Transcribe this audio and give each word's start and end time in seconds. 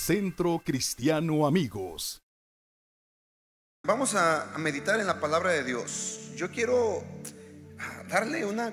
Centro 0.00 0.62
Cristiano 0.64 1.46
Amigos. 1.46 2.22
Vamos 3.84 4.14
a, 4.14 4.54
meditar 4.56 4.98
en 4.98 5.06
la 5.06 5.20
palabra 5.20 5.50
de 5.50 5.62
Dios. 5.62 6.32
Yo 6.36 6.50
quiero 6.50 7.04
darle 8.08 8.46
una, 8.46 8.72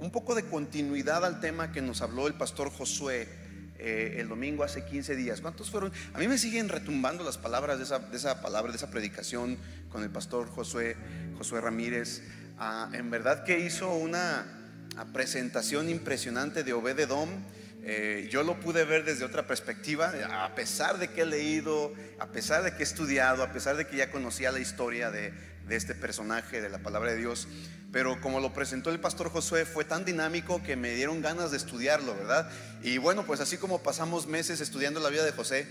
un 0.00 0.10
poco 0.10 0.34
de 0.34 0.42
continuidad 0.42 1.24
al 1.24 1.40
tema 1.40 1.70
que 1.70 1.80
nos 1.80 2.02
habló 2.02 2.26
el 2.26 2.34
pastor 2.34 2.70
Josué 2.70 3.28
eh, 3.78 4.16
el 4.18 4.28
domingo 4.28 4.64
hace 4.64 4.84
15 4.84 5.14
días. 5.14 5.40
¿Cuántos 5.40 5.70
fueron? 5.70 5.92
A 6.12 6.18
mí 6.18 6.26
me 6.26 6.38
siguen 6.38 6.68
retumbando 6.68 7.22
las 7.22 7.38
palabras 7.38 7.78
de 7.78 7.84
esa, 7.84 8.00
de 8.00 8.16
esa 8.16 8.42
palabra, 8.42 8.72
de 8.72 8.76
esa 8.76 8.90
predicación 8.90 9.56
con 9.90 10.02
el 10.02 10.10
pastor 10.10 10.48
Josué, 10.50 10.96
Josué 11.38 11.60
Ramírez. 11.60 12.24
Ah, 12.58 12.90
en 12.92 13.10
verdad 13.12 13.44
que 13.44 13.60
hizo 13.60 13.94
una 13.94 14.44
presentación 15.12 15.88
impresionante 15.88 16.64
de 16.64 16.72
Obededom 16.72 17.28
eh, 17.86 18.28
yo 18.30 18.42
lo 18.42 18.58
pude 18.60 18.84
ver 18.84 19.04
desde 19.04 19.26
otra 19.26 19.46
perspectiva, 19.46 20.12
a 20.42 20.54
pesar 20.54 20.98
de 20.98 21.08
que 21.08 21.20
he 21.20 21.26
leído, 21.26 21.92
a 22.18 22.28
pesar 22.28 22.62
de 22.62 22.72
que 22.72 22.78
he 22.78 22.82
estudiado, 22.82 23.42
a 23.42 23.52
pesar 23.52 23.76
de 23.76 23.86
que 23.86 23.98
ya 23.98 24.10
conocía 24.10 24.50
la 24.52 24.58
historia 24.58 25.10
de, 25.10 25.32
este 25.68 25.94
personaje 25.94 26.62
de 26.62 26.70
la 26.70 26.78
palabra 26.78 27.12
de 27.12 27.18
Dios. 27.18 27.46
Pero 27.92 28.20
como 28.20 28.40
lo 28.40 28.52
presentó 28.54 28.90
el 28.90 29.00
pastor 29.00 29.28
Josué, 29.30 29.66
fue 29.66 29.84
tan 29.84 30.04
dinámico 30.04 30.62
que 30.62 30.76
me 30.76 30.94
dieron 30.94 31.20
ganas 31.20 31.50
de 31.50 31.58
estudiarlo, 31.58 32.14
¿verdad? 32.14 32.50
Y 32.82 32.98
bueno, 32.98 33.24
pues 33.26 33.40
así 33.40 33.58
como 33.58 33.82
pasamos 33.82 34.26
meses 34.26 34.60
estudiando 34.60 35.00
la 35.00 35.10
vida 35.10 35.24
de 35.24 35.32
José, 35.32 35.66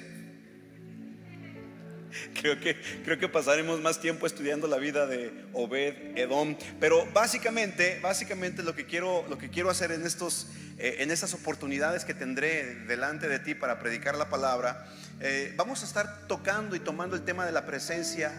creo 2.41 2.59
que, 2.59 2.79
creo 3.03 3.17
que 3.17 3.27
pasaremos 3.29 3.81
más 3.81 3.99
tiempo 3.99 4.25
estudiando 4.25 4.67
la 4.67 4.77
vida 4.77 5.07
de 5.07 5.31
Obed 5.53 6.17
Edom. 6.17 6.55
Pero 6.79 7.05
básicamente, 7.13 7.99
básicamente 8.01 8.63
lo 8.63 8.75
que 8.75 8.85
quiero, 8.85 9.25
lo 9.29 9.37
que 9.37 9.49
quiero 9.49 9.69
hacer 9.69 9.91
en, 9.91 10.05
estos, 10.05 10.47
eh, 10.77 10.97
en 10.99 11.11
estas 11.11 11.33
oportunidades 11.33 12.05
que 12.05 12.13
tendré 12.13 12.75
delante 12.87 13.27
de 13.27 13.39
ti 13.39 13.55
para 13.55 13.79
predicar 13.79 14.15
la 14.15 14.29
palabra, 14.29 14.87
eh, 15.19 15.53
vamos 15.57 15.83
a 15.83 15.85
estar 15.85 16.27
tocando 16.27 16.75
y 16.75 16.79
tomando 16.79 17.15
el 17.15 17.23
tema 17.23 17.45
de 17.45 17.51
la 17.51 17.65
presencia 17.65 18.31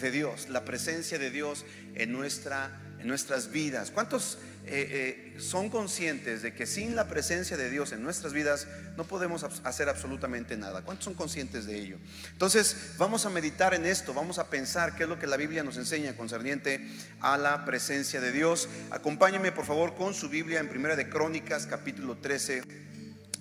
de 0.00 0.10
Dios, 0.10 0.48
la 0.48 0.64
presencia 0.64 1.18
de 1.18 1.30
Dios 1.30 1.64
en, 1.94 2.12
nuestra, 2.12 2.80
en 3.00 3.08
nuestras 3.08 3.50
vidas. 3.50 3.90
¿Cuántos 3.90 4.38
eh, 4.70 5.34
eh, 5.34 5.40
son 5.40 5.70
conscientes 5.70 6.42
de 6.42 6.52
que 6.52 6.66
sin 6.66 6.94
la 6.94 7.08
presencia 7.08 7.56
de 7.56 7.70
Dios 7.70 7.92
en 7.92 8.02
nuestras 8.02 8.32
vidas 8.32 8.66
no 8.96 9.04
podemos 9.04 9.44
hacer 9.64 9.88
absolutamente 9.88 10.56
nada. 10.56 10.82
¿Cuántos 10.82 11.06
son 11.06 11.14
conscientes 11.14 11.66
de 11.66 11.78
ello? 11.78 11.96
Entonces 12.32 12.94
vamos 12.98 13.24
a 13.24 13.30
meditar 13.30 13.72
en 13.72 13.86
esto, 13.86 14.12
vamos 14.12 14.38
a 14.38 14.50
pensar 14.50 14.94
qué 14.94 15.04
es 15.04 15.08
lo 15.08 15.18
que 15.18 15.26
la 15.26 15.38
Biblia 15.38 15.64
nos 15.64 15.78
enseña 15.78 16.16
concerniente 16.16 16.86
a 17.20 17.38
la 17.38 17.64
presencia 17.64 18.20
de 18.20 18.30
Dios. 18.30 18.68
Acompáñeme 18.90 19.52
por 19.52 19.64
favor 19.64 19.94
con 19.94 20.12
su 20.12 20.28
Biblia 20.28 20.60
en 20.60 20.68
Primera 20.68 20.96
de 20.96 21.08
Crónicas 21.08 21.66
capítulo 21.66 22.18
13, 22.18 22.62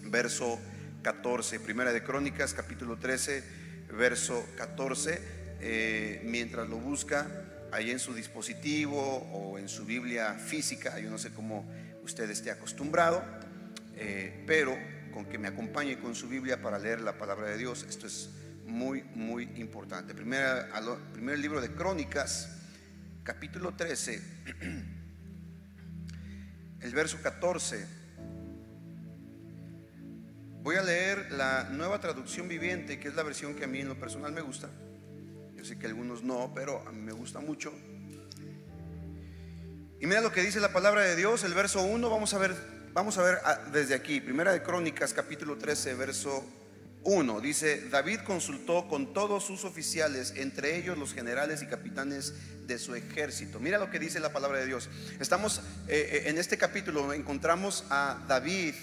verso 0.06 0.59
14. 1.02 1.59
Primera 1.59 1.91
de 1.91 2.03
Crónicas 2.03 2.53
capítulo 2.53 2.97
13, 2.97 3.44
verso 3.91 4.45
14. 4.56 5.38
Eh, 5.59 6.22
mientras 6.23 6.69
lo 6.69 6.78
busca 6.78 7.28
ahí 7.71 7.91
en 7.91 7.99
su 7.99 8.13
dispositivo 8.13 8.99
o 8.99 9.57
en 9.57 9.67
su 9.67 9.85
Biblia 9.85 10.33
física, 10.33 10.99
yo 10.99 11.09
no 11.09 11.17
sé 11.17 11.31
cómo 11.31 11.65
usted 12.03 12.29
esté 12.29 12.51
acostumbrado, 12.51 13.23
eh, 13.95 14.43
pero 14.45 14.77
con 15.11 15.25
que 15.25 15.37
me 15.37 15.47
acompañe 15.47 15.99
con 15.99 16.15
su 16.15 16.29
Biblia 16.29 16.61
para 16.61 16.79
leer 16.79 17.01
la 17.01 17.17
palabra 17.17 17.47
de 17.47 17.57
Dios, 17.57 17.85
esto 17.89 18.07
es 18.07 18.29
muy, 18.65 19.03
muy 19.15 19.43
importante. 19.55 20.13
Primera, 20.13 20.69
primer 21.13 21.39
libro 21.39 21.61
de 21.61 21.71
Crónicas, 21.71 22.49
capítulo 23.23 23.73
13, 23.73 24.21
el 26.81 26.93
verso 26.93 27.19
14. 27.21 27.97
Voy 30.61 30.75
a 30.75 30.83
leer 30.83 31.31
la 31.31 31.69
nueva 31.71 31.99
traducción 31.99 32.47
viviente, 32.47 32.99
que 32.99 33.07
es 33.07 33.15
la 33.15 33.23
versión 33.23 33.55
que 33.55 33.63
a 33.63 33.67
mí 33.67 33.79
en 33.79 33.88
lo 33.88 33.97
personal 33.97 34.33
me 34.33 34.41
gusta. 34.41 34.69
Yo 35.57 35.66
sé 35.66 35.79
que 35.79 35.88
algunos 35.88 36.22
no, 36.22 36.51
pero 36.53 36.88
a 36.88 36.91
mí 36.91 37.01
me 37.01 37.12
gusta 37.12 37.40
mucho. 37.40 37.73
Y 40.00 40.06
mira 40.06 40.22
lo 40.22 40.31
que 40.31 40.44
dice 40.44 40.59
la 40.59 40.72
palabra 40.72 41.01
de 41.01 41.16
Dios, 41.16 41.44
el 41.44 41.56
verso 41.56 41.81
1, 41.81 42.09
vamos 42.12 42.35
a 42.35 42.38
ver, 42.38 42.56
vamos 42.94 43.18
a 43.18 43.23
ver 43.23 43.40
ah, 43.44 43.59
desde 43.73 43.95
aquí, 43.95 44.22
Primera 44.22 44.53
de 44.53 44.62
Crónicas, 44.62 45.13
capítulo 45.13 45.57
13, 45.57 45.95
verso 45.95 46.45
1. 47.03 47.41
Dice, 47.41 47.90
David 47.90 48.19
consultó 48.19 48.88
con 48.88 49.13
todos 49.13 49.45
sus 49.45 49.66
oficiales, 49.66 50.34
entre 50.35 50.78
ellos 50.78 50.95
los 50.95 51.16
generales 51.16 51.63
y 51.63 51.66
capitanes 51.66 52.35
de 52.68 52.78
su 52.78 52.94
ejército. 52.94 53.59
Mira 53.59 53.79
lo 53.79 53.89
que 53.89 53.97
dice 53.97 54.19
la 54.19 54.31
palabra 54.31 54.59
de 54.59 54.68
Dios. 54.68 54.91
Estamos 55.19 55.63
eh, 55.88 56.24
eh, 56.25 56.29
en 56.29 56.38
este 56.38 56.59
capítulo, 56.59 57.13
encontramos 57.13 57.84
a 57.89 58.24
David 58.28 58.75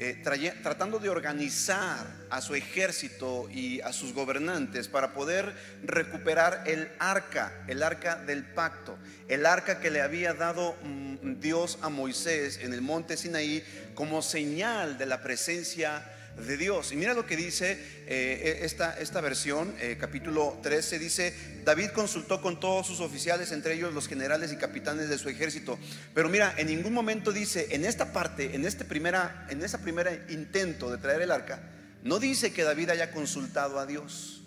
eh, 0.00 0.22
tratando 0.62 1.00
de 1.00 1.08
organizar 1.08 2.06
a 2.30 2.40
su 2.40 2.54
ejército 2.54 3.48
y 3.50 3.80
a 3.80 3.92
sus 3.92 4.14
gobernantes 4.14 4.86
para 4.86 5.12
poder 5.12 5.52
recuperar 5.82 6.62
el 6.66 6.88
arca, 7.00 7.64
el 7.66 7.82
arca 7.82 8.14
del 8.14 8.44
pacto, 8.44 8.96
el 9.26 9.44
arca 9.44 9.80
que 9.80 9.90
le 9.90 10.00
había 10.00 10.34
dado 10.34 10.76
mm, 10.84 11.40
Dios 11.40 11.78
a 11.82 11.88
Moisés 11.88 12.60
en 12.62 12.72
el 12.72 12.80
monte 12.80 13.16
Sinaí 13.16 13.64
como 13.94 14.22
señal 14.22 14.98
de 14.98 15.06
la 15.06 15.20
presencia 15.20 16.04
de 16.46 16.56
Dios. 16.56 16.92
Y 16.92 16.96
mira 16.96 17.14
lo 17.14 17.26
que 17.26 17.36
dice 17.36 17.78
eh, 18.06 18.60
esta, 18.62 18.98
esta, 18.98 19.20
versión, 19.20 19.74
eh, 19.80 19.96
capítulo 19.98 20.58
13, 20.62 20.98
dice, 20.98 21.34
David 21.64 21.90
consultó 21.90 22.40
con 22.40 22.60
todos 22.60 22.86
sus 22.86 23.00
oficiales, 23.00 23.52
entre 23.52 23.74
ellos 23.74 23.92
los 23.92 24.08
generales 24.08 24.52
y 24.52 24.56
capitanes 24.56 25.08
de 25.08 25.18
su 25.18 25.28
ejército. 25.28 25.78
Pero 26.14 26.28
mira, 26.28 26.54
en 26.56 26.68
ningún 26.68 26.92
momento 26.92 27.32
dice, 27.32 27.68
en 27.70 27.84
esta 27.84 28.12
parte, 28.12 28.54
en 28.54 28.64
este 28.64 28.84
primera, 28.84 29.46
en 29.50 29.62
esa 29.62 29.78
primera 29.78 30.12
intento 30.28 30.90
de 30.90 30.98
traer 30.98 31.22
el 31.22 31.30
arca, 31.30 31.60
no 32.02 32.18
dice 32.18 32.52
que 32.52 32.62
David 32.62 32.90
haya 32.90 33.10
consultado 33.10 33.78
a 33.78 33.86
Dios. 33.86 34.42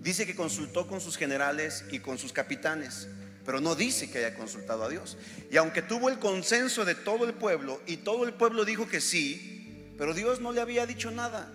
Dice 0.00 0.26
que 0.26 0.34
consultó 0.34 0.86
con 0.86 1.00
sus 1.00 1.16
generales 1.16 1.84
y 1.90 2.00
con 2.00 2.18
sus 2.18 2.32
capitanes 2.32 3.06
pero 3.44 3.60
no 3.60 3.74
dice 3.74 4.10
que 4.10 4.18
haya 4.18 4.36
consultado 4.36 4.84
a 4.84 4.88
Dios. 4.88 5.16
Y 5.50 5.56
aunque 5.56 5.82
tuvo 5.82 6.08
el 6.08 6.18
consenso 6.18 6.84
de 6.84 6.94
todo 6.94 7.24
el 7.24 7.34
pueblo 7.34 7.80
y 7.86 7.96
todo 7.96 8.24
el 8.24 8.34
pueblo 8.34 8.64
dijo 8.64 8.86
que 8.86 9.00
sí, 9.00 9.49
pero 10.00 10.14
Dios 10.14 10.40
no 10.40 10.50
le 10.50 10.62
había 10.62 10.86
dicho 10.86 11.10
nada, 11.10 11.46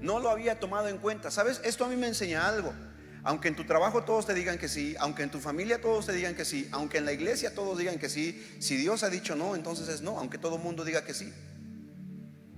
no 0.00 0.18
lo 0.18 0.28
había 0.28 0.58
tomado 0.58 0.88
en 0.88 0.98
cuenta. 0.98 1.30
¿Sabes? 1.30 1.60
Esto 1.62 1.84
a 1.84 1.88
mí 1.88 1.94
me 1.94 2.08
enseña 2.08 2.48
algo. 2.48 2.74
Aunque 3.22 3.46
en 3.46 3.54
tu 3.54 3.62
trabajo 3.62 4.02
todos 4.02 4.26
te 4.26 4.34
digan 4.34 4.58
que 4.58 4.68
sí, 4.68 4.96
aunque 4.98 5.22
en 5.22 5.30
tu 5.30 5.38
familia 5.38 5.80
todos 5.80 6.06
te 6.06 6.12
digan 6.12 6.34
que 6.34 6.44
sí, 6.44 6.68
aunque 6.72 6.98
en 6.98 7.04
la 7.04 7.12
iglesia 7.12 7.54
todos 7.54 7.78
digan 7.78 8.00
que 8.00 8.08
sí, 8.08 8.44
si 8.58 8.76
Dios 8.76 9.04
ha 9.04 9.08
dicho 9.08 9.36
no, 9.36 9.54
entonces 9.54 9.88
es 9.88 10.00
no, 10.00 10.18
aunque 10.18 10.36
todo 10.36 10.56
el 10.56 10.62
mundo 10.62 10.84
diga 10.84 11.04
que 11.04 11.14
sí. 11.14 11.32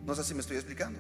No 0.03 0.15
sé 0.15 0.25
si 0.25 0.33
me 0.33 0.41
estoy 0.41 0.57
explicando. 0.57 0.99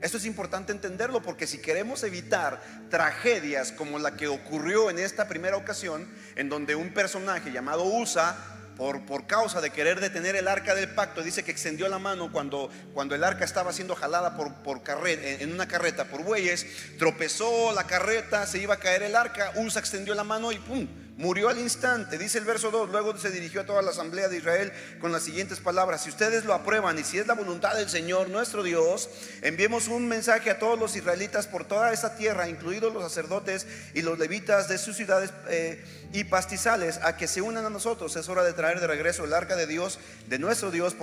Esto 0.00 0.18
es 0.18 0.24
importante 0.24 0.70
entenderlo 0.70 1.20
porque 1.20 1.48
si 1.48 1.58
queremos 1.58 2.04
evitar 2.04 2.62
tragedias 2.90 3.72
como 3.72 3.98
la 3.98 4.16
que 4.16 4.28
ocurrió 4.28 4.88
en 4.88 5.00
esta 5.00 5.26
primera 5.26 5.56
ocasión, 5.56 6.08
en 6.36 6.48
donde 6.48 6.76
un 6.76 6.94
personaje 6.94 7.50
llamado 7.50 7.82
Usa 7.84 8.59
por, 9.06 9.26
causa 9.26 9.60
de 9.60 9.68
querer 9.68 10.00
detener 10.00 10.36
el 10.36 10.48
arca 10.48 10.74
del 10.74 10.88
pacto, 10.94 11.22
dice 11.22 11.44
que 11.44 11.50
extendió 11.50 11.86
la 11.88 11.98
mano 11.98 12.32
cuando, 12.32 12.70
cuando 12.94 13.14
el 13.14 13.22
arca 13.22 13.44
estaba 13.44 13.74
siendo 13.74 13.94
jalada 13.94 14.36
por, 14.38 14.54
por 14.62 14.80
en 14.96 15.52
una 15.52 15.68
carreta 15.68 16.06
por 16.06 16.22
bueyes, 16.22 16.66
tropezó 16.98 17.72
la 17.72 17.84
carreta, 17.84 18.46
se 18.46 18.58
iba 18.58 18.74
a 18.74 18.78
caer 18.78 19.02
el 19.02 19.16
arca, 19.16 19.52
Usa 19.56 19.80
extendió 19.80 20.14
la 20.14 20.24
mano 20.24 20.50
y 20.50 20.58
¡pum! 20.58 20.88
Murió 21.20 21.50
al 21.50 21.58
instante, 21.58 22.16
dice 22.16 22.38
el 22.38 22.46
verso 22.46 22.70
2, 22.70 22.88
luego 22.88 23.14
se 23.18 23.30
dirigió 23.30 23.60
a 23.60 23.66
toda 23.66 23.82
la 23.82 23.90
asamblea 23.90 24.28
de 24.28 24.38
Israel 24.38 24.72
con 25.02 25.12
las 25.12 25.22
siguientes 25.22 25.60
palabras, 25.60 26.02
si 26.02 26.08
ustedes 26.08 26.46
lo 26.46 26.54
aprueban 26.54 26.98
y 26.98 27.04
si 27.04 27.18
es 27.18 27.26
la 27.26 27.34
voluntad 27.34 27.74
del 27.74 27.90
Señor 27.90 28.30
nuestro 28.30 28.62
Dios, 28.62 29.10
enviemos 29.42 29.88
un 29.88 30.08
mensaje 30.08 30.48
a 30.48 30.58
todos 30.58 30.78
los 30.78 30.96
israelitas 30.96 31.46
por 31.46 31.66
toda 31.66 31.92
esta 31.92 32.16
tierra, 32.16 32.48
incluidos 32.48 32.94
los 32.94 33.02
sacerdotes 33.02 33.66
y 33.92 34.00
los 34.00 34.18
levitas 34.18 34.66
de 34.70 34.78
sus 34.78 34.96
ciudades 34.96 35.30
eh, 35.50 35.84
y 36.14 36.24
pastizales, 36.24 36.98
a 37.02 37.18
que 37.18 37.28
se 37.28 37.42
unan 37.42 37.66
a 37.66 37.70
nosotros. 37.70 38.16
Es 38.16 38.30
hora 38.30 38.42
de 38.42 38.54
traer 38.54 38.80
de 38.80 38.86
regreso 38.86 39.26
el 39.26 39.34
arca 39.34 39.56
de 39.56 39.66
Dios, 39.66 39.98
de 40.26 40.38
nuestro 40.38 40.70
Dios, 40.70 40.96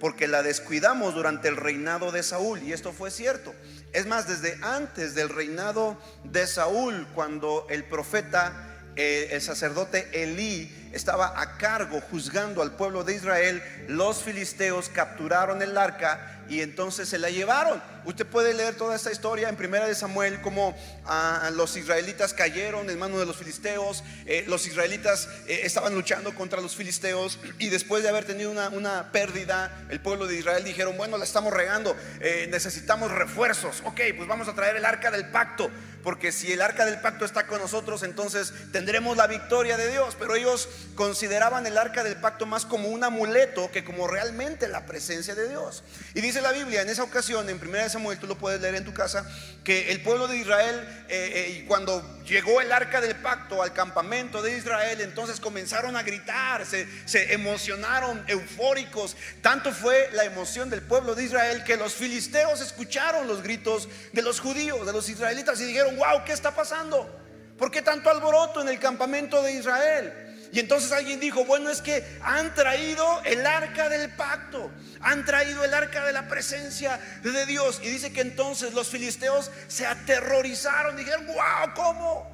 porque 0.00 0.26
la 0.26 0.42
descuidamos 0.42 1.14
durante 1.14 1.46
el 1.46 1.56
reinado 1.56 2.10
de 2.10 2.24
Saúl. 2.24 2.60
Y 2.64 2.72
esto 2.72 2.92
fue 2.92 3.12
cierto. 3.12 3.54
Es 3.92 4.06
más, 4.06 4.26
desde 4.26 4.58
antes 4.64 5.14
del 5.14 5.28
reinado 5.28 5.96
de 6.24 6.44
Saúl, 6.48 7.06
cuando 7.14 7.68
el 7.70 7.84
profeta 7.84 8.73
eh, 8.96 9.28
el 9.32 9.40
sacerdote 9.40 10.08
Elí 10.12 10.70
estaba 10.92 11.40
a 11.40 11.56
cargo 11.56 12.00
juzgando 12.10 12.62
al 12.62 12.72
pueblo 12.72 13.04
de 13.04 13.14
Israel, 13.16 13.62
los 13.88 14.22
filisteos 14.22 14.88
capturaron 14.88 15.60
el 15.62 15.76
arca 15.76 16.44
y 16.48 16.60
entonces 16.60 17.08
se 17.08 17.18
la 17.18 17.30
llevaron. 17.30 17.82
Usted 18.04 18.26
puede 18.26 18.52
leer 18.52 18.74
toda 18.74 18.96
esta 18.96 19.10
historia 19.10 19.48
en 19.48 19.56
Primera 19.56 19.86
de 19.86 19.94
Samuel, 19.94 20.42
como 20.42 20.76
ah, 21.06 21.50
los 21.54 21.76
israelitas 21.76 22.34
cayeron 22.34 22.90
en 22.90 22.98
manos 22.98 23.18
de 23.18 23.26
los 23.26 23.36
filisteos, 23.36 24.04
eh, 24.26 24.44
los 24.46 24.66
israelitas 24.66 25.28
eh, 25.46 25.60
estaban 25.64 25.94
luchando 25.94 26.34
contra 26.34 26.60
los 26.60 26.76
filisteos 26.76 27.38
y 27.58 27.70
después 27.70 28.02
de 28.02 28.10
haber 28.10 28.24
tenido 28.24 28.50
una, 28.50 29.10
pérdida, 29.12 29.86
el 29.88 30.00
pueblo 30.00 30.26
de 30.26 30.36
Israel 30.36 30.64
dijeron, 30.64 30.96
bueno, 30.96 31.16
la 31.16 31.24
estamos 31.24 31.52
regando, 31.52 31.96
eh, 32.20 32.46
necesitamos 32.50 33.10
refuerzos, 33.10 33.82
ok, 33.84 34.00
pues 34.16 34.28
vamos 34.28 34.48
a 34.48 34.54
traer 34.54 34.76
el 34.76 34.84
arca 34.84 35.10
del 35.10 35.30
pacto, 35.30 35.70
porque 36.02 36.32
si 36.32 36.52
el 36.52 36.60
arca 36.60 36.84
del 36.84 37.00
pacto 37.00 37.24
está 37.24 37.46
con 37.46 37.60
nosotros, 37.60 38.02
entonces 38.02 38.52
tendremos 38.72 39.16
la 39.16 39.26
victoria 39.26 39.78
de 39.78 39.90
Dios, 39.90 40.14
pero 40.18 40.34
ellos 40.34 40.68
consideraban 40.94 41.66
el 41.66 41.78
arca 41.78 42.04
del 42.04 42.16
pacto 42.16 42.44
más 42.44 42.66
como 42.66 42.88
un 42.88 43.02
amuleto 43.02 43.70
que 43.70 43.84
como 43.84 44.06
realmente 44.06 44.68
la 44.68 44.84
presencia 44.84 45.34
de 45.34 45.48
Dios. 45.48 45.82
Y 46.12 46.20
dice 46.20 46.42
la 46.42 46.52
Biblia 46.52 46.82
en 46.82 46.90
esa 46.90 47.02
ocasión, 47.02 47.48
en 47.48 47.56
1 47.56 47.93
Samuel, 47.94 48.18
tú 48.18 48.26
lo 48.26 48.36
puedes 48.36 48.60
leer 48.60 48.74
en 48.74 48.84
tu 48.84 48.92
casa, 48.92 49.24
que 49.64 49.90
el 49.92 50.02
pueblo 50.02 50.28
de 50.28 50.36
Israel, 50.36 51.06
eh, 51.08 51.60
eh, 51.60 51.64
cuando 51.66 52.22
llegó 52.24 52.60
el 52.60 52.70
arca 52.70 53.00
del 53.00 53.16
pacto 53.16 53.62
al 53.62 53.72
campamento 53.72 54.42
de 54.42 54.56
Israel, 54.56 55.00
entonces 55.00 55.40
comenzaron 55.40 55.96
a 55.96 56.02
gritar, 56.02 56.66
se, 56.66 56.86
se 57.06 57.32
emocionaron, 57.32 58.22
eufóricos. 58.26 59.16
Tanto 59.40 59.72
fue 59.72 60.10
la 60.12 60.24
emoción 60.24 60.70
del 60.70 60.82
pueblo 60.82 61.14
de 61.14 61.24
Israel 61.24 61.64
que 61.64 61.76
los 61.76 61.94
filisteos 61.94 62.60
escucharon 62.60 63.26
los 63.26 63.42
gritos 63.42 63.88
de 64.12 64.22
los 64.22 64.40
judíos, 64.40 64.84
de 64.84 64.92
los 64.92 65.08
israelitas 65.08 65.60
y 65.60 65.64
dijeron, 65.64 65.96
wow, 65.96 66.24
¿qué 66.24 66.32
está 66.32 66.54
pasando? 66.54 67.20
¿Por 67.56 67.70
qué 67.70 67.82
tanto 67.82 68.10
alboroto 68.10 68.60
en 68.60 68.68
el 68.68 68.78
campamento 68.80 69.42
de 69.42 69.52
Israel? 69.52 70.23
Y 70.54 70.60
entonces 70.60 70.92
alguien 70.92 71.18
dijo, 71.18 71.44
bueno, 71.44 71.68
es 71.68 71.82
que 71.82 72.04
han 72.22 72.54
traído 72.54 73.20
el 73.24 73.44
arca 73.44 73.88
del 73.88 74.08
pacto, 74.12 74.70
han 75.00 75.24
traído 75.24 75.64
el 75.64 75.74
arca 75.74 76.04
de 76.04 76.12
la 76.12 76.28
presencia 76.28 77.00
de 77.24 77.44
Dios. 77.44 77.80
Y 77.82 77.88
dice 77.88 78.12
que 78.12 78.20
entonces 78.20 78.72
los 78.72 78.88
filisteos 78.88 79.50
se 79.66 79.84
aterrorizaron, 79.84 80.96
dijeron, 80.96 81.26
wow, 81.26 81.74
¿cómo? 81.74 82.33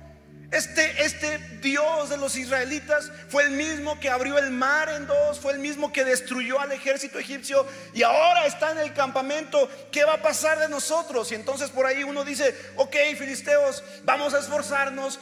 Este, 0.50 1.05
este 1.05 1.38
Dios 1.62 2.11
de 2.11 2.17
los 2.17 2.35
israelitas 2.35 3.12
fue 3.29 3.44
el 3.44 3.50
mismo 3.50 4.00
que 4.00 4.11
abrió 4.11 4.37
el 4.37 4.50
mar 4.50 4.88
en 4.88 5.06
dos, 5.06 5.38
fue 5.38 5.52
el 5.52 5.61
mismo 5.61 5.93
que 5.93 6.05
destruyó 6.05 6.58
al 6.58 6.73
ejército 6.73 7.20
egipcio 7.20 7.64
y 7.94 8.02
ahora 8.02 8.47
está 8.47 8.73
en 8.73 8.79
el 8.79 8.93
campamento. 8.93 9.70
¿Qué 9.93 10.05
va 10.05 10.14
a 10.14 10.23
pasar 10.23 10.58
de 10.58 10.69
nosotros? 10.69 11.31
Y 11.31 11.37
entonces 11.37 11.70
por 11.70 11.87
ahí 11.87 12.02
uno 12.02 12.25
dice, 12.25 12.56
ok, 12.75 12.97
filisteos, 13.17 13.85
vamos 14.02 14.35
a 14.35 14.41
esforzarnos, 14.41 15.20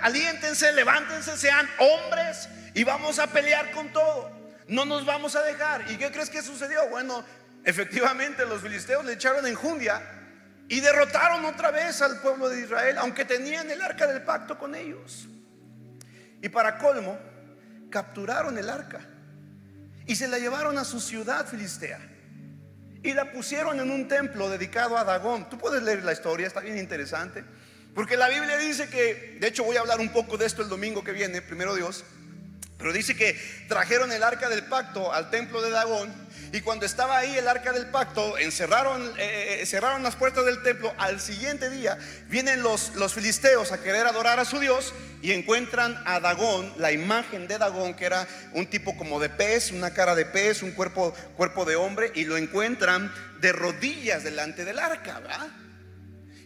aliéntense, 0.00 0.72
levántense, 0.72 1.36
sean 1.36 1.68
hombres 1.78 2.48
y 2.72 2.84
vamos 2.84 3.18
a 3.18 3.26
pelear 3.26 3.70
con 3.72 3.92
todo. 3.92 4.30
No 4.66 4.86
nos 4.86 5.04
vamos 5.04 5.36
a 5.36 5.42
dejar. 5.42 5.90
¿Y 5.90 5.98
qué 5.98 6.10
crees 6.10 6.30
que 6.30 6.40
sucedió? 6.40 6.88
Bueno, 6.88 7.22
efectivamente 7.64 8.46
los 8.46 8.62
filisteos 8.62 9.04
le 9.04 9.12
echaron 9.12 9.46
enjundia 9.46 10.19
y 10.70 10.78
derrotaron 10.78 11.44
otra 11.44 11.72
vez 11.72 12.00
al 12.00 12.20
pueblo 12.20 12.48
de 12.48 12.60
Israel, 12.60 12.96
aunque 12.98 13.24
tenían 13.24 13.68
el 13.72 13.82
arca 13.82 14.06
del 14.06 14.22
pacto 14.22 14.56
con 14.56 14.76
ellos. 14.76 15.26
Y 16.40 16.48
para 16.48 16.78
colmo, 16.78 17.18
capturaron 17.90 18.56
el 18.56 18.70
arca 18.70 19.00
y 20.06 20.14
se 20.14 20.28
la 20.28 20.38
llevaron 20.38 20.78
a 20.78 20.84
su 20.84 21.00
ciudad 21.00 21.44
filistea. 21.44 21.98
Y 23.02 23.14
la 23.14 23.32
pusieron 23.32 23.80
en 23.80 23.90
un 23.90 24.06
templo 24.06 24.48
dedicado 24.48 24.96
a 24.96 25.02
Dagón. 25.02 25.50
Tú 25.50 25.58
puedes 25.58 25.82
leer 25.82 26.04
la 26.04 26.12
historia, 26.12 26.46
está 26.46 26.60
bien 26.60 26.78
interesante. 26.78 27.44
Porque 27.92 28.16
la 28.16 28.28
Biblia 28.28 28.56
dice 28.56 28.88
que, 28.88 29.38
de 29.40 29.48
hecho 29.48 29.64
voy 29.64 29.76
a 29.76 29.80
hablar 29.80 29.98
un 29.98 30.12
poco 30.12 30.36
de 30.36 30.46
esto 30.46 30.62
el 30.62 30.68
domingo 30.68 31.02
que 31.02 31.10
viene, 31.10 31.42
primero 31.42 31.74
Dios. 31.74 32.04
Pero 32.80 32.92
dice 32.92 33.14
que 33.14 33.38
trajeron 33.68 34.10
el 34.10 34.22
arca 34.22 34.48
del 34.48 34.64
pacto 34.64 35.12
al 35.12 35.30
templo 35.30 35.62
de 35.62 35.70
Dagón 35.70 36.12
y 36.52 36.62
cuando 36.62 36.84
estaba 36.84 37.18
ahí 37.18 37.36
el 37.36 37.46
arca 37.46 37.72
del 37.72 37.86
pacto, 37.86 38.36
encerraron, 38.36 39.06
eh, 39.18 39.60
eh, 39.60 39.66
cerraron 39.66 40.02
las 40.02 40.16
puertas 40.16 40.44
del 40.44 40.62
templo. 40.62 40.92
Al 40.98 41.20
siguiente 41.20 41.70
día 41.70 41.96
vienen 42.28 42.62
los, 42.62 42.96
los 42.96 43.14
filisteos 43.14 43.70
a 43.70 43.80
querer 43.80 44.06
adorar 44.06 44.40
a 44.40 44.44
su 44.44 44.58
Dios 44.58 44.92
y 45.22 45.30
encuentran 45.30 46.02
a 46.06 46.18
Dagón, 46.18 46.72
la 46.78 46.90
imagen 46.90 47.46
de 47.46 47.58
Dagón, 47.58 47.94
que 47.94 48.06
era 48.06 48.26
un 48.52 48.66
tipo 48.66 48.96
como 48.96 49.20
de 49.20 49.28
pez, 49.28 49.70
una 49.70 49.92
cara 49.92 50.16
de 50.16 50.26
pez, 50.26 50.62
un 50.62 50.72
cuerpo, 50.72 51.14
cuerpo 51.36 51.64
de 51.64 51.76
hombre, 51.76 52.10
y 52.16 52.24
lo 52.24 52.36
encuentran 52.36 53.12
de 53.40 53.52
rodillas 53.52 54.24
delante 54.24 54.64
del 54.64 54.80
arca, 54.80 55.20
¿verdad? 55.20 55.46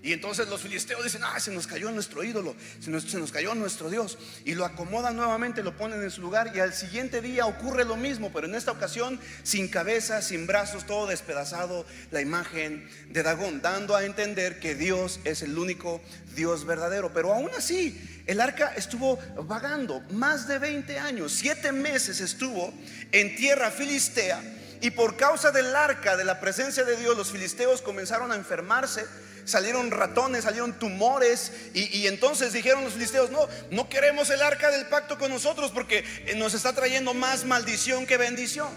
Y 0.04 0.12
entonces 0.12 0.48
los 0.48 0.60
filisteos 0.60 1.02
dicen, 1.02 1.22
ah, 1.24 1.40
se 1.40 1.50
nos 1.50 1.66
cayó 1.66 1.90
nuestro 1.90 2.22
ídolo, 2.22 2.54
se 2.78 2.90
nos, 2.90 3.04
se 3.04 3.16
nos, 3.16 3.32
cayó 3.32 3.54
nuestro 3.54 3.88
Dios. 3.88 4.18
Y 4.44 4.54
lo 4.54 4.66
acomodan 4.66 5.16
nuevamente, 5.16 5.62
lo 5.62 5.78
ponen 5.78 6.02
en 6.02 6.10
su 6.10 6.20
lugar 6.20 6.52
y 6.54 6.60
al 6.60 6.74
siguiente 6.74 7.22
día 7.22 7.46
ocurre 7.46 7.86
lo 7.86 7.96
mismo, 7.96 8.30
pero 8.30 8.46
en 8.46 8.54
esta 8.54 8.70
ocasión 8.70 9.18
sin 9.44 9.66
cabeza, 9.66 10.20
sin 10.20 10.46
brazos, 10.46 10.84
todo 10.84 11.06
despedazado, 11.06 11.86
la 12.10 12.20
imagen 12.20 12.86
de 13.08 13.22
Dagón, 13.22 13.62
dando 13.62 13.96
a 13.96 14.04
entender 14.04 14.60
que 14.60 14.74
Dios 14.74 15.20
es 15.24 15.40
el 15.40 15.56
único 15.56 16.02
Dios 16.36 16.66
verdadero. 16.66 17.14
Pero 17.14 17.32
aún 17.32 17.48
así, 17.56 17.98
el 18.26 18.42
arca 18.42 18.74
estuvo 18.76 19.18
vagando 19.46 20.02
más 20.10 20.46
de 20.46 20.58
20 20.58 20.98
años, 20.98 21.32
siete 21.32 21.72
meses 21.72 22.20
estuvo 22.20 22.74
en 23.10 23.34
tierra 23.36 23.70
filistea. 23.70 24.42
Y 24.82 24.90
por 24.90 25.16
causa 25.16 25.50
del 25.50 25.74
arca, 25.74 26.14
de 26.14 26.24
la 26.24 26.40
presencia 26.40 26.84
de 26.84 26.98
Dios, 26.98 27.16
los 27.16 27.30
filisteos 27.30 27.80
comenzaron 27.80 28.30
a 28.32 28.36
enfermarse 28.36 29.06
salieron 29.44 29.90
ratones, 29.90 30.44
salieron 30.44 30.78
tumores. 30.78 31.52
Y, 31.74 32.06
entonces 32.06 32.52
dijeron 32.52 32.84
los 32.84 32.94
filisteos, 32.94 33.30
no, 33.30 33.48
no 33.70 33.88
queremos 33.88 34.30
el 34.30 34.42
arca 34.42 34.70
del 34.70 34.86
pacto 34.86 35.18
con 35.18 35.30
nosotros 35.30 35.70
porque 35.70 36.04
eh, 36.26 36.34
nos 36.36 36.54
está 36.54 36.72
trayendo 36.72 37.14
más 37.14 37.44
maldición 37.44 38.06
que 38.06 38.16
bendición. 38.16 38.70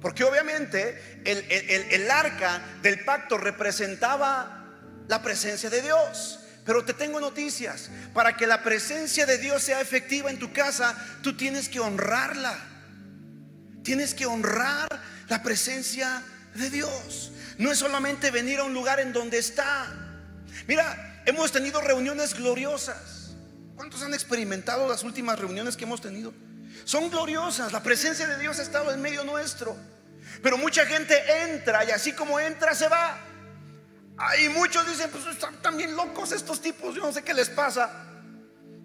Porque 0.00 0.24
obviamente 0.24 1.00
el, 1.24 1.38
el 1.50 2.10
arca 2.10 2.62
del 2.82 3.04
pacto 3.04 3.38
representaba 3.38 4.68
la 5.08 5.22
presencia 5.22 5.70
de 5.70 5.80
Dios. 5.80 6.40
Pero 6.66 6.84
te 6.84 6.92
tengo 6.92 7.20
noticias. 7.20 7.90
Para 8.12 8.36
que 8.36 8.46
la 8.46 8.62
presencia 8.62 9.24
de 9.24 9.38
Dios 9.38 9.62
sea 9.62 9.80
efectiva 9.80 10.30
en 10.30 10.38
tu 10.38 10.52
casa, 10.52 10.94
tú 11.22 11.36
tienes 11.36 11.68
que 11.70 11.80
honrarla. 11.80 12.58
Tienes 13.82 14.14
que 14.14 14.26
honrar 14.26 14.88
la 15.28 15.42
presencia 15.42 16.22
de 16.54 16.70
Dios 16.70 17.32
no 17.58 17.70
es 17.70 17.78
solamente 17.78 18.30
venir 18.30 18.60
a 18.60 18.64
un 18.64 18.74
lugar 18.74 19.00
en 19.00 19.12
donde 19.12 19.38
está. 19.38 19.86
Mira, 20.66 21.22
hemos 21.26 21.52
tenido 21.52 21.80
reuniones 21.80 22.34
gloriosas. 22.34 23.34
¿Cuántos 23.76 24.02
han 24.02 24.14
experimentado 24.14 24.88
las 24.88 25.02
últimas 25.02 25.38
reuniones 25.38 25.76
que 25.76 25.84
hemos 25.84 26.00
tenido? 26.00 26.32
Son 26.84 27.10
gloriosas, 27.10 27.72
la 27.72 27.82
presencia 27.82 28.26
de 28.26 28.38
Dios 28.38 28.58
ha 28.58 28.62
estado 28.62 28.92
en 28.92 29.00
medio 29.00 29.24
nuestro. 29.24 29.76
Pero 30.42 30.58
mucha 30.58 30.86
gente 30.86 31.16
entra 31.42 31.84
y 31.84 31.90
así 31.90 32.12
como 32.12 32.38
entra 32.38 32.74
se 32.74 32.88
va. 32.88 33.18
Y 34.42 34.48
muchos 34.48 34.86
dicen, 34.86 35.10
pues 35.10 35.26
están 35.26 35.60
también 35.60 35.96
locos 35.96 36.32
estos 36.32 36.60
tipos, 36.60 36.94
yo 36.94 37.02
no 37.02 37.12
sé 37.12 37.22
qué 37.22 37.34
les 37.34 37.48
pasa. 37.48 37.90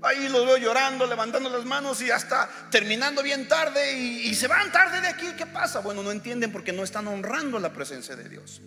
Ahí 0.02 0.30
los 0.30 0.46
veo 0.46 0.58
llorando, 0.58 1.06
levantando 1.06 1.50
las 1.50 1.66
manos 1.66 2.02
y 2.02 2.10
hasta 2.10 2.50
terminando 2.72 3.22
bien 3.22 3.50
tarde 3.50 3.94
y, 3.94 4.34
se 4.34 4.48
van 4.48 4.72
tarde 4.72 5.02
de 5.02 5.08
aquí. 5.10 5.34
¿Qué 5.38 5.46
pasa? 5.46 5.80
Bueno, 5.80 6.02
no 6.04 6.12
entienden 6.12 6.52
porque 6.52 6.72
no 6.72 6.84
están 6.84 7.08
honrando 7.08 7.60
la 7.60 7.74
presencia 7.74 8.16
de 8.16 8.30
Dios. 8.30 8.62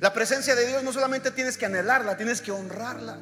La 0.00 0.12
presencia 0.12 0.54
de 0.54 0.66
Dios 0.66 0.84
no 0.84 0.92
solamente 0.92 1.32
tienes 1.32 1.58
que 1.58 1.66
anhelarla, 1.66 2.16
tienes 2.16 2.40
que 2.40 2.52
honrarla. 2.52 3.18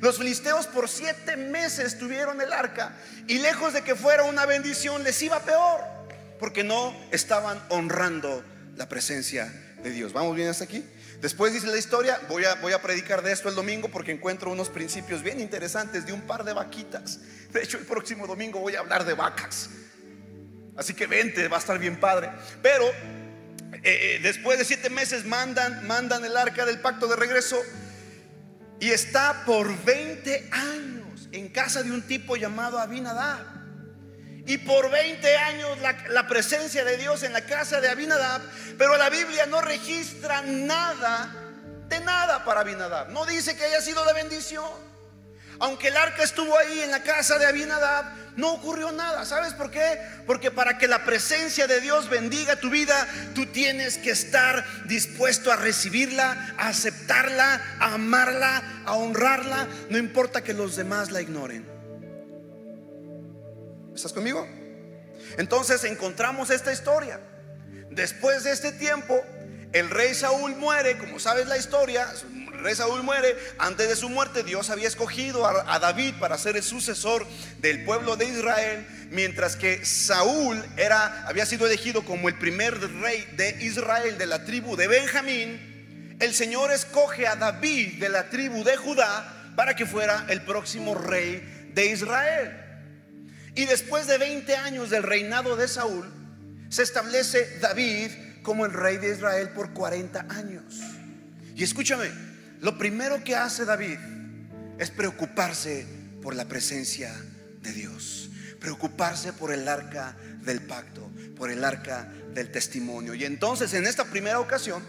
Los 0.00 0.16
filisteos 0.18 0.66
por 0.66 0.88
siete 0.88 1.36
meses 1.36 1.98
tuvieron 1.98 2.40
el 2.40 2.52
arca 2.52 2.96
y 3.26 3.38
lejos 3.38 3.74
de 3.74 3.82
que 3.82 3.94
fuera 3.94 4.24
una 4.24 4.46
bendición 4.46 5.04
les 5.04 5.20
iba 5.22 5.40
peor 5.40 5.80
porque 6.38 6.64
no 6.64 6.94
estaban 7.10 7.62
honrando 7.68 8.42
la 8.76 8.88
presencia 8.88 9.52
de 9.82 9.90
Dios. 9.90 10.12
¿Vamos 10.12 10.34
bien 10.34 10.48
hasta 10.48 10.64
aquí? 10.64 10.84
Después 11.26 11.52
dice 11.52 11.66
la 11.66 11.76
historia, 11.76 12.20
voy 12.28 12.44
a, 12.44 12.54
voy 12.54 12.72
a 12.72 12.80
predicar 12.80 13.20
de 13.20 13.32
esto 13.32 13.48
el 13.48 13.56
domingo 13.56 13.88
porque 13.88 14.12
encuentro 14.12 14.48
unos 14.48 14.68
principios 14.68 15.24
bien 15.24 15.40
interesantes 15.40 16.06
de 16.06 16.12
un 16.12 16.20
par 16.20 16.44
de 16.44 16.52
vaquitas. 16.52 17.18
De 17.50 17.64
hecho, 17.64 17.78
el 17.78 17.84
próximo 17.84 18.28
domingo 18.28 18.60
voy 18.60 18.76
a 18.76 18.78
hablar 18.78 19.04
de 19.04 19.12
vacas. 19.14 19.70
Así 20.76 20.94
que 20.94 21.08
vente, 21.08 21.48
va 21.48 21.56
a 21.56 21.58
estar 21.58 21.80
bien 21.80 21.98
padre. 21.98 22.30
Pero 22.62 22.86
eh, 22.86 22.92
eh, 23.82 24.20
después 24.22 24.56
de 24.56 24.64
siete 24.64 24.88
meses 24.88 25.24
mandan, 25.24 25.84
mandan 25.84 26.24
el 26.24 26.36
arca 26.36 26.64
del 26.64 26.78
pacto 26.78 27.08
de 27.08 27.16
regreso 27.16 27.60
y 28.78 28.90
está 28.90 29.42
por 29.44 29.76
20 29.84 30.50
años 30.52 31.28
en 31.32 31.48
casa 31.48 31.82
de 31.82 31.90
un 31.90 32.02
tipo 32.02 32.36
llamado 32.36 32.78
Abinadab. 32.78 33.55
Y 34.46 34.58
por 34.58 34.90
20 34.90 35.36
años 35.36 35.78
la, 35.80 36.26
presencia 36.28 36.84
de 36.84 36.96
Dios 36.96 37.24
en 37.24 37.32
la 37.32 37.40
casa 37.40 37.80
de 37.80 37.88
Abinadab, 37.88 38.40
pero 38.78 38.96
la 38.96 39.10
Biblia 39.10 39.44
no 39.46 39.60
registra 39.60 40.42
nada 40.42 41.34
de 41.88 42.00
nada 42.00 42.44
para 42.44 42.60
Abinadab. 42.60 43.10
No 43.10 43.26
dice 43.26 43.56
que 43.56 43.64
haya 43.64 43.80
sido 43.80 44.04
de 44.04 44.12
bendición. 44.12 44.70
Aunque 45.58 45.88
el 45.88 45.96
arca 45.96 46.22
estuvo 46.22 46.56
ahí 46.56 46.80
en 46.80 46.90
la 46.90 47.02
casa 47.02 47.38
de 47.38 47.46
Abinadab, 47.46 48.04
no 48.36 48.52
ocurrió 48.52 48.92
nada. 48.92 49.24
¿Sabes 49.24 49.54
por 49.54 49.70
qué? 49.70 49.98
Porque 50.26 50.50
para 50.50 50.78
que 50.78 50.86
la 50.86 51.04
presencia 51.04 51.66
de 51.66 51.80
Dios 51.80 52.08
bendiga 52.08 52.56
tu 52.56 52.70
vida, 52.70 53.08
tú 53.34 53.46
tienes 53.46 53.98
que 53.98 54.10
estar 54.10 54.64
dispuesto 54.84 55.50
a 55.50 55.56
recibirla, 55.56 56.54
a 56.58 56.68
aceptarla, 56.68 57.60
a 57.80 57.94
amarla, 57.94 58.62
a 58.84 58.92
honrarla, 58.94 59.66
no 59.90 59.98
importa 59.98 60.44
que 60.44 60.52
los 60.52 60.76
demás 60.76 61.10
la 61.10 61.22
ignoren. 61.22 61.75
¿Estás 63.96 64.12
conmigo? 64.12 64.46
Entonces 65.38 65.82
encontramos 65.84 66.50
esta 66.50 66.70
historia. 66.70 67.18
Después 67.90 68.44
de 68.44 68.52
este 68.52 68.72
tiempo, 68.72 69.24
el 69.72 69.88
rey 69.88 70.14
Saúl 70.14 70.54
muere, 70.54 70.98
como 70.98 71.18
sabes 71.18 71.46
la 71.46 71.56
historia, 71.56 72.06
el 72.30 72.58
rey 72.62 72.74
Saúl 72.74 73.02
muere, 73.02 73.34
antes 73.56 73.88
de 73.88 73.96
su 73.96 74.10
muerte 74.10 74.42
Dios 74.42 74.68
había 74.68 74.86
escogido 74.86 75.46
a, 75.46 75.78
David 75.78 76.12
para 76.20 76.36
ser 76.36 76.58
el 76.58 76.62
sucesor 76.62 77.26
del 77.60 77.86
pueblo 77.86 78.16
de 78.16 78.26
Israel, 78.26 78.86
mientras 79.10 79.56
que 79.56 79.82
Saúl 79.86 80.62
era, 80.76 81.26
había 81.26 81.46
sido 81.46 81.66
elegido 81.66 82.04
como 82.04 82.28
el 82.28 82.38
primer 82.38 82.78
rey 83.00 83.26
de 83.32 83.56
Israel 83.62 84.18
de 84.18 84.26
la 84.26 84.44
tribu 84.44 84.76
de 84.76 84.88
Benjamín, 84.88 86.16
el 86.20 86.34
Señor 86.34 86.70
escoge 86.70 87.26
a 87.26 87.36
David 87.36 87.98
de 87.98 88.10
la 88.10 88.28
tribu 88.28 88.62
de 88.62 88.76
Judá 88.76 89.52
para 89.56 89.74
que 89.74 89.86
fuera 89.86 90.26
el 90.28 90.42
próximo 90.42 90.94
rey 90.94 91.70
de 91.72 91.86
Israel. 91.86 92.65
Y 93.56 93.64
después 93.64 94.06
de 94.06 94.18
20 94.18 94.54
años 94.54 94.90
del 94.90 95.02
reinado 95.02 95.56
de 95.56 95.66
Saúl, 95.66 96.06
se 96.68 96.82
establece 96.82 97.58
David 97.58 98.10
como 98.42 98.66
el 98.66 98.72
rey 98.72 98.98
de 98.98 99.12
Israel 99.12 99.48
por 99.48 99.72
40 99.72 100.26
años. 100.28 100.80
Y 101.54 101.64
escúchame, 101.64 102.10
lo 102.60 102.76
primero 102.76 103.24
que 103.24 103.34
hace 103.34 103.64
David 103.64 103.98
es 104.78 104.90
preocuparse 104.90 105.86
por 106.22 106.34
la 106.34 106.44
presencia 106.44 107.14
de 107.62 107.72
Dios, 107.72 108.28
preocuparse 108.60 109.32
por 109.32 109.52
el 109.52 109.66
arca 109.66 110.14
del 110.42 110.60
pacto, 110.60 111.10
por 111.34 111.50
el 111.50 111.64
arca 111.64 112.12
del 112.34 112.52
testimonio. 112.52 113.14
Y 113.14 113.24
entonces 113.24 113.72
en 113.72 113.86
esta 113.86 114.04
primera 114.04 114.38
ocasión 114.38 114.82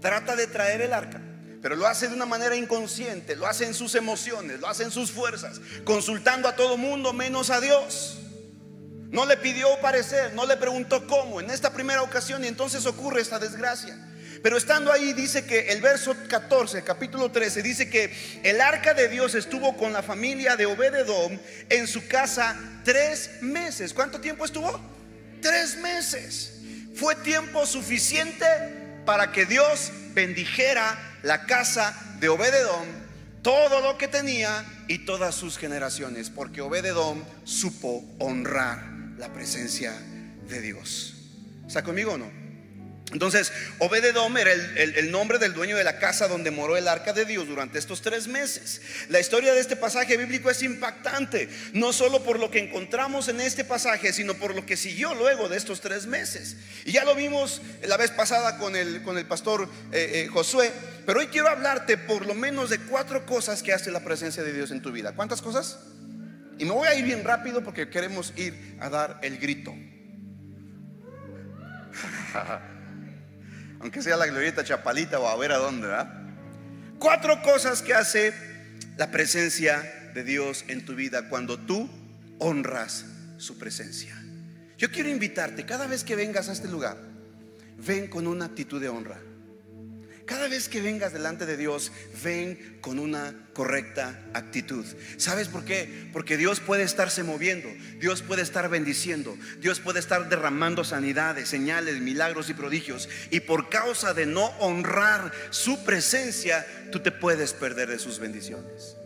trata 0.00 0.34
de 0.34 0.48
traer 0.48 0.80
el 0.80 0.92
arca, 0.92 1.20
pero 1.60 1.76
lo 1.76 1.86
hace 1.86 2.08
de 2.08 2.14
una 2.14 2.26
manera 2.26 2.56
inconsciente, 2.56 3.36
lo 3.36 3.46
hace 3.46 3.66
en 3.66 3.74
sus 3.74 3.94
emociones, 3.94 4.60
lo 4.60 4.68
hace 4.68 4.84
en 4.84 4.90
sus 4.90 5.10
fuerzas, 5.10 5.60
consultando 5.84 6.48
a 6.48 6.56
todo 6.56 6.76
mundo 6.76 7.12
menos 7.12 7.50
a 7.50 7.60
Dios. 7.60 8.18
No 9.10 9.24
le 9.24 9.36
pidió 9.38 9.68
parecer, 9.80 10.34
no 10.34 10.46
le 10.46 10.56
preguntó 10.56 11.06
cómo 11.06 11.40
en 11.40 11.50
esta 11.50 11.72
primera 11.72 12.02
ocasión 12.02 12.44
y 12.44 12.48
entonces 12.48 12.84
ocurre 12.86 13.22
esta 13.22 13.38
desgracia. 13.38 13.96
Pero 14.42 14.56
estando 14.56 14.92
ahí 14.92 15.12
dice 15.14 15.44
que 15.46 15.70
el 15.70 15.80
verso 15.80 16.14
14, 16.28 16.84
capítulo 16.84 17.30
13, 17.30 17.62
dice 17.62 17.90
que 17.90 18.12
el 18.44 18.60
arca 18.60 18.94
de 18.94 19.08
Dios 19.08 19.34
estuvo 19.34 19.76
con 19.76 19.92
la 19.92 20.02
familia 20.02 20.56
de 20.56 20.66
Obededom 20.66 21.38
en 21.68 21.88
su 21.88 22.06
casa 22.06 22.56
tres 22.84 23.30
meses. 23.40 23.92
¿Cuánto 23.92 24.20
tiempo 24.20 24.44
estuvo? 24.44 24.80
Tres 25.40 25.76
meses. 25.78 26.60
Fue 26.94 27.16
tiempo 27.16 27.66
suficiente 27.66 28.46
para 29.04 29.32
que 29.32 29.46
Dios 29.46 29.90
bendijera 30.12 31.07
la 31.22 31.46
casa 31.46 31.94
de 32.20 32.28
Obededom, 32.28 32.86
todo 33.42 33.80
lo 33.80 33.98
que 33.98 34.08
tenía 34.08 34.64
y 34.88 35.04
todas 35.04 35.34
sus 35.34 35.58
generaciones, 35.58 36.30
porque 36.30 36.60
Obededom 36.60 37.22
supo 37.44 38.04
honrar 38.18 38.84
la 39.18 39.32
presencia 39.32 39.92
de 40.48 40.60
Dios. 40.60 41.14
¿Está 41.66 41.82
conmigo 41.82 42.12
o 42.12 42.18
no? 42.18 42.37
Entonces, 43.12 43.52
Obededom 43.78 44.36
era 44.36 44.52
el, 44.52 45.10
nombre 45.10 45.38
del 45.38 45.54
dueño 45.54 45.76
de 45.76 45.84
la 45.84 45.98
casa 45.98 46.28
donde 46.28 46.50
moró 46.50 46.76
el 46.76 46.88
arca 46.88 47.14
de 47.14 47.24
Dios 47.24 47.48
durante 47.48 47.78
estos 47.78 48.02
tres 48.02 48.28
meses. 48.28 48.82
La 49.08 49.18
historia 49.18 49.54
de 49.54 49.60
este 49.60 49.76
pasaje 49.76 50.18
bíblico 50.18 50.50
es 50.50 50.62
impactante, 50.62 51.48
no 51.72 51.94
solo 51.94 52.22
por 52.22 52.38
lo 52.38 52.50
que 52.50 52.58
encontramos 52.58 53.28
en 53.28 53.40
este 53.40 53.64
pasaje, 53.64 54.12
sino 54.12 54.34
por 54.34 54.54
lo 54.54 54.66
que 54.66 54.76
siguió 54.76 55.14
luego 55.14 55.48
de 55.48 55.56
estos 55.56 55.80
tres 55.80 56.06
meses. 56.06 56.56
Y 56.84 56.92
ya 56.92 57.04
lo 57.04 57.14
vimos 57.14 57.62
la 57.82 57.96
vez 57.96 58.10
pasada 58.10 58.58
con 58.58 58.76
el, 58.76 59.02
con 59.02 59.16
el 59.16 59.24
pastor 59.24 59.70
eh, 59.90 60.24
eh, 60.24 60.28
Josué, 60.28 60.70
pero 61.06 61.20
hoy 61.20 61.28
quiero 61.28 61.48
hablarte 61.48 61.96
por 61.96 62.26
lo 62.26 62.34
menos 62.34 62.68
de 62.68 62.78
cuatro 62.78 63.24
cosas 63.24 63.62
que 63.62 63.72
hace 63.72 63.90
la 63.90 64.00
presencia 64.00 64.42
de 64.42 64.52
Dios 64.52 64.70
en 64.70 64.82
tu 64.82 64.92
vida. 64.92 65.12
¿Cuántas 65.14 65.40
cosas? 65.40 65.78
Y 66.58 66.66
me 66.66 66.72
voy 66.72 66.88
a 66.88 66.94
ir 66.94 67.06
bien 67.06 67.24
rápido 67.24 67.64
porque 67.64 67.88
queremos 67.88 68.34
ir 68.36 68.76
a 68.80 68.90
dar 68.90 69.18
el 69.22 69.38
grito. 69.38 69.74
aunque 73.80 74.02
sea 74.02 74.16
la 74.16 74.26
glorieta 74.26 74.64
Chapalita 74.64 75.18
o 75.18 75.28
a 75.28 75.36
ver 75.36 75.52
a 75.52 75.58
dónde, 75.58 75.86
¿verdad? 75.86 76.22
Cuatro 76.98 77.42
cosas 77.42 77.82
que 77.82 77.94
hace 77.94 78.32
la 78.96 79.10
presencia 79.10 80.10
de 80.14 80.24
Dios 80.24 80.64
en 80.68 80.84
tu 80.84 80.94
vida 80.94 81.28
cuando 81.28 81.58
tú 81.58 81.88
honras 82.38 83.04
su 83.36 83.56
presencia. 83.58 84.16
Yo 84.76 84.90
quiero 84.90 85.08
invitarte, 85.08 85.64
cada 85.64 85.86
vez 85.86 86.04
que 86.04 86.16
vengas 86.16 86.48
a 86.48 86.52
este 86.52 86.68
lugar, 86.68 86.96
ven 87.86 88.08
con 88.08 88.26
una 88.26 88.46
actitud 88.46 88.80
de 88.80 88.88
honra. 88.88 89.18
Cada 90.28 90.46
vez 90.46 90.68
que 90.68 90.82
vengas 90.82 91.14
delante 91.14 91.46
de 91.46 91.56
Dios, 91.56 91.90
ven 92.22 92.76
con 92.82 92.98
una 92.98 93.34
correcta 93.54 94.20
actitud. 94.34 94.84
¿Sabes 95.16 95.48
por 95.48 95.64
qué? 95.64 96.10
Porque 96.12 96.36
Dios 96.36 96.60
puede 96.60 96.82
estarse 96.82 97.22
moviendo, 97.22 97.66
Dios 97.98 98.20
puede 98.20 98.42
estar 98.42 98.68
bendiciendo, 98.68 99.38
Dios 99.58 99.80
puede 99.80 100.00
estar 100.00 100.28
derramando 100.28 100.84
sanidades, 100.84 101.48
señales, 101.48 102.00
milagros 102.00 102.50
y 102.50 102.54
prodigios. 102.54 103.08
Y 103.30 103.40
por 103.40 103.70
causa 103.70 104.12
de 104.12 104.26
no 104.26 104.48
honrar 104.58 105.32
su 105.48 105.82
presencia, 105.82 106.66
tú 106.92 107.00
te 107.00 107.10
puedes 107.10 107.54
perder 107.54 107.88
de 107.88 107.98
sus 107.98 108.18
bendiciones. 108.18 108.96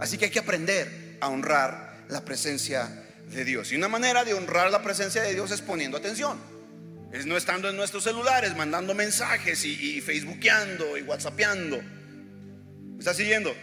Así 0.00 0.18
que 0.18 0.24
hay 0.24 0.32
que 0.32 0.40
aprender 0.40 1.18
a 1.20 1.28
honrar 1.28 2.02
la 2.08 2.24
presencia 2.24 2.90
de 3.32 3.44
Dios. 3.44 3.70
Y 3.70 3.76
una 3.76 3.86
manera 3.86 4.24
de 4.24 4.34
honrar 4.34 4.72
la 4.72 4.82
presencia 4.82 5.22
de 5.22 5.34
Dios 5.34 5.52
es 5.52 5.60
poniendo 5.60 5.96
atención. 5.96 6.36
Es 7.12 7.26
no 7.26 7.36
estando 7.36 7.68
en 7.68 7.76
nuestros 7.76 8.04
celulares, 8.04 8.56
mandando 8.56 8.94
mensajes 8.94 9.64
y, 9.64 10.00
facebookeando 10.00 10.96
y 10.96 11.02
whatsappeando. 11.02 11.78
¿Me 11.82 12.98
estás 12.98 13.18
siguiendo? 13.18 13.54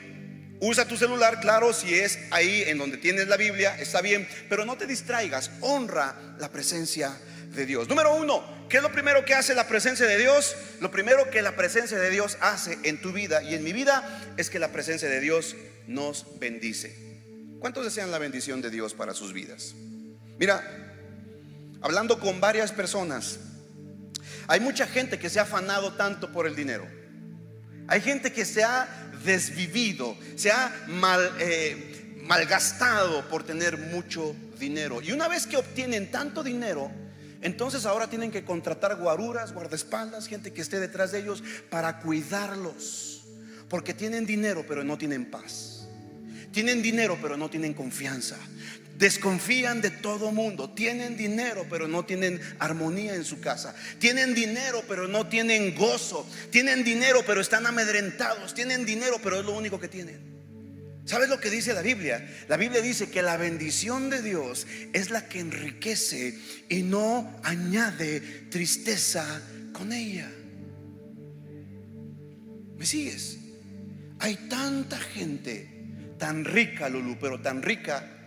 Usa 0.61 0.87
tu 0.87 0.97
celular, 0.97 1.39
claro, 1.39 1.73
si 1.73 1.95
es 1.95 2.19
ahí 2.31 2.63
en 2.67 2.77
donde 2.77 2.97
tienes 2.97 3.27
la 3.27 3.37
Biblia, 3.37 3.75
está 3.79 4.01
bien, 4.01 4.27
pero 4.49 4.65
no 4.65 4.77
te 4.77 4.85
distraigas, 4.85 5.51
honra 5.61 6.35
la 6.37 6.51
presencia 6.51 7.17
de 7.55 7.65
Dios. 7.65 7.87
Número 7.87 8.13
uno, 8.13 8.67
¿qué 8.69 8.77
es 8.77 8.83
lo 8.83 8.91
primero 8.91 9.25
que 9.25 9.33
hace 9.33 9.55
la 9.55 9.67
presencia 9.67 10.05
de 10.05 10.17
Dios? 10.17 10.55
Lo 10.79 10.91
primero 10.91 11.31
que 11.31 11.41
la 11.41 11.55
presencia 11.55 11.97
de 11.97 12.09
Dios 12.09 12.37
hace 12.41 12.77
en 12.83 13.01
tu 13.01 13.13
vida 13.13 13.41
y 13.41 13.55
en 13.55 13.63
mi 13.63 13.73
vida 13.73 14.33
es 14.37 14.49
que 14.49 14.59
la 14.59 14.71
presencia 14.71 15.09
de 15.09 15.21
Dios 15.21 15.55
nos 15.87 16.39
bendice. 16.39 16.95
¿Cuántos 17.59 17.83
desean 17.83 18.11
la 18.11 18.19
bendición 18.19 18.61
de 18.61 18.69
Dios 18.69 18.93
para 18.93 19.13
sus 19.13 19.33
vidas? 19.33 19.73
Mira, 20.37 20.88
hablando 21.81 22.19
con 22.19 22.39
varias 22.39 22.71
personas, 22.71 23.39
hay 24.47 24.59
mucha 24.59 24.87
gente 24.87 25.19
que 25.19 25.29
se 25.29 25.39
ha 25.39 25.43
afanado 25.43 25.93
tanto 25.93 26.31
por 26.31 26.47
el 26.47 26.55
dinero. 26.55 26.87
Hay 27.87 28.01
gente 28.01 28.31
que 28.31 28.45
se 28.45 28.63
ha 28.63 28.87
desvivido, 29.23 30.17
se 30.35 30.51
ha 30.51 30.85
mal, 30.87 31.35
eh, 31.39 32.19
malgastado 32.23 33.27
por 33.29 33.43
tener 33.43 33.77
mucho 33.77 34.35
dinero. 34.59 35.01
Y 35.01 35.11
una 35.11 35.27
vez 35.27 35.47
que 35.47 35.57
obtienen 35.57 36.11
tanto 36.11 36.43
dinero, 36.43 36.91
entonces 37.41 37.85
ahora 37.85 38.09
tienen 38.09 38.31
que 38.31 38.43
contratar 38.43 38.95
guaruras, 38.95 39.53
guardaespaldas, 39.53 40.27
gente 40.27 40.51
que 40.51 40.61
esté 40.61 40.79
detrás 40.79 41.11
de 41.11 41.19
ellos 41.19 41.43
para 41.69 41.99
cuidarlos. 41.99 43.23
Porque 43.69 43.93
tienen 43.93 44.25
dinero 44.25 44.65
pero 44.67 44.83
no 44.83 44.97
tienen 44.97 45.29
paz. 45.29 45.87
Tienen 46.51 46.81
dinero 46.81 47.17
pero 47.21 47.37
no 47.37 47.49
tienen 47.49 47.73
confianza 47.73 48.37
desconfían 48.99 49.81
de 49.81 49.89
todo 49.89 50.31
mundo. 50.31 50.69
Tienen 50.69 51.17
dinero, 51.17 51.65
pero 51.69 51.87
no 51.87 52.05
tienen 52.05 52.39
armonía 52.59 53.15
en 53.15 53.23
su 53.23 53.39
casa. 53.39 53.73
Tienen 53.97 54.35
dinero, 54.35 54.83
pero 54.87 55.07
no 55.07 55.27
tienen 55.27 55.73
gozo. 55.73 56.29
Tienen 56.51 56.83
dinero, 56.83 57.23
pero 57.25 57.41
están 57.41 57.65
amedrentados. 57.65 58.53
Tienen 58.53 58.85
dinero, 58.85 59.17
pero 59.23 59.39
es 59.39 59.45
lo 59.45 59.57
único 59.57 59.79
que 59.79 59.87
tienen. 59.87 60.19
¿Sabes 61.05 61.29
lo 61.29 61.39
que 61.39 61.49
dice 61.49 61.73
la 61.73 61.81
Biblia? 61.81 62.29
La 62.49 62.57
Biblia 62.57 62.81
dice 62.81 63.09
que 63.09 63.23
la 63.23 63.37
bendición 63.37 64.11
de 64.11 64.21
Dios 64.21 64.67
es 64.93 65.09
la 65.09 65.27
que 65.27 65.39
enriquece 65.39 66.37
y 66.67 66.83
no 66.83 67.39
añade 67.41 68.19
tristeza 68.51 69.41
con 69.73 69.91
ella. 69.91 70.29
¿Me 72.77 72.85
sigues? 72.85 73.37
Hay 74.19 74.35
tanta 74.49 74.99
gente 74.99 75.67
tan 76.19 76.43
rica, 76.43 76.89
Lulu, 76.89 77.17
pero 77.19 77.41
tan 77.41 77.63
rica 77.63 78.18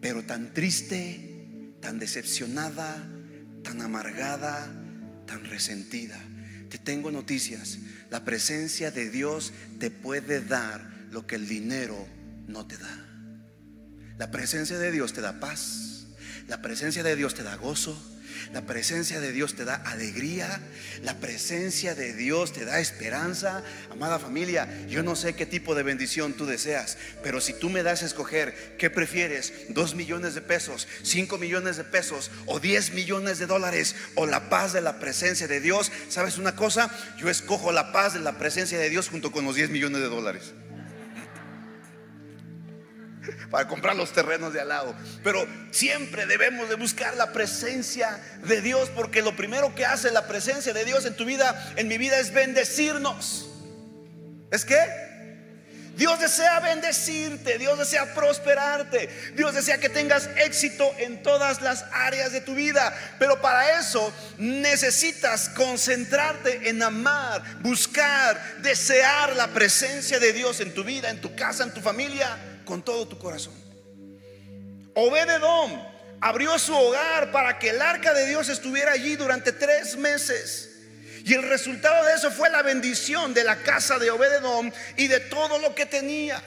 pero 0.00 0.22
tan 0.24 0.52
triste, 0.54 1.76
tan 1.80 1.98
decepcionada, 1.98 2.96
tan 3.62 3.82
amargada, 3.82 4.70
tan 5.26 5.44
resentida. 5.44 6.18
Te 6.68 6.78
tengo 6.78 7.10
noticias. 7.10 7.78
La 8.10 8.24
presencia 8.24 8.90
de 8.90 9.10
Dios 9.10 9.52
te 9.78 9.90
puede 9.90 10.40
dar 10.40 10.90
lo 11.10 11.26
que 11.26 11.36
el 11.36 11.48
dinero 11.48 12.06
no 12.46 12.66
te 12.66 12.76
da. 12.76 13.06
La 14.18 14.30
presencia 14.30 14.78
de 14.78 14.92
Dios 14.92 15.12
te 15.12 15.20
da 15.20 15.40
paz. 15.40 16.06
La 16.48 16.62
presencia 16.62 17.02
de 17.02 17.16
Dios 17.16 17.34
te 17.34 17.42
da 17.42 17.56
gozo. 17.56 18.09
La 18.52 18.62
presencia 18.62 19.20
de 19.20 19.32
Dios 19.32 19.54
te 19.54 19.64
da 19.64 19.76
alegría. 19.76 20.60
La 21.02 21.14
presencia 21.14 21.94
de 21.94 22.12
Dios 22.12 22.52
te 22.52 22.64
da 22.64 22.80
esperanza. 22.80 23.62
Amada 23.90 24.18
familia, 24.18 24.68
yo 24.88 25.02
no 25.02 25.16
sé 25.16 25.34
qué 25.34 25.46
tipo 25.46 25.74
de 25.74 25.82
bendición 25.82 26.32
tú 26.32 26.46
deseas, 26.46 26.98
pero 27.22 27.40
si 27.40 27.52
tú 27.52 27.70
me 27.70 27.82
das 27.82 28.02
a 28.02 28.06
escoger, 28.06 28.76
¿qué 28.78 28.90
prefieres? 28.90 29.52
¿Dos 29.68 29.94
millones 29.94 30.34
de 30.34 30.42
pesos, 30.42 30.88
cinco 31.02 31.38
millones 31.38 31.76
de 31.76 31.84
pesos 31.84 32.30
o 32.46 32.60
diez 32.60 32.92
millones 32.92 33.38
de 33.38 33.46
dólares 33.46 33.94
o 34.14 34.26
la 34.26 34.48
paz 34.48 34.72
de 34.72 34.80
la 34.80 34.98
presencia 34.98 35.48
de 35.48 35.60
Dios? 35.60 35.92
¿Sabes 36.08 36.38
una 36.38 36.56
cosa? 36.56 36.90
Yo 37.18 37.28
escojo 37.28 37.72
la 37.72 37.92
paz 37.92 38.14
de 38.14 38.20
la 38.20 38.38
presencia 38.38 38.78
de 38.78 38.90
Dios 38.90 39.08
junto 39.08 39.32
con 39.32 39.44
los 39.44 39.54
diez 39.54 39.70
millones 39.70 40.00
de 40.00 40.08
dólares 40.08 40.52
para 43.50 43.66
comprar 43.68 43.96
los 43.96 44.12
terrenos 44.12 44.52
de 44.52 44.60
al 44.60 44.68
lado. 44.68 44.94
Pero 45.22 45.46
siempre 45.70 46.26
debemos 46.26 46.68
de 46.68 46.76
buscar 46.76 47.16
la 47.16 47.32
presencia 47.32 48.20
de 48.44 48.60
Dios 48.60 48.90
porque 48.94 49.22
lo 49.22 49.36
primero 49.36 49.74
que 49.74 49.86
hace 49.86 50.10
la 50.10 50.26
presencia 50.26 50.72
de 50.72 50.84
Dios 50.84 51.04
en 51.04 51.16
tu 51.16 51.24
vida, 51.24 51.72
en 51.76 51.88
mi 51.88 51.98
vida, 51.98 52.18
es 52.18 52.32
bendecirnos. 52.32 53.48
¿Es 54.50 54.64
que 54.64 55.10
Dios 55.96 56.18
desea 56.18 56.60
bendecirte, 56.60 57.58
Dios 57.58 57.78
desea 57.78 58.14
prosperarte, 58.14 59.10
Dios 59.34 59.54
desea 59.54 59.76
que 59.78 59.90
tengas 59.90 60.30
éxito 60.36 60.90
en 60.96 61.22
todas 61.22 61.60
las 61.60 61.84
áreas 61.92 62.32
de 62.32 62.40
tu 62.40 62.54
vida. 62.54 62.96
Pero 63.18 63.42
para 63.42 63.78
eso 63.78 64.10
necesitas 64.38 65.50
concentrarte 65.50 66.70
en 66.70 66.82
amar, 66.82 67.42
buscar, 67.60 68.40
desear 68.62 69.36
la 69.36 69.48
presencia 69.48 70.18
de 70.18 70.32
Dios 70.32 70.60
en 70.60 70.72
tu 70.72 70.84
vida, 70.84 71.10
en 71.10 71.20
tu 71.20 71.34
casa, 71.36 71.64
en 71.64 71.74
tu 71.74 71.82
familia 71.82 72.38
con 72.70 72.82
todo 72.82 73.08
tu 73.08 73.18
corazón. 73.18 73.52
Obededom 74.94 75.72
abrió 76.20 76.56
su 76.56 76.72
hogar 76.72 77.32
para 77.32 77.58
que 77.58 77.70
el 77.70 77.82
arca 77.82 78.14
de 78.14 78.28
Dios 78.28 78.48
estuviera 78.48 78.92
allí 78.92 79.16
durante 79.16 79.50
tres 79.50 79.96
meses. 79.96 80.70
Y 81.24 81.34
el 81.34 81.42
resultado 81.42 82.06
de 82.06 82.14
eso 82.14 82.30
fue 82.30 82.48
la 82.48 82.62
bendición 82.62 83.34
de 83.34 83.42
la 83.42 83.56
casa 83.56 83.98
de 83.98 84.12
Obededom 84.12 84.70
y 84.96 85.08
de 85.08 85.18
todo 85.18 85.58
lo 85.58 85.74
que 85.74 85.84
tenía. 85.84 86.40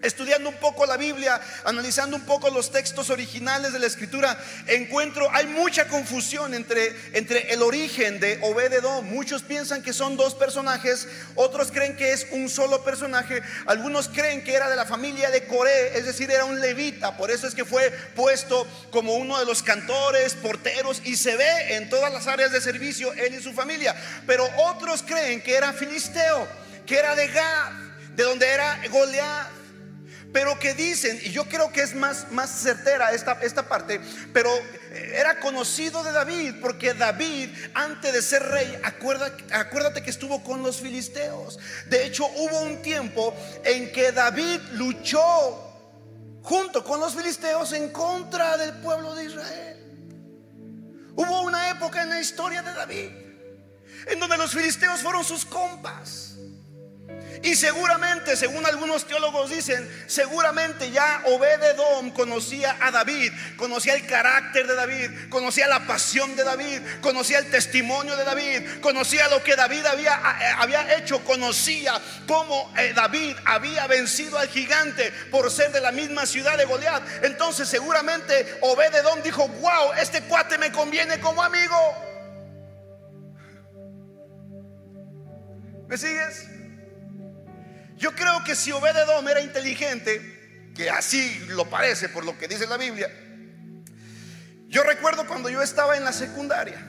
Estudiando 0.00 0.48
un 0.48 0.54
poco 0.58 0.86
la 0.86 0.96
Biblia, 0.96 1.40
analizando 1.64 2.14
un 2.14 2.22
poco 2.22 2.50
los 2.50 2.70
textos 2.70 3.10
originales 3.10 3.72
de 3.72 3.80
la 3.80 3.88
escritura, 3.88 4.38
encuentro, 4.68 5.28
hay 5.32 5.46
mucha 5.46 5.88
confusión 5.88 6.54
entre, 6.54 6.94
entre 7.14 7.52
el 7.52 7.62
origen 7.62 8.20
de 8.20 8.38
Obededom. 8.42 9.04
Muchos 9.04 9.42
piensan 9.42 9.82
que 9.82 9.92
son 9.92 10.16
dos 10.16 10.36
personajes, 10.36 11.08
otros 11.34 11.72
creen 11.72 11.96
que 11.96 12.12
es 12.12 12.28
un 12.30 12.48
solo 12.48 12.84
personaje, 12.84 13.42
algunos 13.66 14.08
creen 14.08 14.44
que 14.44 14.54
era 14.54 14.70
de 14.70 14.76
la 14.76 14.86
familia 14.86 15.30
de 15.30 15.46
Coré, 15.46 15.98
es 15.98 16.06
decir, 16.06 16.30
era 16.30 16.44
un 16.44 16.60
levita, 16.60 17.16
por 17.16 17.32
eso 17.32 17.48
es 17.48 17.54
que 17.56 17.64
fue 17.64 17.90
puesto 18.14 18.68
como 18.92 19.14
uno 19.14 19.36
de 19.40 19.46
los 19.46 19.64
cantores, 19.64 20.34
porteros, 20.34 21.02
y 21.06 21.16
se 21.16 21.34
ve 21.34 21.74
en 21.74 21.88
todas 21.88 22.12
las 22.12 22.28
áreas 22.28 22.52
de 22.52 22.60
servicio 22.60 23.12
él 23.14 23.34
y 23.34 23.42
su 23.42 23.52
familia. 23.52 23.96
Pero 24.28 24.48
otros 24.58 25.02
creen 25.02 25.42
que 25.42 25.56
era 25.56 25.72
filisteo, 25.72 26.46
que 26.86 26.96
era 26.96 27.16
de 27.16 27.26
Gad, 27.26 27.72
de 28.14 28.22
donde 28.22 28.46
era 28.46 28.80
Goliat 28.90 29.57
pero 30.32 30.58
que 30.58 30.74
dicen, 30.74 31.18
y 31.22 31.30
yo 31.30 31.44
creo 31.46 31.72
que 31.72 31.82
es 31.82 31.94
más, 31.94 32.30
más 32.32 32.50
certera 32.50 33.12
esta, 33.12 33.32
esta 33.42 33.68
parte, 33.68 34.00
pero 34.32 34.50
era 34.92 35.40
conocido 35.40 36.02
de 36.02 36.12
David, 36.12 36.56
porque 36.60 36.94
David, 36.94 37.50
antes 37.74 38.12
de 38.12 38.22
ser 38.22 38.42
rey, 38.42 38.78
acuérdate, 38.82 39.54
acuérdate 39.54 40.02
que 40.02 40.10
estuvo 40.10 40.42
con 40.42 40.62
los 40.62 40.80
filisteos. 40.80 41.58
De 41.86 42.04
hecho, 42.04 42.26
hubo 42.26 42.60
un 42.60 42.82
tiempo 42.82 43.34
en 43.64 43.90
que 43.92 44.12
David 44.12 44.60
luchó 44.72 45.64
junto 46.42 46.84
con 46.84 47.00
los 47.00 47.14
filisteos 47.14 47.72
en 47.72 47.90
contra 47.90 48.56
del 48.56 48.74
pueblo 48.74 49.14
de 49.14 49.24
Israel. 49.24 49.76
Hubo 51.14 51.42
una 51.42 51.70
época 51.70 52.02
en 52.02 52.10
la 52.10 52.20
historia 52.20 52.62
de 52.62 52.72
David 52.72 53.28
en 54.06 54.20
donde 54.20 54.36
los 54.36 54.52
filisteos 54.52 55.00
fueron 55.00 55.24
sus 55.24 55.44
compas. 55.44 56.37
Y 57.42 57.54
seguramente, 57.54 58.36
según 58.36 58.66
algunos 58.66 59.06
teólogos 59.06 59.50
dicen, 59.50 59.88
seguramente 60.06 60.90
ya 60.90 61.22
Obededom 61.26 62.10
conocía 62.10 62.76
a 62.80 62.90
David, 62.90 63.32
conocía 63.56 63.94
el 63.94 64.06
carácter 64.06 64.66
de 64.66 64.74
David, 64.74 65.10
conocía 65.28 65.68
la 65.68 65.86
pasión 65.86 66.34
de 66.34 66.44
David, 66.44 66.80
conocía 67.00 67.38
el 67.38 67.50
testimonio 67.50 68.16
de 68.16 68.24
David, 68.24 68.80
conocía 68.80 69.28
lo 69.28 69.42
que 69.42 69.54
David 69.54 69.86
había, 69.86 70.14
eh, 70.14 70.54
había 70.58 70.96
hecho, 70.96 71.24
conocía 71.24 72.00
cómo 72.26 72.72
eh, 72.76 72.92
David 72.94 73.36
había 73.44 73.86
vencido 73.86 74.38
al 74.38 74.48
gigante 74.48 75.12
por 75.30 75.50
ser 75.50 75.70
de 75.70 75.80
la 75.80 75.92
misma 75.92 76.26
ciudad 76.26 76.56
de 76.56 76.64
Goliat. 76.64 77.02
Entonces 77.22 77.68
seguramente 77.68 78.58
Obededom 78.62 79.22
dijo, 79.22 79.46
wow, 79.46 79.92
este 80.00 80.22
cuate 80.22 80.58
me 80.58 80.72
conviene 80.72 81.20
como 81.20 81.42
amigo. 81.42 81.76
¿Me 85.86 85.96
sigues? 85.96 86.57
Yo 87.98 88.14
creo 88.14 88.44
que 88.44 88.54
si 88.54 88.70
Obededom 88.70 89.26
era 89.28 89.40
inteligente, 89.40 90.70
que 90.74 90.88
así 90.88 91.46
lo 91.48 91.68
parece 91.68 92.08
por 92.08 92.24
lo 92.24 92.38
que 92.38 92.46
dice 92.46 92.66
la 92.66 92.76
Biblia, 92.76 93.10
yo 94.68 94.84
recuerdo 94.84 95.26
cuando 95.26 95.50
yo 95.50 95.60
estaba 95.62 95.96
en 95.96 96.04
la 96.04 96.12
secundaria, 96.12 96.80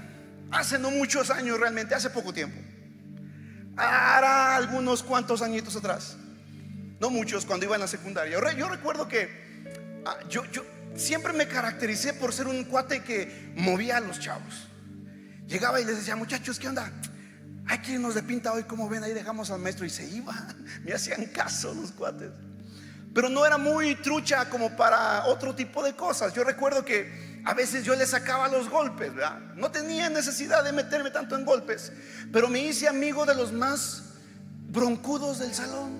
hace 0.51 0.77
no 0.77 0.91
muchos 0.91 1.31
años 1.31 1.59
realmente, 1.59 1.95
hace 1.95 2.11
poco 2.11 2.31
tiempo, 2.31 2.59
hará 3.75 4.55
algunos 4.55 5.01
cuantos 5.01 5.41
añitos 5.41 5.75
atrás, 5.75 6.15
no 6.99 7.09
muchos, 7.09 7.43
cuando 7.43 7.65
iba 7.65 7.75
en 7.75 7.81
la 7.81 7.87
secundaria. 7.87 8.39
Yo, 8.55 8.69
recuerdo 8.69 9.07
que 9.07 10.01
ah, 10.05 10.17
yo, 10.29 10.45
yo 10.51 10.63
siempre 10.95 11.33
me 11.33 11.47
caractericé 11.47 12.13
por 12.13 12.33
ser 12.33 12.45
un 12.45 12.65
cuate 12.65 13.01
que 13.01 13.51
movía 13.55 13.97
a 13.97 13.99
los 14.01 14.19
chavos. 14.19 14.67
Llegaba 15.47 15.81
y 15.81 15.85
les 15.85 15.97
decía, 15.97 16.15
muchachos, 16.15 16.59
¿qué 16.59 16.67
onda? 16.67 16.91
Hay 17.69 17.77
que 17.77 17.91
irnos 17.91 18.15
de 18.15 18.23
pinta 18.23 18.51
hoy, 18.51 18.63
como 18.63 18.89
ven, 18.89 19.03
ahí 19.03 19.13
dejamos 19.13 19.51
al 19.51 19.59
maestro 19.59 19.85
y 19.85 19.91
se 19.91 20.03
iba. 20.03 20.33
Me 20.83 20.91
hacían 20.91 21.27
caso 21.27 21.71
los 21.75 21.91
cuates. 21.91 22.31
Pero 23.13 23.29
no 23.29 23.45
era 23.45 23.59
muy 23.59 23.93
trucha 23.95 24.49
como 24.49 24.75
para 24.75 25.25
otro 25.25 25.53
tipo 25.53 25.83
de 25.83 25.95
cosas. 25.95 26.33
Yo 26.33 26.43
recuerdo 26.43 26.83
que 26.83 27.39
a 27.45 27.53
veces 27.53 27.85
yo 27.85 27.95
le 27.95 28.07
sacaba 28.07 28.47
los 28.47 28.69
golpes, 28.69 29.13
¿verdad? 29.13 29.39
No 29.55 29.69
tenía 29.69 30.09
necesidad 30.09 30.63
de 30.63 30.71
meterme 30.71 31.11
tanto 31.11 31.35
en 31.35 31.45
golpes, 31.45 31.91
pero 32.33 32.47
me 32.47 32.59
hice 32.59 32.87
amigo 32.87 33.27
de 33.27 33.35
los 33.35 33.53
más 33.53 34.03
broncudos 34.67 35.37
del 35.37 35.53
salón. 35.53 35.99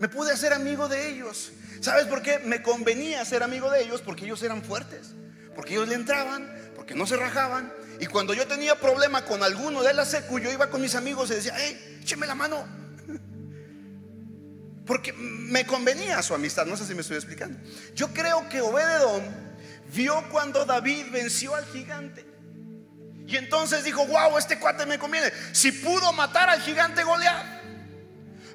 Me 0.00 0.08
pude 0.08 0.32
hacer 0.32 0.54
amigo 0.54 0.88
de 0.88 1.10
ellos. 1.10 1.52
¿Sabes 1.80 2.06
por 2.06 2.22
qué? 2.22 2.38
Me 2.38 2.62
convenía 2.62 3.22
ser 3.26 3.42
amigo 3.42 3.70
de 3.70 3.82
ellos 3.82 4.00
porque 4.00 4.24
ellos 4.24 4.42
eran 4.42 4.62
fuertes, 4.62 5.10
porque 5.54 5.74
ellos 5.74 5.88
le 5.88 5.94
entraban, 5.94 6.50
porque 6.74 6.94
no 6.94 7.06
se 7.06 7.18
rajaban, 7.18 7.70
y 8.00 8.06
cuando 8.06 8.34
yo 8.34 8.46
tenía 8.46 8.74
problema 8.78 9.24
con 9.24 9.42
alguno 9.42 9.82
de 9.82 9.94
la 9.94 10.04
secu, 10.04 10.38
yo 10.38 10.50
iba 10.50 10.68
con 10.68 10.80
mis 10.80 10.94
amigos 10.94 11.30
y 11.30 11.34
decía, 11.34 11.54
hey, 11.56 11.98
écheme 12.02 12.26
la 12.26 12.34
mano. 12.34 12.66
Porque 14.86 15.12
me 15.12 15.64
convenía 15.64 16.22
su 16.22 16.34
amistad, 16.34 16.66
no 16.66 16.76
sé 16.76 16.86
si 16.86 16.94
me 16.94 17.00
estoy 17.00 17.16
explicando. 17.16 17.58
Yo 17.94 18.08
creo 18.08 18.48
que 18.48 18.60
Obededón 18.60 19.22
vio 19.94 20.22
cuando 20.30 20.64
David 20.64 21.06
venció 21.10 21.54
al 21.54 21.64
gigante. 21.66 22.24
Y 23.26 23.36
entonces 23.36 23.84
dijo, 23.84 24.06
wow, 24.06 24.36
este 24.36 24.58
cuate 24.58 24.84
me 24.84 24.98
conviene. 24.98 25.32
Si 25.52 25.72
pudo 25.72 26.12
matar 26.12 26.50
al 26.50 26.60
gigante 26.60 27.02
Goliat, 27.02 27.62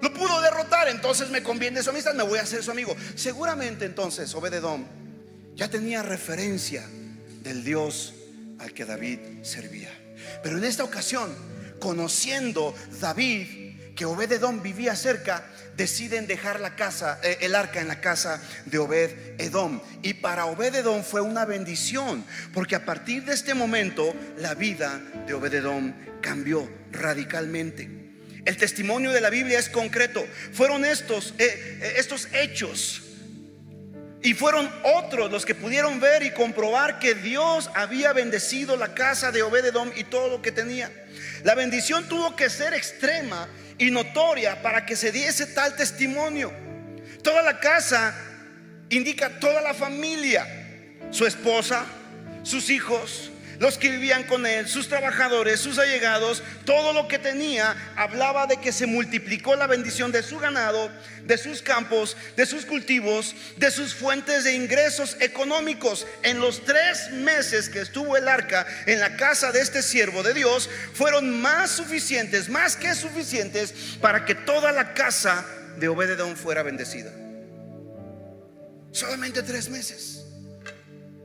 lo 0.02 0.14
pudo 0.14 0.40
derrotar, 0.42 0.88
entonces 0.88 1.30
me 1.30 1.42
conviene 1.42 1.82
su 1.82 1.90
amistad, 1.90 2.14
me 2.14 2.24
voy 2.24 2.40
a 2.40 2.44
hacer 2.44 2.64
su 2.64 2.72
amigo. 2.72 2.96
Seguramente 3.16 3.86
entonces 3.86 4.34
Obededón 4.36 4.88
ya 5.56 5.70
tenía 5.70 6.04
referencia 6.04 6.88
del 7.42 7.64
Dios 7.64 8.14
al 8.60 8.74
que 8.74 8.86
David 8.86 9.20
servía. 9.42 9.90
Pero 10.44 10.58
en 10.58 10.64
esta 10.64 10.84
ocasión, 10.84 11.34
conociendo 11.80 12.76
David 13.00 13.70
que 13.96 14.06
Obed-edom 14.06 14.62
vivía 14.62 14.96
cerca, 14.96 15.44
deciden 15.76 16.26
dejar 16.26 16.62
la 16.62 16.76
casa, 16.76 17.20
eh, 17.22 17.40
el 17.42 17.54
arca 17.54 17.82
en 17.82 17.90
la 17.90 18.00
casa 18.00 18.42
de 18.66 18.78
Obed-edom. 18.78 19.82
Y 20.02 20.14
para 20.14 20.46
Obed-edom 20.46 21.04
fue 21.04 21.20
una 21.20 21.44
bendición, 21.46 22.24
porque 22.54 22.76
a 22.76 22.86
partir 22.86 23.26
de 23.26 23.34
este 23.34 23.54
momento 23.54 24.16
la 24.38 24.56
vida 24.56 25.02
de 25.28 25.34
Obed-edom 25.34 25.94
cambió 26.22 26.70
radicalmente. 26.92 27.90
El 28.46 28.56
testimonio 28.56 29.12
de 29.12 29.22
la 29.22 29.30
Biblia 29.30 29.60
es 29.60 29.70
concreto. 29.70 30.26
Fueron 30.54 30.86
estos, 30.86 31.34
eh, 31.38 31.80
eh, 31.82 31.94
estos 31.98 32.30
hechos 32.34 33.04
y 34.22 34.34
fueron 34.34 34.70
otros 34.84 35.32
los 35.32 35.46
que 35.46 35.56
pudieron 35.56 36.00
ver 36.00 36.24
y 36.24 36.32
comprobar 36.32 37.00
que 37.00 37.16
Dios 37.16 37.70
había 37.74 38.12
bendecido 38.12 38.76
la 38.76 38.94
casa 38.94 39.32
de 39.32 39.44
Obededom 39.44 39.92
y 39.96 40.04
todo 40.04 40.28
lo 40.30 40.42
que 40.42 40.52
tenía. 40.52 40.92
La 41.44 41.56
bendición 41.56 42.08
tuvo 42.10 42.36
que 42.36 42.50
ser 42.50 42.74
extrema 42.74 43.48
y 43.78 43.92
notoria 43.92 44.62
para 44.62 44.86
que 44.86 44.98
se 44.98 45.12
diese 45.12 45.48
tal 45.48 45.76
testimonio. 45.76 46.52
Toda 47.24 47.42
la 47.42 47.60
casa 47.60 48.14
indica 48.90 49.40
toda 49.40 49.62
la 49.62 49.74
familia, 49.74 50.46
su 51.12 51.26
esposa, 51.26 51.86
sus 52.44 52.70
hijos, 52.70 53.29
los 53.60 53.78
que 53.78 53.90
vivían 53.90 54.24
con 54.24 54.46
él, 54.46 54.68
sus 54.68 54.88
trabajadores, 54.88 55.60
sus 55.60 55.78
allegados, 55.78 56.42
todo 56.66 56.94
lo 56.94 57.08
que 57.08 57.20
tenía, 57.20 57.76
hablaba 57.96 58.48
de 58.48 58.58
que 58.58 58.72
se 58.72 58.88
multiplicó 58.88 59.56
la 59.56 59.68
bendición 59.68 60.12
de 60.14 60.24
su 60.24 60.40
ganado, 60.40 60.90
de 61.26 61.38
sus 61.38 61.62
campos, 61.62 62.16
de 62.38 62.46
sus 62.46 62.66
cultivos, 62.66 63.36
de 63.58 63.70
sus 63.70 63.94
fuentes 63.94 64.46
de 64.46 64.54
ingresos 64.54 65.18
económicos. 65.20 66.08
En 66.24 66.40
los 66.40 66.64
tres 66.64 67.12
meses 67.12 67.68
que 67.68 67.82
estuvo 67.82 68.16
el 68.16 68.30
arca 68.30 68.66
en 68.86 69.00
la 69.00 69.18
casa 69.18 69.52
de 69.52 69.60
este 69.60 69.82
siervo 69.82 70.24
de 70.24 70.34
Dios, 70.34 70.70
fueron 70.94 71.42
más 71.42 71.70
suficientes, 71.70 72.48
más 72.48 72.78
que 72.78 72.96
suficientes, 72.96 73.74
para 74.00 74.24
que 74.24 74.36
toda 74.36 74.72
la 74.72 74.94
casa 74.94 75.46
de 75.78 75.90
Obededón 75.90 76.38
fuera 76.38 76.64
bendecida. 76.64 77.12
Solamente 78.92 79.44
tres 79.44 79.70
meses. 79.70 80.24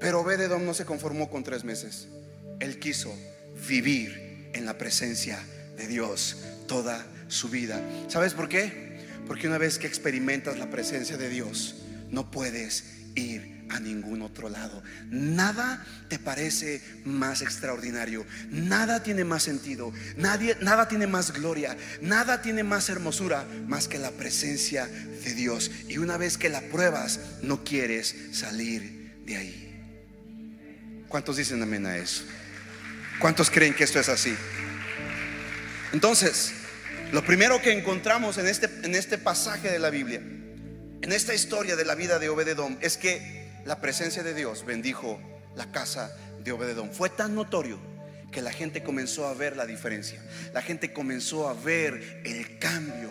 Pero 0.00 0.20
Obededón 0.20 0.66
no 0.66 0.74
se 0.74 0.84
conformó 0.84 1.30
con 1.30 1.44
tres 1.44 1.62
meses. 1.64 2.08
Él 2.60 2.78
quiso 2.78 3.16
vivir 3.68 4.50
en 4.52 4.66
la 4.66 4.78
presencia 4.78 5.38
de 5.76 5.86
Dios 5.86 6.38
toda 6.66 7.06
su 7.28 7.48
vida. 7.48 7.80
¿Sabes 8.08 8.34
por 8.34 8.48
qué? 8.48 8.98
Porque 9.26 9.48
una 9.48 9.58
vez 9.58 9.78
que 9.78 9.86
experimentas 9.86 10.58
la 10.58 10.70
presencia 10.70 11.16
de 11.16 11.28
Dios, 11.28 11.76
no 12.10 12.30
puedes 12.30 12.84
ir 13.14 13.54
a 13.70 13.80
ningún 13.80 14.22
otro 14.22 14.48
lado. 14.48 14.82
Nada 15.10 15.84
te 16.08 16.18
parece 16.18 16.82
más 17.04 17.42
extraordinario, 17.42 18.26
nada 18.50 19.02
tiene 19.02 19.24
más 19.24 19.42
sentido, 19.42 19.92
nadie, 20.16 20.56
nada 20.60 20.88
tiene 20.88 21.06
más 21.06 21.32
gloria, 21.32 21.76
nada 22.00 22.42
tiene 22.42 22.62
más 22.62 22.88
hermosura 22.88 23.46
más 23.66 23.88
que 23.88 23.98
la 23.98 24.10
presencia 24.10 24.86
de 24.86 25.34
Dios. 25.34 25.70
Y 25.88 25.98
una 25.98 26.16
vez 26.18 26.38
que 26.38 26.50
la 26.50 26.60
pruebas, 26.60 27.20
no 27.42 27.64
quieres 27.64 28.14
salir 28.32 29.22
de 29.24 29.36
ahí. 29.36 29.70
¿Cuántos 31.08 31.36
dicen 31.36 31.62
amén 31.62 31.86
a 31.86 31.96
eso? 31.96 32.24
¿Cuántos 33.20 33.50
creen 33.50 33.74
que 33.74 33.84
esto 33.84 34.00
es 34.00 34.08
así? 34.08 34.36
Entonces, 35.92 36.52
lo 37.12 37.24
primero 37.24 37.62
que 37.62 37.72
encontramos 37.72 38.38
en 38.38 38.48
este, 38.48 38.68
en 38.82 38.94
este 38.94 39.18
pasaje 39.18 39.70
de 39.70 39.78
la 39.78 39.90
Biblia, 39.90 40.20
en 40.20 41.12
esta 41.12 41.34
historia 41.34 41.76
de 41.76 41.84
la 41.84 41.94
vida 41.94 42.18
de 42.18 42.28
Obededom, 42.28 42.76
es 42.80 42.96
que 42.96 43.50
la 43.64 43.80
presencia 43.80 44.22
de 44.22 44.34
Dios 44.34 44.64
bendijo 44.64 45.20
la 45.54 45.70
casa 45.70 46.14
de 46.42 46.52
Obededón. 46.52 46.92
Fue 46.92 47.10
tan 47.10 47.34
notorio 47.34 47.78
que 48.32 48.42
la 48.42 48.52
gente 48.52 48.82
comenzó 48.82 49.28
a 49.28 49.34
ver 49.34 49.56
la 49.56 49.66
diferencia. 49.66 50.20
La 50.52 50.60
gente 50.60 50.92
comenzó 50.92 51.48
a 51.48 51.54
ver 51.54 52.22
el 52.24 52.58
cambio 52.58 53.10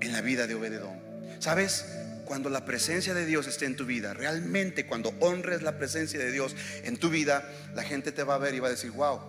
en 0.00 0.12
la 0.12 0.22
vida 0.22 0.46
de 0.46 0.54
Obededón. 0.54 0.98
¿Sabes? 1.38 1.84
Cuando 2.24 2.50
la 2.50 2.64
presencia 2.64 3.14
de 3.14 3.26
Dios 3.26 3.46
esté 3.46 3.66
en 3.66 3.76
tu 3.76 3.84
vida, 3.84 4.14
realmente 4.14 4.86
cuando 4.86 5.14
honres 5.20 5.62
la 5.62 5.78
presencia 5.78 6.18
de 6.18 6.32
Dios 6.32 6.56
en 6.84 6.96
tu 6.96 7.10
vida, 7.10 7.48
la 7.74 7.82
gente 7.82 8.12
te 8.12 8.22
va 8.22 8.36
a 8.36 8.38
ver 8.38 8.54
y 8.54 8.60
va 8.60 8.68
a 8.68 8.70
decir, 8.70 8.90
wow, 8.92 9.20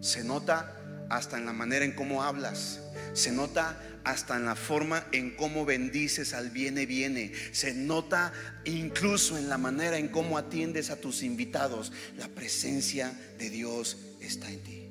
se 0.00 0.24
nota 0.24 0.74
hasta 1.08 1.38
en 1.38 1.46
la 1.46 1.52
manera 1.52 1.84
en 1.84 1.92
cómo 1.92 2.22
hablas, 2.22 2.80
se 3.14 3.32
nota 3.32 3.78
hasta 4.04 4.36
en 4.36 4.44
la 4.44 4.56
forma 4.56 5.06
en 5.12 5.36
cómo 5.36 5.64
bendices 5.64 6.32
al 6.32 6.50
viene 6.50 6.86
viene. 6.86 7.32
Se 7.52 7.74
nota 7.74 8.32
incluso 8.64 9.36
en 9.36 9.48
la 9.48 9.58
manera 9.58 9.98
en 9.98 10.08
cómo 10.08 10.38
atiendes 10.38 10.90
a 10.90 10.96
tus 10.96 11.22
invitados. 11.22 11.92
La 12.16 12.28
presencia 12.28 13.12
de 13.38 13.50
Dios 13.50 13.98
está 14.20 14.50
en 14.50 14.62
ti. 14.62 14.90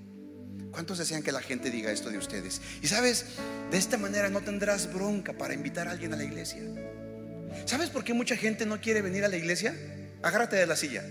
¿Cuántos 0.72 1.00
desean 1.00 1.24
que 1.24 1.32
la 1.32 1.42
gente 1.42 1.72
diga 1.72 1.92
esto 1.92 2.10
de 2.12 2.20
ustedes? 2.20 2.62
Y 2.84 2.88
sabes, 2.88 3.26
de 3.72 3.78
esta 3.78 3.98
manera 3.98 4.30
no 4.30 4.42
tendrás 4.42 4.94
bronca 4.94 5.34
para 5.34 5.56
invitar 5.56 5.88
a 5.88 5.92
alguien 5.92 6.14
a 6.14 6.18
la 6.18 6.24
iglesia. 6.24 6.62
¿Sabes 7.66 7.90
por 7.90 8.04
qué 8.04 8.14
mucha 8.14 8.36
gente 8.36 8.66
no 8.66 8.80
quiere 8.80 9.02
venir 9.02 9.24
a 9.26 9.28
la 9.28 9.38
iglesia? 9.38 9.76
Agárrate 10.22 10.56
de 10.56 10.66
la 10.66 10.76
silla. 10.76 11.04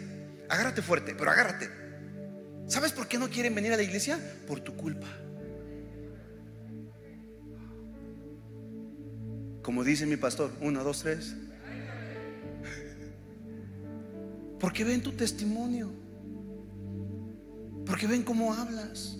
Agárrate 0.49 0.83
fuerte, 0.83 1.14
pero 1.14 1.31
agárrate. 1.31 1.70
¿Sabes 2.66 2.92
por 2.92 3.07
qué 3.07 3.18
no 3.18 3.29
quieren 3.29 3.55
venir 3.55 3.72
a 3.72 3.77
la 3.77 3.83
iglesia? 3.83 4.18
Por 4.46 4.61
tu 4.61 4.77
culpa. 4.77 5.07
Como 9.62 9.83
dice 9.83 10.07
mi 10.07 10.16
pastor, 10.16 10.53
uno, 10.61 10.85
dos, 10.85 11.01
tres. 11.01 11.35
Porque 14.61 14.85
ven 14.85 15.03
tu 15.03 15.12
testimonio. 15.12 15.92
Porque 17.85 18.07
ven 18.07 18.22
cómo 18.22 18.55
hablas. 18.55 19.16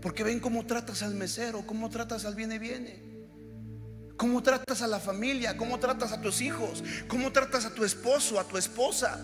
Porque 0.00 0.22
ven 0.22 0.40
cómo 0.40 0.66
tratas 0.66 1.02
al 1.02 1.14
mesero, 1.14 1.64
cómo 1.66 1.90
tratas 1.90 2.24
al 2.24 2.34
viene 2.34 2.58
viene. 2.58 3.03
Cómo 4.16 4.42
tratas 4.42 4.82
a 4.82 4.86
la 4.86 5.00
familia, 5.00 5.56
cómo 5.56 5.78
tratas 5.78 6.12
a 6.12 6.20
tus 6.20 6.40
hijos, 6.40 6.84
cómo 7.08 7.32
tratas 7.32 7.64
a 7.64 7.74
tu 7.74 7.84
esposo, 7.84 8.38
a 8.38 8.44
tu 8.44 8.56
esposa. 8.56 9.20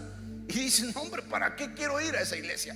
Y 0.48 0.52
dicen, 0.54 0.92
hombre, 0.96 1.22
¿para 1.22 1.54
qué 1.54 1.72
quiero 1.74 2.00
ir 2.00 2.16
a 2.16 2.22
esa 2.22 2.36
iglesia? 2.36 2.74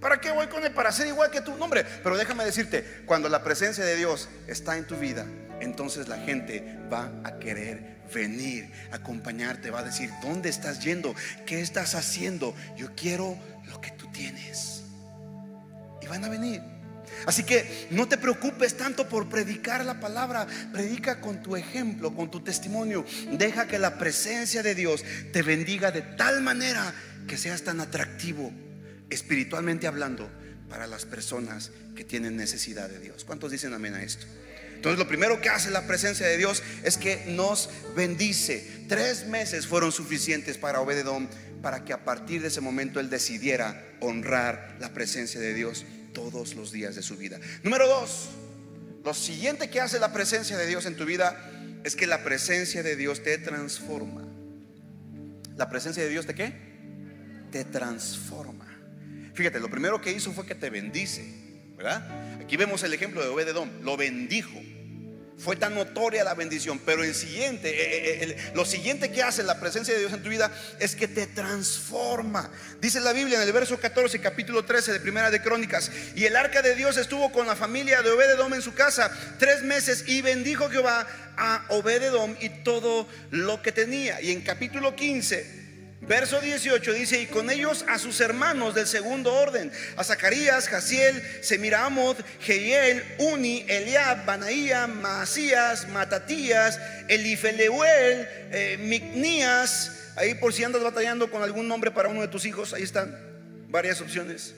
¿Para 0.00 0.20
qué 0.20 0.30
voy 0.30 0.46
con 0.46 0.64
él? 0.64 0.72
Para 0.72 0.90
ser 0.90 1.06
igual 1.08 1.30
que 1.30 1.42
tú. 1.42 1.54
No, 1.56 1.64
hombre, 1.64 1.84
pero 2.02 2.16
déjame 2.16 2.44
decirte, 2.44 3.02
cuando 3.04 3.28
la 3.28 3.44
presencia 3.44 3.84
de 3.84 3.96
Dios 3.96 4.28
está 4.46 4.78
en 4.78 4.86
tu 4.86 4.96
vida, 4.96 5.26
entonces 5.60 6.08
la 6.08 6.16
gente 6.16 6.78
va 6.90 7.12
a 7.24 7.38
querer 7.38 8.00
venir, 8.12 8.70
acompañarte, 8.90 9.70
va 9.70 9.80
a 9.80 9.84
decir, 9.84 10.10
¿dónde 10.22 10.48
estás 10.48 10.80
yendo? 10.80 11.14
¿Qué 11.46 11.60
estás 11.60 11.94
haciendo? 11.94 12.54
Yo 12.76 12.94
quiero 12.94 13.38
lo 13.66 13.80
que 13.80 13.90
tú 13.90 14.10
tienes. 14.10 14.84
Y 16.00 16.06
van 16.06 16.24
a 16.24 16.28
venir. 16.30 16.79
Así 17.26 17.44
que 17.44 17.88
no 17.90 18.08
te 18.08 18.18
preocupes 18.18 18.76
tanto 18.76 19.08
por 19.08 19.28
predicar 19.28 19.84
la 19.84 20.00
palabra, 20.00 20.46
predica 20.72 21.20
con 21.20 21.42
tu 21.42 21.56
ejemplo, 21.56 22.14
con 22.14 22.30
tu 22.30 22.40
testimonio. 22.40 23.04
Deja 23.32 23.66
que 23.66 23.78
la 23.78 23.98
presencia 23.98 24.62
de 24.62 24.74
Dios 24.74 25.04
te 25.32 25.42
bendiga 25.42 25.90
de 25.90 26.02
tal 26.02 26.40
manera 26.40 26.94
que 27.26 27.36
seas 27.36 27.62
tan 27.62 27.80
atractivo, 27.80 28.52
espiritualmente 29.10 29.86
hablando, 29.86 30.30
para 30.68 30.86
las 30.86 31.04
personas 31.04 31.72
que 31.96 32.04
tienen 32.04 32.36
necesidad 32.36 32.88
de 32.88 33.00
Dios. 33.00 33.24
¿Cuántos 33.24 33.50
dicen 33.50 33.74
amén 33.74 33.94
a 33.94 34.02
esto? 34.02 34.26
Entonces 34.74 34.98
lo 34.98 35.08
primero 35.08 35.42
que 35.42 35.50
hace 35.50 35.70
la 35.70 35.86
presencia 35.86 36.26
de 36.26 36.38
Dios 36.38 36.62
es 36.84 36.96
que 36.96 37.26
nos 37.26 37.68
bendice. 37.94 38.66
Tres 38.88 39.26
meses 39.26 39.66
fueron 39.66 39.92
suficientes 39.92 40.56
para 40.56 40.80
Obededón 40.80 41.28
para 41.60 41.84
que 41.84 41.92
a 41.92 42.04
partir 42.04 42.40
de 42.40 42.48
ese 42.48 42.62
momento 42.62 42.98
él 42.98 43.10
decidiera 43.10 43.84
honrar 44.00 44.76
la 44.80 44.94
presencia 44.94 45.38
de 45.38 45.52
Dios 45.52 45.84
todos 46.12 46.54
los 46.54 46.72
días 46.72 46.96
de 46.96 47.02
su 47.02 47.16
vida. 47.16 47.38
Número 47.62 47.88
dos, 47.88 48.28
lo 49.04 49.14
siguiente 49.14 49.70
que 49.70 49.80
hace 49.80 49.98
la 49.98 50.12
presencia 50.12 50.56
de 50.56 50.66
Dios 50.66 50.86
en 50.86 50.96
tu 50.96 51.04
vida 51.04 51.50
es 51.84 51.96
que 51.96 52.06
la 52.06 52.22
presencia 52.22 52.82
de 52.82 52.96
Dios 52.96 53.22
te 53.22 53.38
transforma. 53.38 54.26
¿La 55.56 55.68
presencia 55.68 56.02
de 56.02 56.08
Dios 56.08 56.26
te 56.26 56.34
qué? 56.34 56.52
Te 57.50 57.64
transforma. 57.64 58.66
Fíjate, 59.34 59.60
lo 59.60 59.70
primero 59.70 60.00
que 60.00 60.12
hizo 60.12 60.32
fue 60.32 60.46
que 60.46 60.54
te 60.54 60.70
bendice, 60.70 61.24
¿verdad? 61.76 62.40
Aquí 62.42 62.56
vemos 62.56 62.82
el 62.82 62.92
ejemplo 62.92 63.22
de 63.22 63.28
Obededón, 63.28 63.70
lo 63.82 63.96
bendijo. 63.96 64.60
Fue 65.42 65.56
tan 65.56 65.74
notoria 65.74 66.22
la 66.22 66.34
bendición, 66.34 66.78
pero 66.84 67.02
el 67.02 67.14
siguiente, 67.14 67.70
eh, 67.70 68.24
eh, 68.24 68.52
lo 68.54 68.66
siguiente 68.66 69.10
que 69.10 69.22
hace 69.22 69.42
la 69.42 69.58
presencia 69.58 69.94
de 69.94 70.00
Dios 70.00 70.12
en 70.12 70.22
tu 70.22 70.28
vida 70.28 70.52
es 70.78 70.94
que 70.94 71.08
te 71.08 71.26
transforma. 71.26 72.50
Dice 72.80 73.00
la 73.00 73.14
Biblia 73.14 73.40
en 73.40 73.48
el 73.48 73.52
verso 73.52 73.80
14, 73.80 74.20
capítulo 74.20 74.66
13 74.66 74.92
de 74.92 75.00
Primera 75.00 75.30
de 75.30 75.40
Crónicas, 75.40 75.90
y 76.14 76.26
el 76.26 76.36
arca 76.36 76.60
de 76.60 76.74
Dios 76.74 76.98
estuvo 76.98 77.32
con 77.32 77.46
la 77.46 77.56
familia 77.56 78.02
de 78.02 78.10
Obededom 78.10 78.52
en 78.52 78.60
su 78.60 78.74
casa 78.74 79.10
tres 79.38 79.62
meses 79.62 80.04
y 80.06 80.20
bendijo 80.20 80.68
Jehová 80.68 81.06
a 81.38 81.64
Obededom 81.70 82.36
y 82.40 82.50
todo 82.62 83.08
lo 83.30 83.62
que 83.62 83.72
tenía. 83.72 84.20
Y 84.20 84.32
en 84.32 84.42
capítulo 84.42 84.94
15 84.94 85.59
Verso 86.02 86.40
18 86.40 86.92
dice, 86.94 87.20
y 87.20 87.26
con 87.26 87.50
ellos 87.50 87.84
a 87.86 87.98
sus 87.98 88.20
hermanos 88.20 88.74
del 88.74 88.86
segundo 88.86 89.34
orden, 89.34 89.70
a 89.96 90.04
Zacarías, 90.04 90.66
Jaciel, 90.66 91.22
Semiramoth, 91.42 92.18
Jehiel, 92.40 93.04
Uni, 93.18 93.66
Eliab, 93.68 94.24
Banaía, 94.24 94.86
Maasías, 94.86 95.88
Matatías, 95.88 96.80
Elifeleuel, 97.08 98.26
eh, 98.50 98.78
Micnías, 98.80 100.12
ahí 100.16 100.34
por 100.34 100.54
si 100.54 100.64
andas 100.64 100.82
batallando 100.82 101.30
con 101.30 101.42
algún 101.42 101.68
nombre 101.68 101.90
para 101.90 102.08
uno 102.08 102.22
de 102.22 102.28
tus 102.28 102.46
hijos, 102.46 102.72
ahí 102.72 102.82
están 102.82 103.18
varias 103.68 104.00
opciones. 104.00 104.54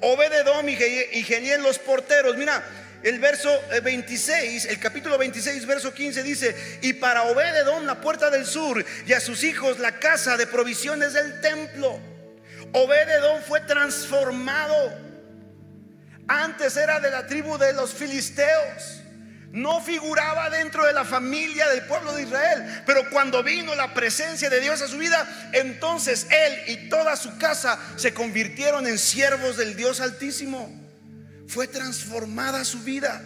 Obededom 0.00 0.66
y 0.68 0.74
Geliel 1.22 1.62
los 1.62 1.78
porteros, 1.78 2.36
mira, 2.36 2.64
el 3.02 3.18
verso 3.18 3.50
26, 3.82 4.64
eh, 4.64 4.68
el 4.70 4.78
capítulo 4.78 5.18
26, 5.18 5.66
verso 5.66 5.92
15 5.92 6.22
dice, 6.22 6.78
y 6.82 6.92
para 6.94 7.24
Obededón 7.24 7.86
la 7.86 8.00
puerta 8.00 8.30
del 8.30 8.46
sur 8.46 8.84
y 9.06 9.12
a 9.12 9.20
sus 9.20 9.42
hijos 9.44 9.78
la 9.78 9.98
casa 9.98 10.36
de 10.36 10.46
provisiones 10.46 11.12
del 11.12 11.40
templo. 11.40 11.98
Obededón 12.72 13.42
fue 13.42 13.60
transformado. 13.62 14.92
Antes 16.28 16.76
era 16.76 17.00
de 17.00 17.10
la 17.10 17.26
tribu 17.26 17.58
de 17.58 17.72
los 17.72 17.92
filisteos. 17.92 19.00
No 19.50 19.82
figuraba 19.82 20.48
dentro 20.48 20.86
de 20.86 20.94
la 20.94 21.04
familia 21.04 21.68
del 21.68 21.82
pueblo 21.82 22.14
de 22.14 22.22
Israel. 22.22 22.82
Pero 22.86 23.10
cuando 23.10 23.42
vino 23.42 23.74
la 23.74 23.92
presencia 23.92 24.48
de 24.48 24.60
Dios 24.60 24.80
a 24.80 24.88
su 24.88 24.96
vida, 24.96 25.50
entonces 25.52 26.26
él 26.30 26.58
y 26.68 26.88
toda 26.88 27.16
su 27.16 27.36
casa 27.36 27.78
se 27.96 28.14
convirtieron 28.14 28.86
en 28.86 28.98
siervos 28.98 29.58
del 29.58 29.76
Dios 29.76 30.00
Altísimo 30.00 30.81
fue 31.52 31.68
transformada 31.68 32.64
su 32.64 32.80
vida. 32.80 33.20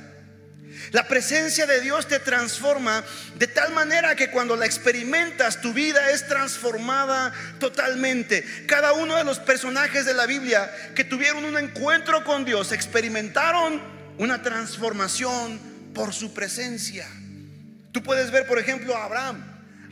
La 0.91 1.07
presencia 1.07 1.65
de 1.65 1.81
Dios 1.81 2.09
te 2.09 2.19
transforma 2.19 3.05
de 3.37 3.47
tal 3.47 3.73
manera 3.73 4.17
que 4.17 4.31
cuando 4.31 4.57
la 4.57 4.67
experimentas 4.67 5.61
tu 5.61 5.73
vida 5.73 6.11
es 6.11 6.27
transformada 6.27 7.33
totalmente. 7.61 8.45
Cada 8.67 8.93
uno 8.93 9.17
de 9.17 9.25
los 9.25 9.39
personajes 9.39 10.05
de 10.05 10.15
la 10.15 10.27
Biblia 10.27 10.71
que 10.95 11.05
tuvieron 11.05 11.45
un 11.45 11.57
encuentro 11.57 12.25
con 12.25 12.45
Dios 12.45 12.73
experimentaron 12.73 13.81
una 14.19 14.43
transformación 14.43 15.61
por 15.95 16.13
su 16.13 16.35
presencia. 16.35 17.07
Tú 17.93 18.03
puedes 18.03 18.31
ver, 18.33 18.47
por 18.47 18.59
ejemplo, 18.59 18.97
a 18.97 19.05
Abraham. 19.05 19.45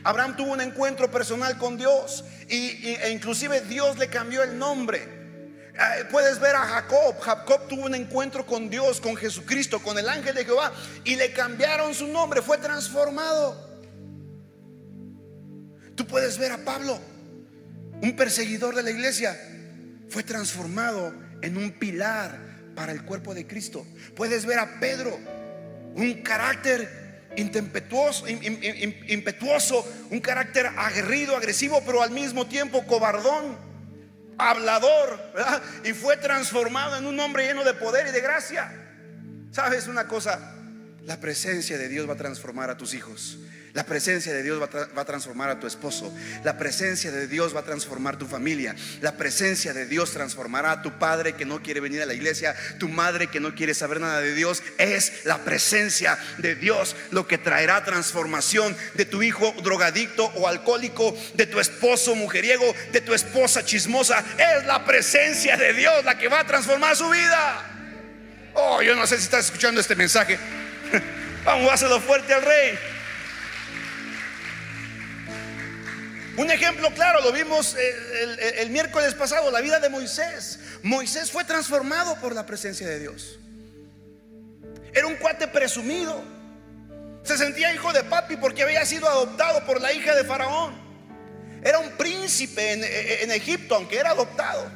Abraham 0.03 0.35
tuvo 0.35 0.51
un 0.51 0.61
encuentro 0.61 1.09
personal 1.09 1.57
con 1.57 1.77
Dios 1.77 2.25
y, 2.49 2.95
e 3.01 3.09
inclusive 3.11 3.61
Dios 3.61 3.97
le 3.97 4.09
cambió 4.09 4.43
el 4.43 4.59
nombre. 4.59 5.24
Eh, 5.75 6.05
puedes 6.09 6.39
ver 6.39 6.55
a 6.55 6.61
Jacob. 6.65 7.19
Jacob 7.19 7.67
tuvo 7.67 7.85
un 7.85 7.95
encuentro 7.95 8.45
con 8.45 8.69
Dios, 8.69 9.01
con 9.01 9.15
Jesucristo, 9.17 9.81
con 9.81 9.97
el 9.97 10.07
ángel 10.07 10.33
de 10.33 10.45
Jehová 10.45 10.71
y 11.03 11.15
le 11.15 11.33
cambiaron 11.33 11.93
su 11.93 12.07
nombre, 12.07 12.41
fue 12.41 12.57
transformado. 12.57 13.75
Tú 15.95 16.07
puedes 16.07 16.37
ver 16.37 16.51
a 16.51 16.57
Pablo, 16.59 16.99
un 18.01 18.15
perseguidor 18.15 18.75
de 18.75 18.83
la 18.83 18.91
iglesia, 18.91 19.37
fue 20.09 20.23
transformado 20.23 21.13
en 21.41 21.57
un 21.57 21.71
pilar 21.71 22.39
para 22.75 22.91
el 22.91 23.03
cuerpo 23.03 23.33
de 23.33 23.45
Cristo. 23.45 23.85
Puedes 24.15 24.45
ver 24.45 24.59
a 24.59 24.79
Pedro, 24.79 25.17
un 25.95 26.21
carácter 26.21 27.31
impetuoso, 27.37 28.27
impetuoso, 28.27 29.85
un 30.09 30.19
carácter 30.19 30.67
aguerrido, 30.77 31.35
agresivo, 31.35 31.81
pero 31.85 32.01
al 32.01 32.11
mismo 32.11 32.47
tiempo 32.47 32.85
cobardón 32.85 33.64
hablador, 34.37 35.19
y 35.83 35.93
fue 35.93 36.17
transformado 36.17 36.97
en 36.97 37.05
un 37.05 37.19
hombre 37.19 37.45
lleno 37.45 37.63
de 37.63 37.73
poder 37.73 38.07
y 38.07 38.11
de 38.11 38.21
gracia. 38.21 38.71
¿Sabes 39.51 39.87
una 39.87 40.07
cosa? 40.07 40.53
La 41.05 41.19
presencia 41.19 41.77
de 41.77 41.87
Dios 41.87 42.09
va 42.09 42.13
a 42.13 42.17
transformar 42.17 42.69
a 42.69 42.77
tus 42.77 42.93
hijos. 42.93 43.37
La 43.75 43.83
presencia 43.83 44.33
de 44.33 44.41
Dios 44.41 44.57
va 44.61 45.01
a, 45.01 45.05
transformar 45.05 45.49
a 45.49 45.59
tu 45.59 45.67
esposo. 45.67 46.09
La 46.45 46.57
presencia 46.57 47.11
de 47.11 47.27
Dios 47.27 47.53
va 47.53 47.59
a 47.59 47.65
transformar 47.65 48.17
tu 48.17 48.25
familia. 48.25 48.73
La 49.01 49.17
presencia 49.17 49.73
de 49.73 49.85
Dios 49.85 50.11
transformará 50.11 50.71
a 50.71 50.81
tu 50.81 50.97
padre 50.97 51.33
que 51.33 51.43
no 51.43 51.61
quiere 51.61 51.81
venir 51.81 52.01
a 52.01 52.05
la 52.05 52.13
iglesia, 52.13 52.55
tu 52.79 52.87
madre 52.87 53.27
que 53.27 53.41
no 53.41 53.53
quiere 53.53 53.73
saber 53.73 53.99
nada 53.99 54.21
de 54.21 54.33
Dios. 54.33 54.63
Es 54.77 55.25
la 55.25 55.39
presencia 55.39 56.17
de 56.37 56.55
Dios 56.55 56.95
lo 57.11 57.27
que 57.27 57.37
traerá 57.37 57.83
transformación 57.83 58.77
de 58.93 59.03
tu 59.03 59.21
hijo 59.21 59.53
drogadicto 59.61 60.23
o 60.35 60.47
alcohólico, 60.47 61.13
de 61.33 61.45
tu 61.45 61.59
esposo 61.59 62.15
mujeriego, 62.15 62.73
de 62.93 63.01
tu 63.01 63.13
esposa 63.13 63.65
chismosa. 63.65 64.23
Es 64.37 64.65
la 64.65 64.85
presencia 64.85 65.57
de 65.57 65.73
Dios 65.73 66.05
la 66.05 66.17
que 66.17 66.29
va 66.29 66.39
a 66.39 66.47
transformar 66.47 66.95
su 66.95 67.09
vida. 67.09 67.73
Oh, 68.53 68.81
yo 68.81 68.95
no 68.95 69.05
sé 69.05 69.17
si 69.17 69.23
estás 69.23 69.47
escuchando 69.47 69.81
este 69.81 69.97
mensaje. 69.97 70.39
Vamos 71.43 71.69
a 71.69 71.73
hacerlo 71.73 71.99
fuerte 71.99 72.33
al 72.33 72.41
rey. 72.41 72.94
Un 76.37 76.51
ejemplo 76.51 76.89
claro, 76.93 77.21
lo 77.21 77.31
vimos 77.31 77.75
eh, 77.75 78.55
el, 78.59 78.69
miércoles 78.69 79.13
pasado, 79.13 79.51
la 79.51 79.61
vida 79.61 79.79
de 79.79 79.87
Moisés. 79.87 80.59
Moisés 80.83 81.31
fue 81.31 81.45
transformado 81.45 82.15
por 82.19 82.35
la 82.35 82.45
presencia 82.45 82.87
de 82.87 82.99
Dios. 82.99 83.39
Era 84.93 85.07
un 85.07 85.15
cuate 85.15 85.47
presumido. 85.47 86.23
Se 87.23 87.37
sentía 87.37 87.73
hijo 87.73 87.93
de 87.93 88.03
papi 88.03 88.35
porque 88.35 88.63
había 88.63 88.85
sido 88.85 89.07
adoptado 89.07 89.65
por 89.65 89.79
la 89.79 89.93
hija 89.93 90.13
de 90.13 90.25
Faraón. 90.25 90.75
Era 91.63 91.79
un 91.79 91.91
príncipe 91.91 92.73
en, 92.73 92.83
en 92.83 93.31
Egipto, 93.31 93.75
aunque 93.75 93.97
era 93.97 94.11
adoptado. 94.11 94.69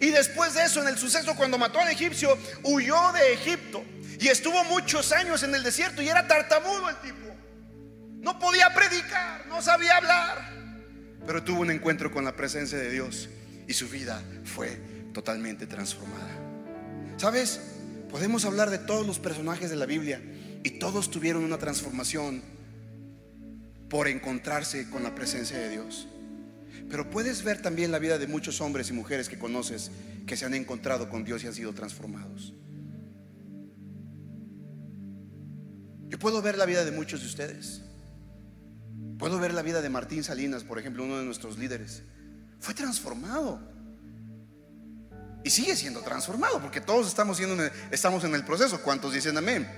Y 0.00 0.10
después 0.10 0.54
de 0.54 0.64
eso, 0.64 0.82
en 0.82 0.88
el 0.88 0.98
suceso, 0.98 1.36
cuando 1.36 1.56
mató 1.56 1.78
al 1.78 1.88
egipcio, 1.88 2.36
huyó 2.64 3.12
de 3.12 3.32
Egipto 3.32 3.84
y 4.18 4.28
estuvo 4.28 4.62
muchos 4.64 5.12
años 5.12 5.42
en 5.44 5.54
el 5.54 5.62
desierto 5.62 6.02
y 6.02 6.08
era 6.08 6.26
tartamudo 6.26 6.88
el 6.88 6.96
tipo. 6.96 7.28
No 8.20 8.38
podía 8.38 8.74
predicar, 8.74 9.46
no 9.46 9.62
sabía 9.62 9.96
hablar, 9.96 10.59
pero 11.26 11.42
tuvo 11.42 11.60
un 11.60 11.70
encuentro 11.70 12.10
con 12.10 12.24
la 12.24 12.36
presencia 12.36 12.78
de 12.78 12.90
Dios 12.90 13.28
y 13.66 13.72
su 13.74 13.88
vida 13.88 14.22
fue 14.44 14.78
totalmente 15.12 15.66
transformada. 15.66 16.30
¿Sabes? 17.16 17.60
Podemos 18.10 18.44
hablar 18.44 18.70
de 18.70 18.78
todos 18.78 19.06
los 19.06 19.18
personajes 19.18 19.70
de 19.70 19.76
la 19.76 19.86
Biblia 19.86 20.20
y 20.64 20.78
todos 20.78 21.10
tuvieron 21.10 21.44
una 21.44 21.58
transformación 21.58 22.42
por 23.88 24.08
encontrarse 24.08 24.88
con 24.90 25.02
la 25.02 25.14
presencia 25.14 25.58
de 25.58 25.68
Dios. 25.68 26.08
Pero 26.88 27.10
puedes 27.10 27.44
ver 27.44 27.62
también 27.62 27.92
la 27.92 27.98
vida 27.98 28.18
de 28.18 28.26
muchos 28.26 28.60
hombres 28.60 28.90
y 28.90 28.92
mujeres 28.92 29.28
que 29.28 29.38
conoces 29.38 29.90
que 30.26 30.36
se 30.36 30.44
han 30.44 30.54
encontrado 30.54 31.08
con 31.08 31.24
Dios 31.24 31.44
y 31.44 31.46
han 31.46 31.54
sido 31.54 31.72
transformados. 31.72 32.54
Yo 36.08 36.18
puedo 36.18 36.42
ver 36.42 36.58
la 36.58 36.66
vida 36.66 36.84
de 36.84 36.90
muchos 36.90 37.20
de 37.20 37.26
ustedes. 37.26 37.82
Puedo 39.20 39.38
ver 39.38 39.52
la 39.52 39.60
vida 39.60 39.82
de 39.82 39.90
Martín 39.90 40.24
Salinas, 40.24 40.64
por 40.64 40.78
ejemplo, 40.78 41.04
uno 41.04 41.18
de 41.18 41.24
nuestros 41.26 41.58
líderes. 41.58 42.02
Fue 42.58 42.72
transformado. 42.72 43.60
Y 45.44 45.50
sigue 45.50 45.76
siendo 45.76 46.00
transformado, 46.00 46.58
porque 46.58 46.80
todos 46.80 47.06
estamos, 47.06 47.38
en 47.38 48.34
el 48.34 48.44
proceso. 48.46 48.80
¿Cuántos 48.80 49.12
dicen 49.12 49.36
amén? 49.36 49.70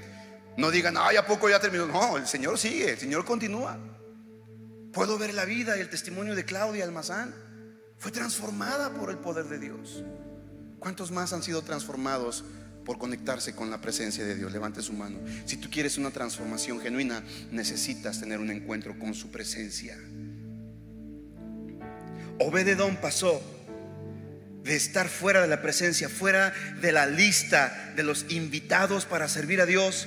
No 0.56 0.70
digan, 0.70 0.94
ay, 0.96 1.16
¿a 1.16 1.26
poco 1.26 1.50
ya 1.50 1.58
terminó? 1.58 1.88
No, 1.88 2.18
el 2.18 2.28
Señor 2.28 2.56
sigue, 2.56 2.92
el 2.92 2.98
Señor 2.98 3.24
continúa. 3.24 3.76
Puedo 4.92 5.18
ver 5.18 5.34
la 5.34 5.44
vida 5.44 5.76
y 5.76 5.80
el 5.80 5.90
testimonio 5.90 6.36
de 6.36 6.44
Claudia 6.44 6.84
Almazán. 6.84 7.34
Fue 7.98 8.12
transformada 8.12 8.90
por 8.90 9.10
el 9.10 9.18
poder 9.18 9.46
de 9.46 9.58
Dios. 9.58 10.04
¿Cuántos 10.78 11.10
más 11.10 11.32
han 11.32 11.42
sido 11.42 11.62
transformados 11.62 12.44
por 12.84 12.98
conectarse 12.98 13.54
con 13.54 13.70
la 13.70 13.80
presencia 13.80 14.24
de 14.24 14.34
Dios? 14.34 14.52
Levante 14.52 14.82
su 14.82 14.92
mano. 14.92 15.18
Si 15.46 15.56
tú 15.56 15.70
quieres 15.70 15.98
una 15.98 16.10
transformación 16.10 16.80
genuina, 16.80 17.22
necesitas 17.50 18.20
tener 18.20 18.38
un 18.38 18.50
encuentro 18.50 18.98
con 18.98 19.14
su 19.14 19.30
presencia. 19.30 19.98
Obededón 22.38 22.96
pasó 22.96 23.40
de 24.64 24.76
estar 24.76 25.08
fuera 25.08 25.42
de 25.42 25.48
la 25.48 25.62
presencia, 25.62 26.08
fuera 26.08 26.52
de 26.80 26.92
la 26.92 27.06
lista 27.06 27.92
de 27.96 28.02
los 28.02 28.26
invitados 28.30 29.04
para 29.04 29.28
servir 29.28 29.60
a 29.60 29.66
Dios, 29.66 30.06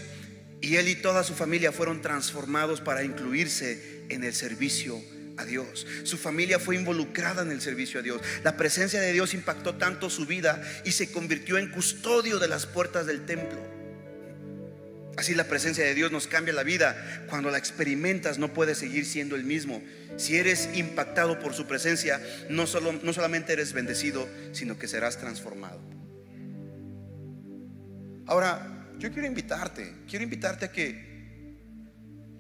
y 0.62 0.78
él 0.78 0.88
y 0.88 0.96
toda 0.96 1.24
su 1.24 1.34
familia 1.34 1.72
fueron 1.72 2.02
transformados 2.02 2.82
para 2.82 3.04
incluirse 3.04 4.06
en 4.10 4.24
el 4.24 4.34
servicio 4.34 5.02
a 5.38 5.46
Dios. 5.46 5.86
Su 6.04 6.18
familia 6.18 6.60
fue 6.60 6.76
involucrada 6.76 7.42
en 7.42 7.52
el 7.52 7.62
servicio 7.62 8.00
a 8.00 8.04
Dios. 8.04 8.22
La 8.44 8.58
presencia 8.58 9.02
de 9.02 9.14
Dios 9.14 9.34
impactó 9.34 9.76
tanto 9.76 10.10
su 10.10 10.26
vida 10.26 10.62
y 10.84 10.92
se 10.92 11.12
convirtió 11.12 11.58
en 11.58 11.72
custodio 11.72 12.40
de 12.40 12.48
las 12.48 12.66
puertas 12.66 13.06
del 13.06 13.26
templo. 13.26 13.76
Así 15.18 15.34
la 15.34 15.46
presencia 15.46 15.86
de 15.86 15.96
Dios 15.96 16.12
nos 16.12 16.28
cambia 16.28 16.54
la 16.54 16.64
vida. 16.64 17.26
Cuando 17.30 17.50
la 17.50 17.58
experimentas 17.58 18.38
no 18.38 18.54
puedes 18.54 18.78
seguir 18.78 19.06
siendo 19.06 19.36
el 19.36 19.44
mismo. 19.44 19.82
Si 20.18 20.38
eres 20.38 20.70
impactado 20.76 21.40
por 21.40 21.54
su 21.54 21.66
presencia, 21.66 22.22
no, 22.50 22.68
solo, 22.68 22.94
no 22.94 23.14
solamente 23.14 23.54
eres 23.54 23.74
bendecido, 23.74 24.28
sino 24.52 24.78
que 24.78 24.88
serás 24.88 25.18
transformado. 25.18 25.80
Ahora, 28.28 28.90
yo 28.98 29.12
quiero 29.12 29.28
invitarte, 29.28 29.94
quiero 30.10 30.24
invitarte 30.24 30.66
a 30.66 30.72
que 30.72 31.16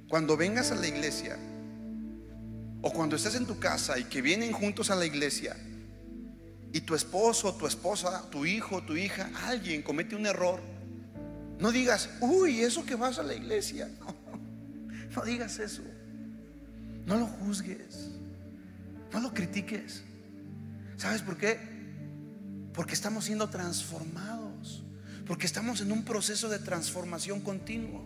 cuando 0.07 0.37
vengas 0.37 0.71
a 0.71 0.75
la 0.75 0.87
iglesia 0.87 1.37
o 2.87 2.93
cuando 2.93 3.15
estés 3.15 3.33
en 3.33 3.47
tu 3.47 3.57
casa 3.57 3.97
y 3.97 4.03
que 4.03 4.21
vienen 4.21 4.51
juntos 4.51 4.91
a 4.91 4.95
la 4.95 5.07
iglesia 5.07 5.57
y 6.71 6.81
tu 6.81 6.93
esposo, 6.93 7.55
tu 7.55 7.65
esposa, 7.65 8.29
tu 8.29 8.45
hijo, 8.45 8.83
tu 8.83 8.95
hija, 8.95 9.31
alguien 9.47 9.81
comete 9.81 10.15
un 10.15 10.27
error, 10.27 10.61
no 11.59 11.71
digas, 11.71 12.11
uy, 12.19 12.61
eso 12.61 12.85
que 12.85 12.93
vas 12.93 13.17
a 13.17 13.23
la 13.23 13.33
iglesia. 13.33 13.89
No, 15.15 15.21
no 15.21 15.25
digas 15.25 15.59
eso. 15.59 15.81
No 17.05 17.17
lo 17.17 17.25
juzgues. 17.25 18.09
No 19.13 19.21
lo 19.21 19.33
critiques. 19.33 20.03
¿Sabes 20.97 21.21
por 21.21 21.37
qué? 21.37 21.57
Porque 22.73 22.93
estamos 22.93 23.23
siendo 23.23 23.49
transformados. 23.49 24.83
Porque 25.25 25.45
estamos 25.45 25.79
en 25.79 25.93
un 25.93 26.03
proceso 26.03 26.49
de 26.49 26.59
transformación 26.59 27.39
continuo. 27.39 28.03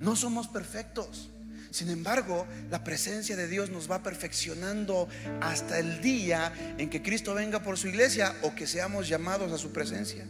No 0.00 0.16
somos 0.16 0.48
perfectos. 0.48 1.30
Sin 1.76 1.90
embargo, 1.90 2.46
la 2.70 2.82
presencia 2.82 3.36
de 3.36 3.48
Dios 3.48 3.68
nos 3.68 3.90
va 3.90 4.02
perfeccionando 4.02 5.10
hasta 5.42 5.78
el 5.78 6.00
día 6.00 6.50
en 6.78 6.88
que 6.88 7.02
Cristo 7.02 7.34
venga 7.34 7.62
por 7.62 7.76
su 7.76 7.88
iglesia 7.88 8.34
o 8.40 8.54
que 8.54 8.66
seamos 8.66 9.06
llamados 9.06 9.52
a 9.52 9.58
su 9.58 9.74
presencia. 9.74 10.24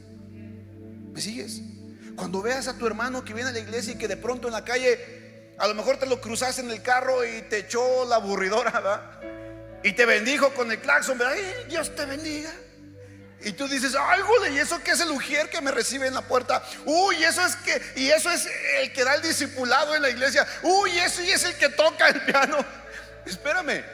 ¿Me 1.13 1.21
sigues? 1.21 1.63
Cuando 2.17 2.43
veas 2.43 2.67
a 2.67 2.77
tu 2.77 2.85
hermano 2.85 3.25
que 3.25 3.33
viene 3.33 3.51
a 3.51 3.53
la 3.53 3.61
iglesia 3.61 3.93
y 3.93 3.97
que 3.97 4.09
de 4.09 4.17
pronto 4.17 4.49
en 4.49 4.55
la 4.55 4.65
calle, 4.65 5.55
a 5.57 5.69
lo 5.69 5.75
mejor 5.75 5.99
te 5.99 6.07
lo 6.07 6.21
cruzaste 6.21 6.63
en 6.63 6.71
el 6.73 6.83
carro 6.83 7.25
y 7.25 7.43
te 7.43 7.59
echó 7.59 8.05
la 8.07 8.17
aburridora, 8.17 8.73
¿verdad? 8.73 9.21
Y 9.85 9.93
te 9.93 10.05
bendijo 10.05 10.53
con 10.53 10.73
el 10.73 10.81
claxon, 10.81 11.17
¿verdad? 11.17 11.35
¡Ay, 11.35 11.71
Dios 11.71 11.95
te 11.95 12.07
bendiga. 12.07 12.53
Y 13.45 13.53
tú 13.53 13.69
dices, 13.69 13.95
ay, 13.99 14.23
gole, 14.23 14.55
¿y 14.55 14.59
eso 14.59 14.83
qué 14.83 14.93
es 14.93 15.01
el 15.01 15.11
ujier 15.11 15.51
que 15.51 15.61
me 15.61 15.71
recibe 15.71 16.07
en 16.07 16.15
la 16.15 16.23
puerta? 16.23 16.63
Uy, 16.85 17.17
eso 17.23 17.45
es 17.45 17.55
que, 17.57 17.81
y 18.01 18.09
eso 18.09 18.31
es 18.31 18.49
el 18.81 18.93
que 18.93 19.05
da 19.05 19.15
el 19.15 19.23
discipulado 19.23 19.95
en 19.95 20.03
la 20.03 20.11
iglesia. 20.11 20.47
Uy, 20.63 20.91
eso 20.99 21.23
y 21.23 21.31
es 21.31 21.45
el 21.45 21.55
que 21.57 21.69
toca 21.69 22.09
el 22.09 22.23
piano. 22.23 22.57
Espérame, 23.27 23.85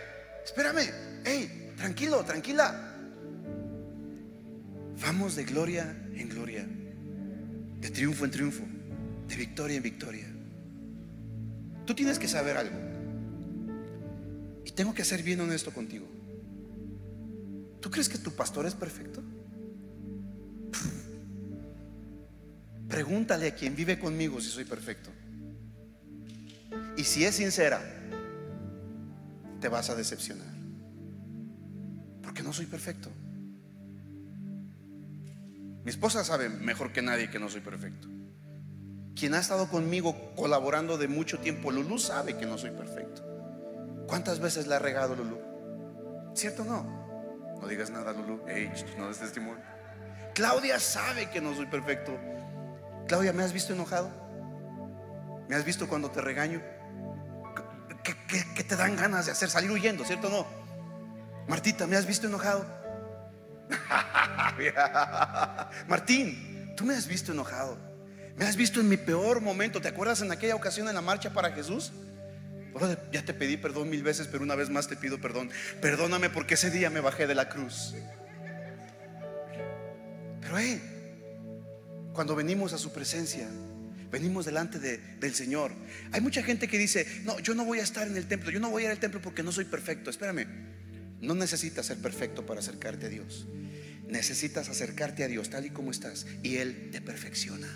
espérame. 0.44 0.90
Hey, 1.24 1.72
tranquilo, 1.76 2.22
tranquila. 2.22 2.92
Vamos 5.00 5.34
de 5.36 5.44
gloria 5.44 5.84
en 6.14 6.28
gloria, 6.28 6.66
de 7.80 7.90
triunfo 7.90 8.24
en 8.24 8.30
triunfo, 8.30 8.62
de 9.26 9.36
victoria 9.36 9.76
en 9.76 9.82
victoria. 9.82 10.26
Tú 11.86 11.94
tienes 11.94 12.18
que 12.18 12.28
saber 12.28 12.56
algo. 12.56 12.78
Y 14.64 14.70
tengo 14.70 14.94
que 14.94 15.04
ser 15.04 15.22
bien 15.22 15.40
honesto 15.40 15.72
contigo. 15.72 16.06
¿Tú 17.82 17.90
crees 17.90 18.08
que 18.08 18.16
tu 18.16 18.30
pastor 18.30 18.64
es 18.64 18.74
perfecto? 18.76 19.20
Pregúntale 22.88 23.48
a 23.48 23.54
quien 23.56 23.74
vive 23.74 23.98
conmigo 23.98 24.40
si 24.40 24.48
soy 24.48 24.64
perfecto. 24.64 25.10
Y 26.96 27.02
si 27.02 27.24
es 27.24 27.34
sincera, 27.34 27.82
te 29.60 29.68
vas 29.68 29.90
a 29.90 29.96
decepcionar. 29.96 30.46
Porque 32.22 32.44
no 32.44 32.52
soy 32.52 32.66
perfecto. 32.66 33.10
Mi 35.84 35.90
esposa 35.90 36.22
sabe 36.22 36.48
mejor 36.48 36.92
que 36.92 37.02
nadie 37.02 37.30
que 37.30 37.40
no 37.40 37.48
soy 37.48 37.62
perfecto. 37.62 38.06
Quien 39.16 39.34
ha 39.34 39.40
estado 39.40 39.68
conmigo 39.68 40.34
colaborando 40.36 40.98
de 40.98 41.08
mucho 41.08 41.40
tiempo, 41.40 41.72
Lulú, 41.72 41.98
sabe 41.98 42.36
que 42.38 42.46
no 42.46 42.58
soy 42.58 42.70
perfecto. 42.70 43.24
¿Cuántas 44.06 44.38
veces 44.38 44.68
le 44.68 44.76
ha 44.76 44.78
regado 44.78 45.16
Lulú? 45.16 45.38
¿Cierto 46.34 46.62
o 46.62 46.66
no? 46.66 47.01
No 47.62 47.68
digas 47.68 47.90
nada, 47.90 48.12
Lulú. 48.12 48.42
Ey, 48.48 48.70
no 48.98 49.06
des 49.08 49.18
testimonio. 49.18 49.62
Claudia 50.34 50.80
sabe 50.80 51.30
que 51.30 51.40
no 51.40 51.54
soy 51.54 51.66
perfecto. 51.66 52.18
Claudia, 53.06 53.32
¿me 53.32 53.44
has 53.44 53.52
visto 53.52 53.72
enojado? 53.72 54.10
¿Me 55.48 55.54
has 55.54 55.64
visto 55.64 55.88
cuando 55.88 56.10
te 56.10 56.20
regaño? 56.20 56.60
¿Qué, 58.02 58.16
qué- 58.26 58.44
qué 58.56 58.64
te 58.64 58.74
dan 58.74 58.96
ganas 58.96 59.26
de 59.26 59.32
hacer? 59.32 59.48
Salir 59.48 59.70
huyendo, 59.70 60.04
¿cierto 60.04 60.26
o 60.26 60.30
no? 60.30 60.46
Martita, 61.46 61.86
¿me 61.86 61.96
has 61.96 62.04
visto 62.06 62.26
enojado? 62.26 62.66
Martín, 65.88 66.72
tú 66.76 66.84
me 66.84 66.94
has 66.94 67.06
visto 67.06 67.32
enojado. 67.32 67.76
Me 68.36 68.44
has 68.46 68.56
visto 68.56 68.80
en 68.80 68.88
mi 68.88 68.96
peor 68.96 69.40
momento. 69.40 69.80
¿Te 69.80 69.88
acuerdas 69.88 70.20
en 70.22 70.32
aquella 70.32 70.54
ocasión 70.56 70.88
en 70.88 70.94
la 70.94 71.00
marcha 71.00 71.30
para 71.32 71.50
Jesús? 71.52 71.92
Ya 73.12 73.24
te 73.24 73.34
pedí 73.34 73.56
perdón 73.56 73.90
mil 73.90 74.02
veces, 74.02 74.28
pero 74.28 74.42
una 74.42 74.54
vez 74.54 74.70
más 74.70 74.88
te 74.88 74.96
pido 74.96 75.20
perdón. 75.20 75.50
Perdóname 75.80 76.30
porque 76.30 76.54
ese 76.54 76.70
día 76.70 76.90
me 76.90 77.00
bajé 77.00 77.26
de 77.26 77.34
la 77.34 77.48
cruz. 77.48 77.94
Pero 80.40 80.58
hey, 80.58 80.80
cuando 82.12 82.34
venimos 82.34 82.72
a 82.72 82.78
su 82.78 82.92
presencia, 82.92 83.48
venimos 84.10 84.44
delante 84.44 84.78
del 84.78 85.34
Señor. 85.34 85.72
Hay 86.12 86.20
mucha 86.20 86.42
gente 86.42 86.68
que 86.68 86.78
dice, 86.78 87.06
no, 87.24 87.38
yo 87.40 87.54
no 87.54 87.64
voy 87.64 87.80
a 87.80 87.82
estar 87.82 88.06
en 88.06 88.16
el 88.16 88.26
templo, 88.26 88.50
yo 88.50 88.60
no 88.60 88.70
voy 88.70 88.82
a 88.82 88.86
ir 88.86 88.90
al 88.92 88.98
templo 88.98 89.20
porque 89.20 89.42
no 89.42 89.52
soy 89.52 89.64
perfecto. 89.64 90.10
Espérame, 90.10 90.46
no 91.20 91.34
necesitas 91.34 91.86
ser 91.86 91.98
perfecto 91.98 92.44
para 92.44 92.60
acercarte 92.60 93.06
a 93.06 93.08
Dios. 93.08 93.46
Necesitas 94.08 94.68
acercarte 94.68 95.24
a 95.24 95.28
Dios 95.28 95.48
tal 95.48 95.64
y 95.64 95.70
como 95.70 95.90
estás 95.90 96.26
y 96.42 96.56
Él 96.56 96.90
te 96.92 97.00
perfecciona. 97.00 97.68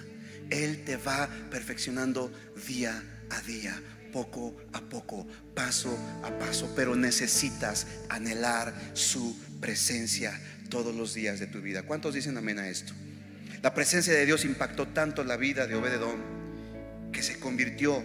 Él 0.50 0.84
te 0.84 0.96
va 0.96 1.28
perfeccionando 1.50 2.30
día 2.68 3.02
a 3.30 3.40
día, 3.40 3.80
poco 4.16 4.56
a 4.72 4.80
poco, 4.80 5.26
paso 5.54 5.94
a 6.22 6.30
paso, 6.38 6.72
pero 6.74 6.96
necesitas 6.96 7.86
anhelar 8.08 8.72
su 8.94 9.36
presencia 9.60 10.40
todos 10.70 10.94
los 10.94 11.12
días 11.12 11.38
de 11.38 11.46
tu 11.46 11.60
vida. 11.60 11.82
¿Cuántos 11.82 12.14
dicen 12.14 12.38
amén 12.38 12.58
a 12.58 12.70
esto? 12.70 12.94
La 13.62 13.74
presencia 13.74 14.14
de 14.14 14.24
Dios 14.24 14.46
impactó 14.46 14.88
tanto 14.88 15.22
la 15.22 15.36
vida 15.36 15.66
de 15.66 15.74
Obededón 15.74 16.16
que 17.12 17.22
se 17.22 17.38
convirtió 17.38 18.02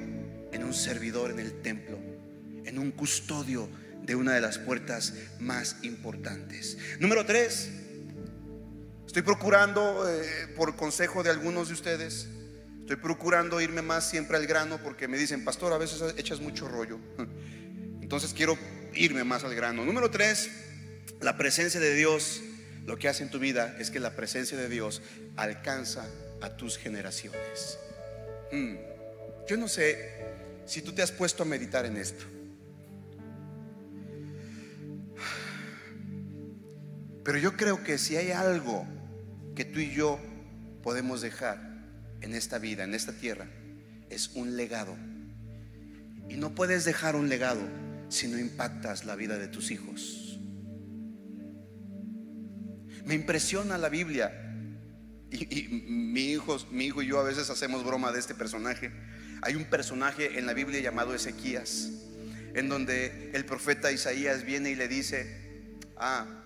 en 0.52 0.64
un 0.66 0.74
servidor 0.74 1.32
en 1.32 1.40
el 1.40 1.62
templo, 1.62 1.98
en 2.66 2.78
un 2.78 2.92
custodio 2.92 3.70
de 4.04 4.16
una 4.16 4.34
de 4.34 4.42
las 4.42 4.58
puertas 4.58 5.14
más 5.40 5.78
importantes. 5.82 6.78
Número 7.00 7.26
tres, 7.26 7.70
estoy 9.08 9.22
procurando, 9.22 10.10
eh, 10.10 10.50
por 10.58 10.76
consejo 10.76 11.24
de 11.24 11.30
algunos 11.30 11.70
de 11.70 11.74
ustedes, 11.74 12.28
estoy 12.82 12.98
procurando 12.98 13.62
irme 13.62 13.82
más 13.82 14.10
siempre 14.10 14.38
al 14.38 14.46
grano 14.46 14.80
porque 14.84 15.08
me 15.08 15.18
dicen, 15.18 15.44
pastor, 15.44 15.74
a 15.74 15.78
veces 15.78 16.14
echas 16.18 16.42
mucho 16.42 16.68
rollo. 16.68 17.00
Entonces 18.02 18.34
quiero 18.34 18.58
irme 18.94 19.24
más 19.24 19.44
al 19.44 19.56
grano. 19.56 19.86
Número 19.86 20.12
tres, 20.12 20.50
la 21.22 21.38
presencia 21.38 21.80
de 21.80 21.96
Dios 21.96 22.42
lo 22.86 22.98
que 22.98 23.08
hace 23.08 23.24
en 23.24 23.30
tu 23.30 23.40
vida 23.40 23.76
es 23.80 23.92
que 23.92 24.00
la 24.00 24.16
presencia 24.16 24.58
de 24.58 24.68
Dios 24.68 25.02
alcanza 25.38 26.06
a 26.42 26.58
tus 26.58 26.78
generaciones. 26.78 27.80
Mm. 28.52 28.76
Yo 29.48 29.58
no 29.58 29.68
sé 29.68 30.10
si 30.66 30.82
tú 30.82 30.94
te 30.94 31.02
has 31.02 31.12
puesto 31.12 31.44
a 31.44 31.46
meditar 31.46 31.86
en 31.86 31.98
esto. 31.98 32.26
Pero 37.24 37.38
yo 37.38 37.56
creo 37.56 37.84
que 37.84 37.98
si 37.98 38.18
hay 38.18 38.32
algo 38.32 38.86
que 39.56 39.64
tú 39.64 39.80
y 39.80 39.92
yo 39.92 40.20
podemos 40.82 41.22
dejar 41.22 41.71
en 42.22 42.36
esta 42.36 42.60
vida, 42.60 42.84
en 42.84 42.94
esta 42.94 43.14
tierra, 43.14 43.48
es 44.10 44.30
un 44.36 44.56
legado. 44.56 44.96
Y 46.30 46.36
no 46.36 46.56
puedes 46.56 46.86
dejar 46.86 47.16
un 47.16 47.30
legado 47.30 47.62
si 48.10 48.28
no 48.28 48.38
impactas 48.38 49.06
la 49.06 49.16
vida 49.16 49.38
de 49.38 49.48
tus 49.48 49.72
hijos. 49.72 50.40
Me 53.06 53.16
impresiona 53.16 53.78
la 53.78 53.90
Biblia. 53.90 54.48
Y, 55.32 55.68
mi, 55.88 56.32
hijo, 56.32 56.58
mi 56.72 56.86
hijo 56.86 57.02
y 57.02 57.08
yo 57.08 57.20
a 57.20 57.24
veces 57.24 57.50
hacemos 57.50 57.84
broma 57.84 58.12
de 58.12 58.20
este 58.20 58.36
personaje. 58.36 58.92
Hay 59.42 59.56
un 59.56 59.66
personaje 59.66 60.38
en 60.38 60.46
la 60.46 60.54
Biblia 60.54 60.82
llamado 60.82 61.16
Ezequías, 61.16 61.90
en 62.54 62.70
donde 62.70 63.32
el 63.34 63.46
profeta 63.46 63.92
Isaías 63.92 64.46
viene 64.46 64.72
y 64.72 64.76
le 64.76 64.88
dice, 64.88 65.80
ah, 65.98 66.44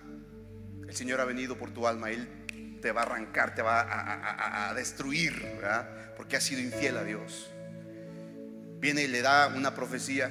el 0.88 0.94
Señor 0.94 1.20
ha 1.20 1.24
venido 1.24 1.58
por 1.58 1.72
tu 1.72 1.86
alma, 1.86 2.10
Él 2.10 2.28
te 2.86 2.92
va 2.92 3.00
a 3.00 3.04
arrancar, 3.04 3.52
te 3.52 3.62
va 3.62 4.68
a, 4.68 4.72
destruir, 4.74 5.44
porque 6.16 6.36
ha 6.36 6.40
sido 6.40 6.60
infiel 6.60 6.96
a 6.96 7.02
Dios. 7.02 7.50
Viene 8.78 9.02
y 9.02 9.08
le 9.08 9.22
da 9.22 9.48
una 9.48 9.74
profecía 9.74 10.30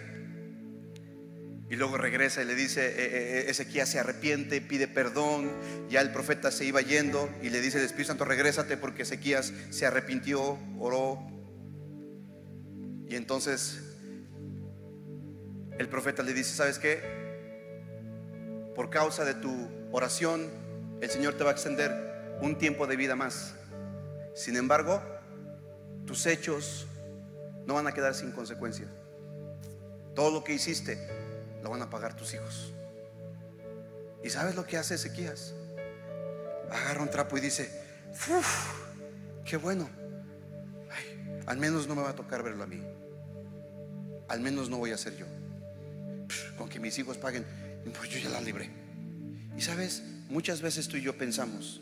y 1.70 1.76
luego 1.76 1.98
regresa 1.98 2.41
y 2.41 2.46
le 2.46 2.56
dice, 2.56 2.88
eh, 2.88 2.94
eh, 2.98 3.39
eh, 3.39 3.46
Ezequiel 3.50 3.86
se 3.86 4.00
arrepiente, 4.00 4.62
pide 4.62 4.88
perdón. 4.88 5.52
Ya 5.89 6.00
el 6.00 6.13
profeta 6.13 6.50
se 6.50 6.63
iba 6.63 6.80
yendo 6.80 7.30
y 7.41 7.50
le 7.50 7.60
dice, 7.60 7.84
Espíritu 7.84 8.08
Santo, 8.08 8.24
regrésate 8.24 8.78
porque 8.78 9.02
Ezequías 9.02 9.52
se 9.70 9.86
arrepintió, 9.86 10.58
oró. 10.80 11.30
Y 13.10 13.18
entonces 13.18 13.82
el 15.78 15.89
profeta 15.89 16.24
le 16.24 16.34
dice, 16.34 16.56
¿sabes 16.56 16.80
qué? 16.80 17.02
Por 18.78 18.89
causa 18.89 19.26
de 19.26 19.34
tu 19.34 19.70
oración, 19.91 20.50
el 21.02 21.10
Señor 21.10 21.34
te 21.34 21.44
va 21.44 21.50
a 21.50 21.54
extender 21.54 22.14
un 22.41 22.58
tiempo 22.58 22.88
de 22.88 22.95
vida 22.95 23.15
más. 23.15 23.56
Sin 24.34 24.56
embargo, 24.58 25.02
tus 26.06 26.26
hechos 26.26 26.88
no 27.65 27.76
van 27.76 27.88
a 27.88 27.93
quedar 27.93 28.13
sin 28.13 28.32
consecuencia. 28.32 28.88
Todo 30.13 30.32
lo 30.32 30.43
que 30.43 30.54
hiciste 30.54 30.98
lo 31.63 31.69
van 31.69 31.82
a 31.82 31.89
pagar 31.89 32.15
tus 32.15 32.34
hijos. 32.34 32.74
¿Y 34.24 34.30
sabes 34.30 34.56
lo 34.56 34.65
que 34.65 34.78
hace 34.78 34.95
Ezequías? 34.95 35.54
Agarra 36.71 37.02
un 37.02 37.10
trapo 37.10 37.38
y 37.38 37.41
dice, 37.41 37.69
Uf, 38.12 38.74
qué 39.43 39.58
bueno. 39.58 39.89
al 41.45 41.58
menos 41.58 41.88
no 41.88 41.95
me 41.95 42.02
va 42.02 42.10
a 42.10 42.15
tocar 42.15 42.43
verlo 42.43 42.63
a 42.63 42.67
mí. 42.67 42.82
Al 44.28 44.39
menos 44.39 44.69
no 44.69 44.78
voy 44.78 44.91
a 44.91 44.98
ser 44.98 45.15
yo. 45.15 45.26
Con 46.58 46.69
que 46.69 46.80
mis 46.80 46.98
hijos 46.98 47.17
paguen, 47.17 47.45
pues 47.98 48.10
yo 48.10 48.19
ya 48.19 48.30
la 48.30 48.41
libré. 48.41 48.69
Y 49.56 49.62
sabes, 49.62 50.02
muchas 50.28 50.62
veces 50.62 50.88
tú 50.88 50.98
y 50.98 51.02
yo 51.02 51.17
pensamos 51.17 51.82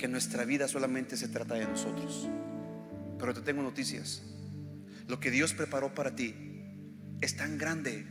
que 0.00 0.08
nuestra 0.08 0.44
vida 0.46 0.66
solamente 0.66 1.16
se 1.16 1.28
trata 1.28 1.54
de 1.54 1.66
nosotros. 1.66 2.28
Pero 3.18 3.34
te 3.34 3.42
tengo 3.42 3.62
noticias. 3.62 4.22
Lo 5.06 5.20
que 5.20 5.30
Dios 5.30 5.52
preparó 5.52 5.94
para 5.94 6.16
ti 6.16 6.34
es 7.20 7.36
tan 7.36 7.58
grande 7.58 8.06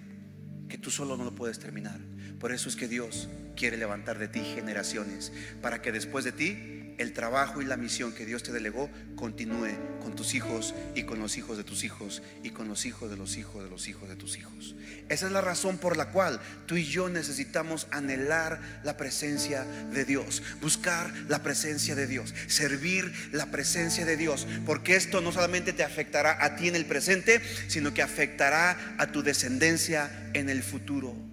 que 0.69 0.77
tú 0.77 0.91
solo 0.91 1.17
no 1.17 1.23
lo 1.23 1.33
puedes 1.33 1.57
terminar. 1.57 1.99
Por 2.39 2.51
eso 2.51 2.69
es 2.69 2.75
que 2.75 2.87
Dios 2.87 3.27
quiere 3.55 3.75
levantar 3.75 4.19
de 4.19 4.27
ti 4.27 4.39
generaciones, 4.39 5.33
para 5.61 5.81
que 5.81 5.91
después 5.91 6.23
de 6.23 6.31
ti 6.31 6.78
el 6.99 7.13
trabajo 7.13 7.61
y 7.61 7.65
la 7.65 7.77
misión 7.77 8.11
que 8.11 8.25
Dios 8.25 8.43
te 8.43 8.51
delegó 8.51 8.89
continúe 9.15 9.69
con 10.03 10.15
tus 10.15 10.35
hijos 10.35 10.75
y 10.95 11.03
con 11.03 11.19
los 11.19 11.37
hijos 11.37 11.57
de 11.57 11.63
tus 11.63 11.83
hijos 11.83 12.21
y 12.43 12.51
con 12.51 12.67
los 12.67 12.85
hijos 12.85 13.09
de 13.09 13.17
los 13.17 13.37
hijos 13.37 13.63
de 13.63 13.69
los 13.69 13.87
hijos 13.87 14.07
de 14.09 14.15
tus 14.15 14.37
hijos. 14.37 14.75
Esa 15.07 15.25
es 15.25 15.31
la 15.31 15.41
razón 15.41 15.77
por 15.77 15.97
la 15.97 16.09
cual 16.09 16.39
tú 16.67 16.75
y 16.75 16.83
yo 16.83 17.09
necesitamos 17.09 17.87
anhelar 17.91 18.81
la 18.83 18.97
presencia 18.97 19.63
de 19.63 20.05
Dios, 20.05 20.43
buscar 20.61 21.11
la 21.27 21.41
presencia 21.41 21.95
de 21.95 22.05
Dios, 22.05 22.35
servir 22.47 23.11
la 23.31 23.47
presencia 23.47 24.05
de 24.05 24.17
Dios, 24.17 24.45
porque 24.65 24.95
esto 24.95 25.21
no 25.21 25.31
solamente 25.31 25.73
te 25.73 25.83
afectará 25.83 26.43
a 26.43 26.57
ti 26.57 26.67
en 26.67 26.75
el 26.75 26.85
presente, 26.85 27.41
sino 27.67 27.93
que 27.93 28.01
afectará 28.01 28.95
a 28.97 29.07
tu 29.07 29.23
descendencia 29.23 30.29
en 30.33 30.49
el 30.49 30.61
futuro. 30.63 31.28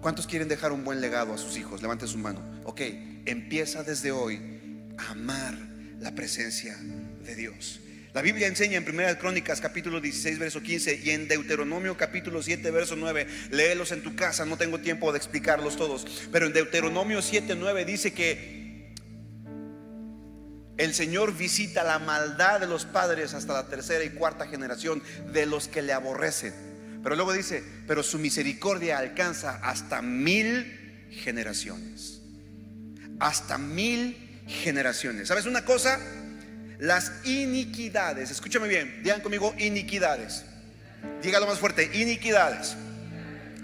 ¿Cuántos 0.00 0.26
quieren 0.26 0.48
dejar 0.48 0.72
un 0.72 0.82
buen 0.82 1.00
legado 1.00 1.34
a 1.34 1.38
sus 1.38 1.58
hijos? 1.58 1.82
Levanten 1.82 2.08
su 2.08 2.16
mano. 2.16 2.40
Ok, 2.64 2.80
empieza 3.26 3.82
desde 3.82 4.12
hoy 4.12 4.40
a 4.96 5.10
amar 5.10 5.54
la 5.98 6.14
presencia 6.14 6.76
de 7.22 7.34
Dios. 7.34 7.80
La 8.14 8.22
Biblia 8.22 8.46
enseña 8.46 8.78
en 8.78 8.88
1 8.88 9.18
Crónicas 9.18 9.60
capítulo 9.60 10.00
16 10.00 10.38
verso 10.38 10.62
15 10.62 11.00
y 11.04 11.10
en 11.10 11.28
Deuteronomio 11.28 11.96
capítulo 11.96 12.42
7 12.42 12.70
verso 12.70 12.96
9, 12.96 13.26
léelos 13.50 13.92
en 13.92 14.02
tu 14.02 14.16
casa, 14.16 14.44
no 14.46 14.56
tengo 14.56 14.80
tiempo 14.80 15.12
de 15.12 15.18
explicarlos 15.18 15.76
todos, 15.76 16.06
pero 16.32 16.46
en 16.46 16.52
Deuteronomio 16.54 17.22
7 17.22 17.54
9 17.54 17.84
dice 17.84 18.12
que 18.12 18.94
el 20.76 20.94
Señor 20.94 21.36
visita 21.36 21.84
la 21.84 21.98
maldad 21.98 22.58
de 22.58 22.66
los 22.66 22.86
padres 22.86 23.34
hasta 23.34 23.52
la 23.52 23.68
tercera 23.68 24.02
y 24.02 24.10
cuarta 24.10 24.46
generación 24.46 25.02
de 25.32 25.44
los 25.44 25.68
que 25.68 25.82
le 25.82 25.92
aborrecen. 25.92 26.69
Pero 27.02 27.16
luego 27.16 27.32
dice, 27.32 27.64
pero 27.86 28.02
su 28.02 28.18
misericordia 28.18 28.98
alcanza 28.98 29.60
hasta 29.62 30.02
mil 30.02 31.08
generaciones. 31.10 32.20
Hasta 33.18 33.58
mil 33.58 34.42
generaciones. 34.46 35.28
¿Sabes 35.28 35.46
una 35.46 35.64
cosa? 35.64 35.98
Las 36.78 37.12
iniquidades, 37.24 38.30
escúchame 38.30 38.68
bien, 38.68 39.02
digan 39.02 39.20
conmigo 39.20 39.54
iniquidades. 39.58 40.44
Dígalo 41.22 41.46
más 41.46 41.58
fuerte, 41.58 41.90
iniquidades. 41.94 42.76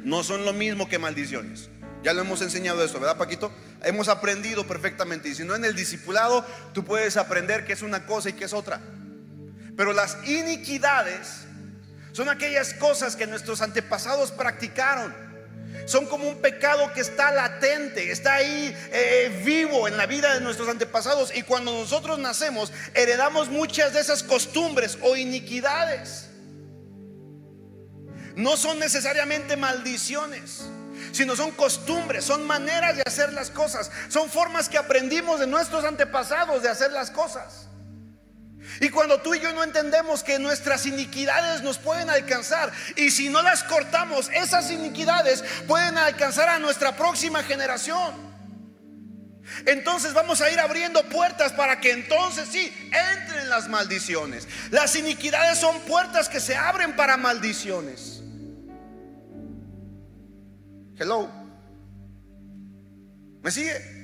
No 0.04 0.22
son 0.22 0.44
lo 0.44 0.52
mismo 0.52 0.88
que 0.88 0.98
maldiciones. 0.98 1.68
Ya 2.02 2.12
lo 2.12 2.20
hemos 2.20 2.40
enseñado 2.40 2.84
eso, 2.84 3.00
¿verdad, 3.00 3.16
Paquito? 3.16 3.52
Hemos 3.82 4.08
aprendido 4.08 4.66
perfectamente. 4.66 5.28
Y 5.28 5.34
si 5.34 5.44
no 5.44 5.54
en 5.54 5.64
el 5.64 5.74
discipulado, 5.74 6.46
tú 6.72 6.84
puedes 6.84 7.16
aprender 7.16 7.64
que 7.64 7.72
es 7.72 7.82
una 7.82 8.06
cosa 8.06 8.28
y 8.28 8.34
que 8.34 8.44
es 8.44 8.52
otra. 8.52 8.80
Pero 9.76 9.92
las 9.92 10.16
iniquidades 10.28 11.45
son 12.16 12.30
aquellas 12.30 12.72
cosas 12.72 13.14
que 13.14 13.26
nuestros 13.26 13.60
antepasados 13.60 14.30
practicaron. 14.32 15.14
Son 15.84 16.06
como 16.06 16.26
un 16.26 16.40
pecado 16.40 16.90
que 16.94 17.02
está 17.02 17.30
latente, 17.30 18.10
está 18.10 18.36
ahí 18.36 18.74
eh, 18.90 19.42
vivo 19.44 19.86
en 19.86 19.98
la 19.98 20.06
vida 20.06 20.32
de 20.32 20.40
nuestros 20.40 20.70
antepasados. 20.70 21.30
Y 21.36 21.42
cuando 21.42 21.74
nosotros 21.74 22.18
nacemos, 22.18 22.72
heredamos 22.94 23.50
muchas 23.50 23.92
de 23.92 24.00
esas 24.00 24.22
costumbres 24.22 24.96
o 25.02 25.14
iniquidades. 25.14 26.28
No 28.34 28.56
son 28.56 28.78
necesariamente 28.78 29.58
maldiciones, 29.58 30.64
sino 31.12 31.36
son 31.36 31.50
costumbres, 31.50 32.24
son 32.24 32.46
maneras 32.46 32.96
de 32.96 33.02
hacer 33.04 33.34
las 33.34 33.50
cosas, 33.50 33.90
son 34.08 34.30
formas 34.30 34.70
que 34.70 34.78
aprendimos 34.78 35.38
de 35.38 35.46
nuestros 35.46 35.84
antepasados 35.84 36.62
de 36.62 36.70
hacer 36.70 36.92
las 36.92 37.10
cosas. 37.10 37.65
Y 38.80 38.90
cuando 38.90 39.20
tú 39.20 39.34
y 39.34 39.40
yo 39.40 39.52
no 39.52 39.62
entendemos 39.64 40.22
que 40.22 40.38
nuestras 40.38 40.86
iniquidades 40.86 41.62
nos 41.62 41.78
pueden 41.78 42.10
alcanzar 42.10 42.70
y 42.96 43.10
si 43.10 43.28
no 43.28 43.42
las 43.42 43.64
cortamos, 43.64 44.30
esas 44.34 44.70
iniquidades 44.70 45.42
pueden 45.66 45.96
alcanzar 45.98 46.48
a 46.48 46.58
nuestra 46.58 46.96
próxima 46.96 47.42
generación. 47.42 48.26
Entonces 49.64 50.12
vamos 50.12 50.40
a 50.40 50.50
ir 50.50 50.58
abriendo 50.58 51.02
puertas 51.04 51.52
para 51.52 51.80
que 51.80 51.92
entonces 51.92 52.48
sí 52.50 52.72
entren 52.86 53.48
las 53.48 53.68
maldiciones. 53.68 54.48
Las 54.70 54.96
iniquidades 54.96 55.58
son 55.58 55.80
puertas 55.82 56.28
que 56.28 56.40
se 56.40 56.56
abren 56.56 56.96
para 56.96 57.16
maldiciones. 57.16 58.22
Hello. 60.98 61.30
¿Me 63.42 63.50
sigue? 63.50 63.96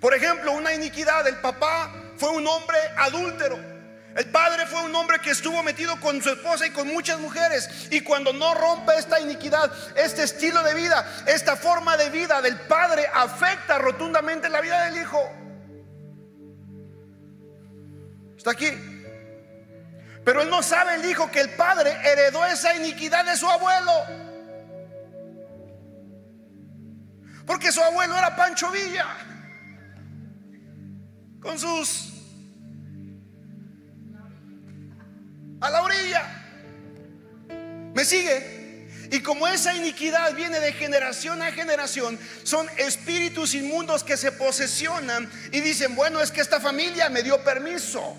Por 0.00 0.14
ejemplo, 0.14 0.52
una 0.52 0.72
iniquidad, 0.72 1.26
el 1.26 1.36
papá 1.36 1.92
fue 2.16 2.30
un 2.30 2.46
hombre 2.46 2.78
adúltero. 2.96 3.58
El 4.18 4.30
padre 4.30 4.66
fue 4.66 4.82
un 4.82 4.92
hombre 4.96 5.20
que 5.20 5.30
estuvo 5.30 5.62
metido 5.62 6.00
con 6.00 6.20
su 6.20 6.30
esposa 6.30 6.66
y 6.66 6.70
con 6.70 6.88
muchas 6.88 7.20
mujeres. 7.20 7.86
Y 7.92 8.00
cuando 8.00 8.32
no 8.32 8.52
rompe 8.52 8.92
esta 8.98 9.20
iniquidad, 9.20 9.70
este 9.96 10.24
estilo 10.24 10.60
de 10.64 10.74
vida, 10.74 11.06
esta 11.24 11.54
forma 11.54 11.96
de 11.96 12.10
vida 12.10 12.42
del 12.42 12.58
padre 12.62 13.06
afecta 13.14 13.78
rotundamente 13.78 14.48
la 14.48 14.60
vida 14.60 14.86
del 14.86 15.00
hijo. 15.00 15.20
Está 18.36 18.50
aquí. 18.50 18.66
Pero 20.24 20.42
él 20.42 20.50
no 20.50 20.64
sabe 20.64 20.96
el 20.96 21.04
hijo 21.04 21.30
que 21.30 21.40
el 21.40 21.50
padre 21.50 21.96
heredó 22.02 22.44
esa 22.44 22.74
iniquidad 22.74 23.24
de 23.24 23.36
su 23.36 23.48
abuelo. 23.48 23.92
Porque 27.46 27.70
su 27.70 27.80
abuelo 27.80 28.18
era 28.18 28.34
Pancho 28.34 28.68
Villa. 28.72 29.06
Con 31.40 31.56
sus 31.56 32.17
a 35.60 35.70
la 35.70 35.82
orilla. 35.82 36.22
¿Me 37.94 38.04
sigue? 38.04 38.58
Y 39.10 39.20
como 39.20 39.48
esa 39.48 39.74
iniquidad 39.74 40.34
viene 40.34 40.60
de 40.60 40.72
generación 40.72 41.40
a 41.42 41.50
generación, 41.50 42.18
son 42.42 42.66
espíritus 42.76 43.54
inmundos 43.54 44.04
que 44.04 44.16
se 44.16 44.32
posesionan 44.32 45.30
y 45.50 45.60
dicen, 45.60 45.94
bueno, 45.96 46.20
es 46.20 46.30
que 46.30 46.42
esta 46.42 46.60
familia 46.60 47.08
me 47.08 47.22
dio 47.22 47.42
permiso. 47.42 48.16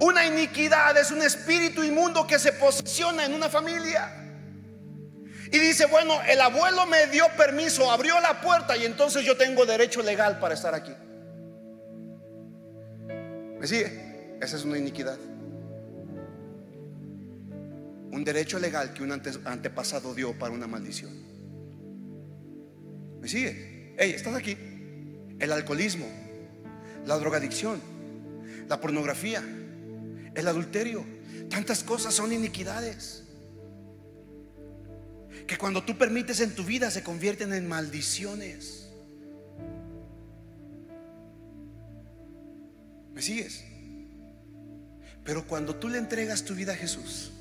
Una 0.00 0.24
iniquidad 0.26 0.96
es 0.96 1.10
un 1.10 1.22
espíritu 1.22 1.82
inmundo 1.82 2.26
que 2.26 2.38
se 2.38 2.52
posesiona 2.52 3.24
en 3.26 3.34
una 3.34 3.50
familia. 3.50 4.22
Y 5.52 5.58
dice, 5.58 5.86
bueno, 5.86 6.20
el 6.26 6.40
abuelo 6.40 6.86
me 6.86 7.06
dio 7.06 7.28
permiso, 7.36 7.90
abrió 7.90 8.18
la 8.20 8.40
puerta 8.40 8.76
y 8.76 8.84
entonces 8.84 9.24
yo 9.24 9.36
tengo 9.36 9.64
derecho 9.64 10.02
legal 10.02 10.38
para 10.38 10.54
estar 10.54 10.74
aquí. 10.74 10.92
¿Me 13.58 13.66
sigue? 13.66 14.36
Esa 14.40 14.56
es 14.56 14.64
una 14.64 14.78
iniquidad 14.78 15.18
un 18.10 18.24
derecho 18.24 18.58
legal 18.58 18.92
que 18.94 19.02
un 19.02 19.12
antepasado 19.12 20.14
dio 20.14 20.38
para 20.38 20.52
una 20.52 20.66
maldición. 20.66 21.12
¿Me 23.20 23.28
sigue? 23.28 23.94
Hey, 23.98 24.12
¿estás 24.14 24.34
aquí? 24.34 24.56
El 25.38 25.52
alcoholismo, 25.52 26.06
la 27.04 27.18
drogadicción, 27.18 27.80
la 28.68 28.80
pornografía, 28.80 29.42
el 30.34 30.48
adulterio, 30.48 31.04
tantas 31.48 31.82
cosas 31.82 32.14
son 32.14 32.32
iniquidades 32.32 33.24
que 35.46 35.56
cuando 35.56 35.84
tú 35.84 35.96
permites 35.96 36.40
en 36.40 36.54
tu 36.54 36.64
vida 36.64 36.90
se 36.90 37.02
convierten 37.02 37.52
en 37.52 37.68
maldiciones. 37.68 38.88
¿Me 43.14 43.22
sigues? 43.22 43.64
Pero 45.24 45.46
cuando 45.46 45.76
tú 45.76 45.88
le 45.88 45.98
entregas 45.98 46.44
tu 46.44 46.54
vida 46.54 46.72
a 46.72 46.76
Jesús, 46.76 47.32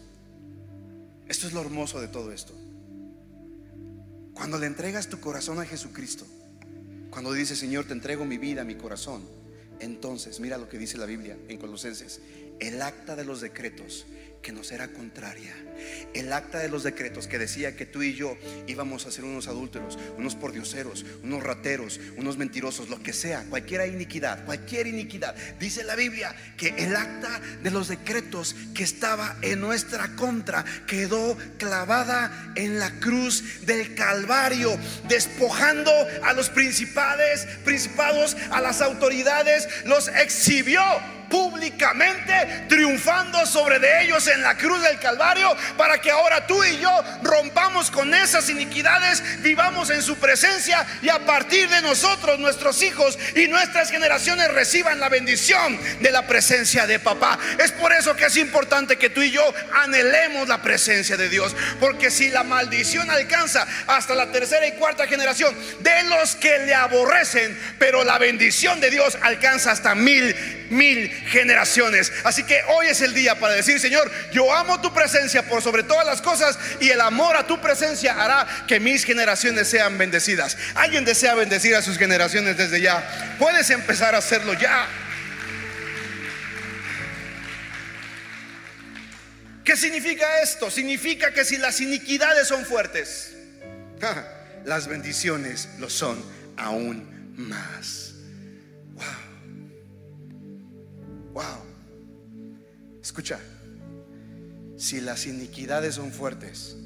esto 1.28 1.48
es 1.48 1.54
lo 1.54 1.62
hermoso 1.62 2.00
de 2.00 2.08
todo 2.08 2.32
esto. 2.32 2.54
Cuando 4.34 4.58
le 4.58 4.68
entregas 4.68 5.08
tu 5.08 5.20
corazón 5.20 5.60
a 5.60 5.66
Jesucristo, 5.66 6.26
cuando 7.10 7.32
dices, 7.34 7.58
Señor, 7.58 7.86
te 7.86 7.94
entrego 7.94 8.26
mi 8.26 8.38
vida, 8.38 8.64
mi 8.64 8.76
corazón, 8.76 9.24
entonces, 9.80 10.40
mira 10.40 10.58
lo 10.58 10.70
que 10.70 10.78
dice 10.78 10.98
la 10.98 11.06
Biblia 11.06 11.38
en 11.48 11.58
Colosenses, 11.58 12.22
el 12.60 12.82
acta 12.82 13.16
de 13.16 13.26
los 13.26 13.42
decretos 13.42 14.06
que 14.46 14.52
nos 14.52 14.72
era 14.72 14.90
contraria. 14.90 15.56
El 16.14 16.32
acta 16.32 16.60
de 16.60 16.70
los 16.70 16.84
decretos 16.84 17.28
que 17.28 17.40
decía 17.40 17.76
que 17.76 17.88
tú 17.88 18.04
y 18.04 18.14
yo 18.14 18.38
íbamos 18.68 19.08
a 19.08 19.12
ser 19.12 19.24
unos 19.26 19.48
adúlteros, 19.48 19.98
unos 20.20 20.36
pordioseros, 20.36 21.04
unos 21.24 21.42
rateros, 21.42 22.00
unos 22.16 22.38
mentirosos, 22.38 22.90
lo 22.90 23.02
que 23.02 23.12
sea, 23.12 23.44
cualquier 23.50 23.88
iniquidad, 23.88 24.46
cualquier 24.46 24.86
iniquidad. 24.86 25.36
Dice 25.60 25.84
la 25.84 25.96
Biblia 25.96 26.36
que 26.58 26.76
el 26.78 26.96
acta 26.96 27.42
de 27.64 27.72
los 27.72 27.88
decretos 27.88 28.56
que 28.76 28.84
estaba 28.84 29.36
en 29.42 29.62
nuestra 29.62 30.16
contra 30.16 30.64
quedó 30.86 31.36
clavada 31.58 32.54
en 32.56 32.78
la 32.78 33.00
cruz 33.00 33.66
del 33.66 33.96
Calvario, 33.96 34.78
despojando 35.08 35.92
a 36.22 36.34
los 36.34 36.52
principales, 36.52 37.48
principados, 37.64 38.38
a 38.52 38.62
las 38.62 38.82
autoridades, 38.82 39.68
los 39.86 40.08
exhibió 40.10 40.84
públicamente, 41.36 42.64
triunfando 42.70 43.46
sobre 43.46 43.78
de 43.80 44.04
ellos 44.06 44.26
en 44.28 44.42
la 44.42 44.56
cruz 44.56 44.82
del 44.82 44.98
Calvario, 45.00 45.54
para 45.78 46.00
que 46.00 46.10
ahora 46.10 46.48
tú 46.48 46.64
y 46.64 46.78
yo 46.78 46.90
rompamos 47.24 47.92
con 47.92 48.14
esas 48.14 48.50
iniquidades, 48.50 49.22
vivamos 49.42 49.90
en 49.90 50.02
su 50.02 50.16
presencia 50.16 50.86
y 51.02 51.10
a 51.10 51.26
partir 51.26 51.68
de 51.68 51.82
nosotros, 51.82 52.40
nuestros 52.40 52.82
hijos 52.84 53.20
y 53.36 53.50
nuestras 53.50 53.92
generaciones 53.92 54.50
reciban 54.54 55.02
la 55.02 55.10
bendición 55.10 55.78
de 56.00 56.10
la 56.10 56.26
presencia 56.26 56.88
de 56.88 57.00
papá. 57.00 57.38
Es 57.62 57.74
por 57.74 57.92
eso 57.92 58.16
que 58.16 58.28
es 58.28 58.38
importante 58.38 58.96
que 58.96 59.10
tú 59.10 59.22
y 59.22 59.32
yo 59.32 59.44
anhelemos 59.84 60.48
la 60.48 60.62
presencia 60.62 61.18
de 61.18 61.28
Dios, 61.28 61.54
porque 61.82 62.12
si 62.12 62.30
la 62.30 62.44
maldición 62.44 63.10
alcanza 63.12 63.68
hasta 63.88 64.16
la 64.16 64.32
tercera 64.32 64.66
y 64.68 64.72
cuarta 64.74 65.06
generación 65.06 65.54
de 65.82 66.04
los 66.04 66.38
que 66.38 66.60
le 66.60 66.74
aborrecen, 66.74 67.60
pero 67.78 68.06
la 68.06 68.18
bendición 68.20 68.80
de 68.80 68.90
Dios 68.90 69.18
alcanza 69.22 69.72
hasta 69.72 69.96
mil, 69.96 70.34
mil 70.70 71.12
generaciones. 71.26 72.12
Así 72.24 72.44
que 72.44 72.62
hoy 72.70 72.88
es 72.88 73.02
el 73.02 73.14
día 73.14 73.40
para 73.40 73.54
decir, 73.54 73.80
Señor, 73.80 74.12
yo 74.32 74.54
amo 74.54 74.82
tu 74.82 74.94
presencia 74.94 75.44
por 75.44 75.62
sobre 75.62 75.84
todas 75.84 76.06
las 76.06 76.22
cosas 76.22 76.58
y 76.80 76.90
el 76.90 77.02
amor 77.02 77.36
a 77.36 77.48
tu 77.48 77.60
presencia 77.60 78.14
hará 78.14 78.48
que 78.68 78.80
mis 78.80 79.04
generaciones 79.04 79.68
sean 79.68 79.98
bendecidas. 79.98 80.58
¿Alguien 80.76 81.06
desea 81.06 81.36
bendecir 81.36 81.76
a 81.76 81.82
sus 81.82 81.98
generaciones 81.98 82.58
desde 82.58 82.82
ya? 82.82 83.36
Puedes 83.40 83.70
empezar 83.70 84.16
a 84.16 84.20
hacerlo 84.20 84.54
ya. 84.54 84.88
¿Qué 89.64 89.76
significa 89.76 90.42
esto? 90.42 90.70
Significa 90.70 91.34
que 91.34 91.44
si 91.44 91.58
las 91.58 91.82
iniquidades 91.82 92.48
son 92.48 92.66
fuertes, 92.66 93.36
las 94.66 94.88
bendiciones 94.88 95.70
lo 95.80 95.90
son 95.90 96.24
aún 96.56 97.34
más. 97.36 98.05
Wow. 101.36 101.66
Escucha, 103.02 103.42
si 104.78 105.02
las 105.02 105.26
iniquidades 105.26 105.96
son 105.96 106.14
fuertes, 106.14 106.78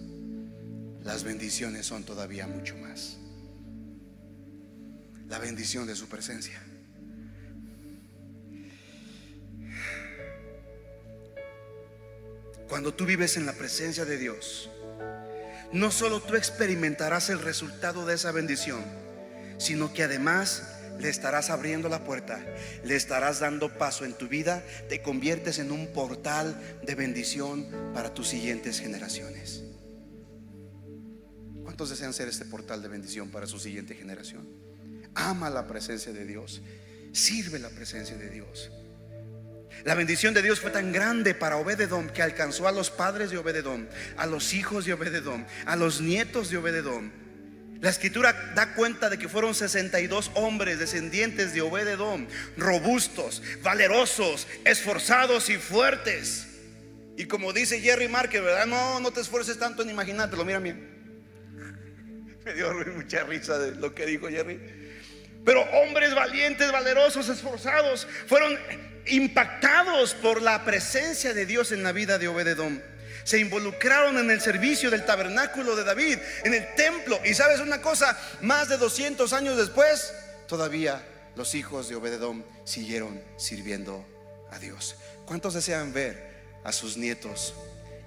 las 1.03 1.23
bendiciones 1.23 1.85
son 1.85 2.03
todavía 2.03 2.47
mucho 2.47 2.75
más. 2.75 3.17
La 5.27 5.37
bendición 5.37 5.85
de 5.85 5.95
su 5.95 6.07
presencia. 6.07 6.59
Cuando 12.67 12.91
tú 12.95 13.05
vives 13.05 13.37
en 13.37 13.45
la 13.45 13.53
presencia 13.53 14.03
de 14.03 14.17
Dios, 14.17 14.67
no 15.71 15.91
solo 15.91 16.23
tú 16.23 16.33
experimentarás 16.33 17.29
el 17.29 17.39
resultado 17.39 18.03
de 18.07 18.15
esa 18.15 18.31
bendición, 18.31 18.83
sino 19.59 19.93
que 19.93 20.01
además 20.01 20.63
le 20.99 21.09
estarás 21.09 21.49
abriendo 21.49 21.89
la 21.89 22.03
puerta, 22.03 22.45
le 22.83 22.95
estarás 22.95 23.39
dando 23.39 23.77
paso 23.77 24.05
en 24.05 24.13
tu 24.13 24.27
vida, 24.27 24.63
te 24.89 25.01
conviertes 25.01 25.59
en 25.59 25.71
un 25.71 25.87
portal 25.87 26.59
de 26.83 26.95
bendición 26.95 27.67
para 27.93 28.13
tus 28.13 28.27
siguientes 28.27 28.79
generaciones. 28.79 29.63
¿Cuántos 31.63 31.89
desean 31.89 32.13
ser 32.13 32.27
este 32.27 32.45
portal 32.45 32.81
de 32.81 32.89
bendición 32.89 33.29
para 33.29 33.47
su 33.47 33.59
siguiente 33.59 33.95
generación? 33.95 34.47
Ama 35.15 35.49
la 35.49 35.67
presencia 35.67 36.11
de 36.11 36.25
Dios, 36.25 36.61
sirve 37.13 37.59
la 37.59 37.69
presencia 37.69 38.17
de 38.17 38.29
Dios. 38.29 38.71
La 39.85 39.95
bendición 39.95 40.33
de 40.33 40.41
Dios 40.41 40.59
fue 40.59 40.71
tan 40.71 40.91
grande 40.91 41.33
para 41.33 41.55
Obededón 41.55 42.09
que 42.09 42.21
alcanzó 42.21 42.67
a 42.67 42.71
los 42.73 42.89
padres 42.89 43.29
de 43.29 43.37
Obededón, 43.37 43.87
a 44.17 44.25
los 44.25 44.53
hijos 44.53 44.83
de 44.83 44.93
Obededón, 44.93 45.45
a 45.65 45.77
los 45.77 46.01
nietos 46.01 46.49
de 46.49 46.57
Obededón 46.57 47.28
la 47.81 47.89
escritura 47.89 48.33
da 48.55 48.73
cuenta 48.73 49.09
de 49.09 49.17
que 49.17 49.29
fueron 49.29 49.55
62 49.55 50.31
hombres 50.33 50.79
descendientes 50.79 51.53
de 51.53 51.61
Obededón, 51.61 52.27
robustos, 52.57 53.41
valerosos, 53.61 54.47
esforzados 54.65 55.49
y 55.49 55.57
fuertes. 55.57 56.47
Y 57.15 57.25
como 57.25 57.53
dice 57.53 57.79
Jerry 57.79 58.09
Marker, 58.09 58.41
¿verdad? 58.41 58.65
No, 58.65 58.99
no 58.99 59.11
te 59.11 59.21
esfuerces 59.21 59.57
tanto 59.57 59.83
en 59.83 59.89
imaginártelo, 59.89 60.43
mira 60.43 60.59
bien. 60.59 60.89
Me 62.45 62.53
dio 62.53 62.73
mucha 62.95 63.23
risa 63.23 63.57
de 63.57 63.75
lo 63.75 63.95
que 63.95 64.05
dijo 64.05 64.27
Jerry. 64.27 64.59
Pero 65.45 65.61
hombres 65.61 66.13
valientes, 66.13 66.71
valerosos, 66.71 67.29
esforzados, 67.29 68.07
fueron 68.27 68.57
impactados 69.07 70.13
por 70.15 70.41
la 70.41 70.65
presencia 70.65 71.33
de 71.33 71.45
Dios 71.45 71.71
en 71.71 71.83
la 71.83 71.93
vida 71.93 72.17
de 72.17 72.27
Obededón. 72.27 72.83
Se 73.23 73.39
involucraron 73.39 74.17
en 74.17 74.31
el 74.31 74.41
servicio 74.41 74.89
del 74.89 75.05
tabernáculo 75.05 75.75
de 75.75 75.83
David, 75.83 76.17
en 76.43 76.53
el 76.53 76.73
templo. 76.75 77.19
Y 77.25 77.33
sabes 77.33 77.59
una 77.59 77.81
cosa, 77.81 78.17
más 78.41 78.69
de 78.69 78.77
200 78.77 79.31
años 79.33 79.57
después, 79.57 80.13
todavía 80.47 81.05
los 81.35 81.55
hijos 81.55 81.89
de 81.89 81.95
Obededón 81.95 82.45
siguieron 82.65 83.21
sirviendo 83.37 84.05
a 84.51 84.59
Dios. 84.59 84.95
¿Cuántos 85.25 85.53
desean 85.53 85.93
ver 85.93 86.43
a 86.63 86.71
sus 86.71 86.97
nietos 86.97 87.53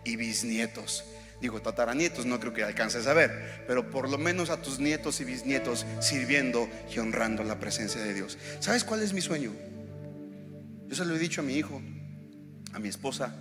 y 0.05 0.17
bisnietos? 0.17 1.05
Digo, 1.41 1.61
tataranietos 1.61 2.25
no 2.25 2.39
creo 2.39 2.53
que 2.53 2.63
alcances 2.63 3.09
a 3.09 3.15
ver, 3.15 3.65
pero 3.67 3.91
por 3.91 4.09
lo 4.09 4.17
menos 4.17 4.49
a 4.49 4.63
tus 4.63 4.79
nietos 4.79 5.21
y 5.21 5.25
bisnietos 5.25 5.85
sirviendo 6.01 6.69
y 6.95 7.01
honrando 7.01 7.43
la 7.43 7.59
presencia 7.59 8.01
de 8.01 8.15
Dios. 8.15 8.39
¿Sabes 8.61 8.85
cuál 8.85 9.03
es 9.03 9.13
mi 9.13 9.21
sueño? 9.21 9.53
Yo 10.87 10.95
se 10.95 11.05
lo 11.05 11.17
he 11.17 11.19
dicho 11.19 11.41
a 11.41 11.45
mi 11.45 11.57
hijo, 11.57 11.83
a 12.73 12.79
mi 12.79 12.89
esposa. 12.89 13.35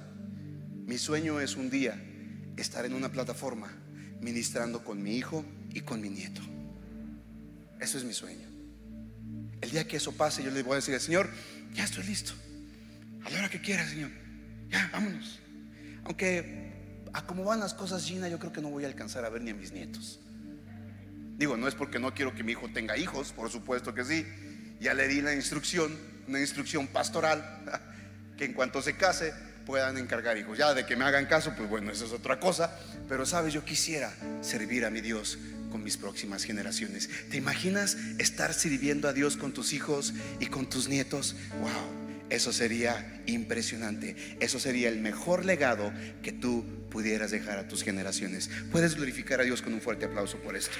Mi 0.92 0.98
sueño 0.98 1.40
es 1.40 1.56
un 1.56 1.70
día 1.70 1.98
estar 2.58 2.86
en 2.86 2.94
una 2.94 3.10
plataforma 3.10 3.72
ministrando 4.20 4.84
con 4.84 5.02
mi 5.02 5.16
hijo 5.16 5.46
y 5.70 5.80
con 5.80 6.02
mi 6.02 6.10
nieto. 6.10 6.42
Eso 7.80 7.98
es 7.98 8.04
mi 8.04 8.12
sueño. 8.12 8.46
El 9.62 9.72
día 9.72 9.88
que 9.88 9.96
eso 9.96 10.12
pase, 10.12 10.44
yo 10.44 10.52
le 10.52 10.64
voy 10.64 10.74
a 10.74 10.76
decir 10.76 10.94
al 10.94 11.00
Señor, 11.00 11.30
ya 11.74 11.86
estoy 11.86 12.04
listo. 12.04 12.34
A 13.24 13.30
la 13.30 13.40
hora 13.40 13.50
que 13.50 13.62
quiera, 13.62 13.88
Señor. 13.88 14.12
Ya, 14.68 14.90
vámonos. 14.92 15.40
Aunque 16.04 16.74
a 17.14 17.26
cómo 17.26 17.46
van 17.46 17.62
las 17.62 17.74
cosas, 17.74 18.04
Gina, 18.04 18.28
yo 18.28 18.38
creo 18.38 18.52
que 18.52 18.62
no 18.62 18.70
voy 18.70 18.84
a 18.84 18.88
alcanzar 18.88 19.24
a 19.24 19.30
ver 19.30 19.44
ni 19.44 19.52
a 19.52 19.56
mis 19.56 19.72
nietos. 19.72 20.20
Digo, 21.38 21.56
no 21.56 21.70
es 21.70 21.76
porque 21.76 22.00
no 22.00 22.14
quiero 22.14 22.36
que 22.36 22.44
mi 22.44 22.52
hijo 22.52 22.68
tenga 22.74 22.98
hijos, 22.98 23.32
por 23.32 23.50
supuesto 23.50 23.94
que 23.94 24.04
sí. 24.04 24.26
Ya 24.82 24.94
le 24.94 25.08
di 25.08 25.22
la 25.22 25.34
instrucción 25.34 25.98
una 26.28 26.42
instrucción 26.42 26.88
pastoral, 26.88 27.64
que 28.38 28.44
en 28.44 28.52
cuanto 28.52 28.82
se 28.82 28.98
case 28.98 29.51
puedan 29.66 29.98
encargar 29.98 30.38
hijos. 30.38 30.58
Ya 30.58 30.74
de 30.74 30.86
que 30.86 30.96
me 30.96 31.06
hagan 31.06 31.26
caso, 31.26 31.54
pues 31.56 31.70
bueno, 31.70 31.92
eso 31.92 32.06
es 32.06 32.12
otra 32.12 32.40
cosa. 32.40 32.78
Pero 33.08 33.26
sabes, 33.26 33.54
yo 33.54 33.64
quisiera 33.66 34.14
servir 34.42 34.86
a 34.86 34.90
mi 34.90 35.02
Dios 35.02 35.38
con 35.72 35.84
mis 35.84 35.98
próximas 35.98 36.44
generaciones. 36.44 37.10
¿Te 37.30 37.38
imaginas 37.38 37.98
estar 38.20 38.54
sirviendo 38.54 39.08
a 39.08 39.14
Dios 39.14 39.38
con 39.38 39.54
tus 39.54 39.74
hijos 39.74 40.14
y 40.40 40.48
con 40.48 40.70
tus 40.70 40.90
nietos? 40.90 41.36
¡Wow! 41.60 42.02
Eso 42.30 42.54
sería 42.54 43.22
impresionante. 43.26 44.16
Eso 44.40 44.60
sería 44.60 44.88
el 44.88 45.00
mejor 45.00 45.44
legado 45.44 45.92
que 46.24 46.32
tú 46.32 46.66
pudieras 46.90 47.32
dejar 47.32 47.58
a 47.60 47.68
tus 47.68 47.84
generaciones. 47.84 48.50
Puedes 48.72 48.96
glorificar 48.96 49.42
a 49.42 49.44
Dios 49.44 49.62
con 49.62 49.74
un 49.74 49.82
fuerte 49.82 50.06
aplauso 50.06 50.38
por 50.38 50.56
esto. 50.56 50.76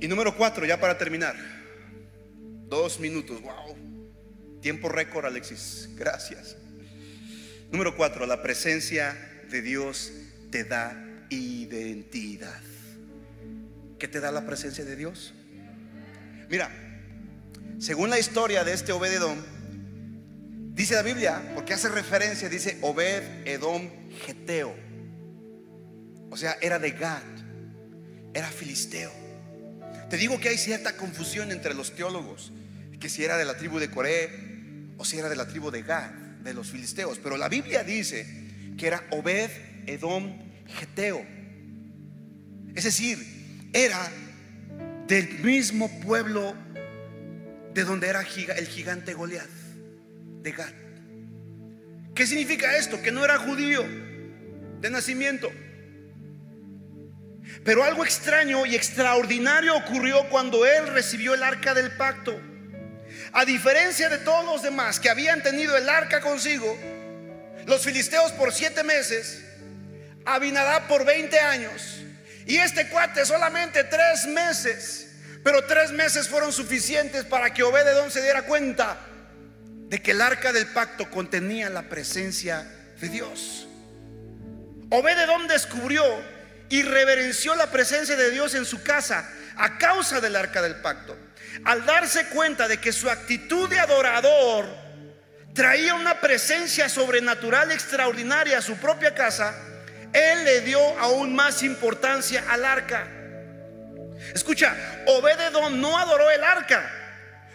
Y 0.00 0.08
número 0.08 0.36
cuatro, 0.36 0.66
ya 0.66 0.78
para 0.78 0.98
terminar. 0.98 1.63
Dos 2.68 2.98
minutos, 3.00 3.40
wow. 3.42 3.76
Tiempo 4.60 4.88
récord, 4.88 5.26
Alexis. 5.26 5.90
Gracias. 5.94 6.56
Número 7.70 7.96
cuatro, 7.96 8.26
la 8.26 8.42
presencia 8.42 9.16
de 9.50 9.62
Dios 9.62 10.12
te 10.50 10.64
da 10.64 11.26
identidad. 11.30 12.62
¿Qué 13.98 14.08
te 14.08 14.20
da 14.20 14.30
la 14.30 14.46
presencia 14.46 14.84
de 14.84 14.96
Dios? 14.96 15.34
Mira, 16.48 16.70
según 17.78 18.10
la 18.10 18.18
historia 18.18 18.64
de 18.64 18.72
este 18.72 18.92
Obededón, 18.92 19.44
dice 20.74 20.94
la 20.94 21.02
Biblia, 21.02 21.52
porque 21.54 21.74
hace 21.74 21.88
referencia, 21.88 22.48
dice 22.48 22.78
Obed 22.82 23.46
Edom 23.46 23.90
Geteo. 24.24 24.74
O 26.30 26.36
sea, 26.36 26.56
era 26.60 26.78
de 26.78 26.90
Gad, 26.92 27.22
era 28.32 28.48
filisteo. 28.48 29.10
Te 30.08 30.16
digo 30.16 30.38
que 30.38 30.50
hay 30.50 30.58
cierta 30.58 30.96
confusión 30.96 31.50
entre 31.50 31.74
los 31.74 31.94
teólogos, 31.94 32.52
que 33.00 33.08
si 33.08 33.24
era 33.24 33.36
de 33.36 33.44
la 33.44 33.56
tribu 33.56 33.78
de 33.78 33.90
Coré 33.90 34.30
o 34.96 35.04
si 35.04 35.18
era 35.18 35.28
de 35.28 35.36
la 35.36 35.46
tribu 35.46 35.70
de 35.70 35.82
Gad, 35.82 36.10
de 36.42 36.54
los 36.54 36.70
filisteos. 36.70 37.18
Pero 37.18 37.36
la 37.36 37.48
Biblia 37.48 37.82
dice 37.82 38.26
que 38.76 38.86
era 38.86 39.04
Obed 39.10 39.50
Edom 39.86 40.38
Geteo. 40.66 41.24
Es 42.74 42.84
decir, 42.84 43.18
era 43.72 44.10
del 45.06 45.40
mismo 45.40 46.00
pueblo 46.00 46.54
de 47.72 47.84
donde 47.84 48.08
era 48.08 48.20
el 48.20 48.66
gigante 48.66 49.14
Goliat, 49.14 49.48
de 50.42 50.52
Gad. 50.52 50.72
¿Qué 52.14 52.26
significa 52.26 52.76
esto? 52.76 53.02
Que 53.02 53.10
no 53.10 53.24
era 53.24 53.38
judío 53.38 53.84
de 54.80 54.90
nacimiento. 54.90 55.50
Pero 57.64 57.84
algo 57.84 58.04
extraño 58.04 58.66
y 58.66 58.74
extraordinario 58.74 59.76
ocurrió 59.76 60.28
cuando 60.28 60.66
él 60.66 60.88
recibió 60.88 61.34
el 61.34 61.42
arca 61.42 61.74
del 61.74 61.96
pacto. 61.96 62.40
A 63.32 63.44
diferencia 63.44 64.08
de 64.08 64.18
todos 64.18 64.44
los 64.44 64.62
demás 64.62 65.00
que 65.00 65.10
habían 65.10 65.42
tenido 65.42 65.76
el 65.76 65.88
arca 65.88 66.20
consigo, 66.20 66.76
los 67.66 67.82
filisteos 67.82 68.32
por 68.32 68.52
siete 68.52 68.82
meses, 68.82 69.42
Abinadab 70.24 70.86
por 70.86 71.04
20 71.04 71.38
años 71.38 72.00
y 72.46 72.56
este 72.56 72.88
cuate 72.88 73.24
solamente 73.24 73.84
tres 73.84 74.26
meses. 74.26 75.10
Pero 75.42 75.64
tres 75.66 75.92
meses 75.92 76.28
fueron 76.28 76.52
suficientes 76.52 77.24
para 77.24 77.52
que 77.52 77.62
Obededón 77.62 78.10
se 78.10 78.22
diera 78.22 78.42
cuenta 78.42 78.98
de 79.88 80.00
que 80.00 80.12
el 80.12 80.22
arca 80.22 80.52
del 80.52 80.66
pacto 80.68 81.10
contenía 81.10 81.68
la 81.68 81.82
presencia 81.82 82.66
de 82.98 83.08
Dios. 83.08 83.68
Obededón 84.90 85.46
descubrió 85.46 86.02
y 86.68 86.82
reverenció 86.82 87.54
la 87.54 87.70
presencia 87.70 88.16
de 88.16 88.30
Dios 88.30 88.54
en 88.54 88.64
su 88.64 88.82
casa 88.82 89.28
a 89.56 89.78
causa 89.78 90.20
del 90.20 90.36
arca 90.36 90.62
del 90.62 90.76
pacto. 90.76 91.16
Al 91.64 91.86
darse 91.86 92.26
cuenta 92.28 92.66
de 92.68 92.78
que 92.78 92.92
su 92.92 93.08
actitud 93.08 93.68
de 93.68 93.78
adorador 93.78 94.66
traía 95.54 95.94
una 95.94 96.20
presencia 96.20 96.88
sobrenatural 96.88 97.70
extraordinaria 97.70 98.58
a 98.58 98.62
su 98.62 98.76
propia 98.76 99.14
casa, 99.14 99.54
él 100.12 100.44
le 100.44 100.60
dio 100.62 100.80
aún 100.98 101.34
más 101.34 101.62
importancia 101.62 102.44
al 102.48 102.64
arca. 102.64 103.06
Escucha, 104.34 104.74
Obededón 105.06 105.80
no 105.80 105.98
adoró 105.98 106.30
el 106.30 106.42
arca, 106.42 106.90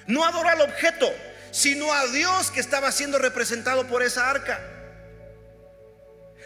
no 0.07 0.25
adoró 0.25 0.49
al 0.49 0.61
objeto, 0.61 1.13
sino 1.51 1.93
a 1.93 2.05
Dios 2.07 2.51
que 2.51 2.59
estaba 2.59 2.91
siendo 2.91 3.17
representado 3.17 3.87
por 3.87 4.03
esa 4.03 4.29
arca. 4.29 4.59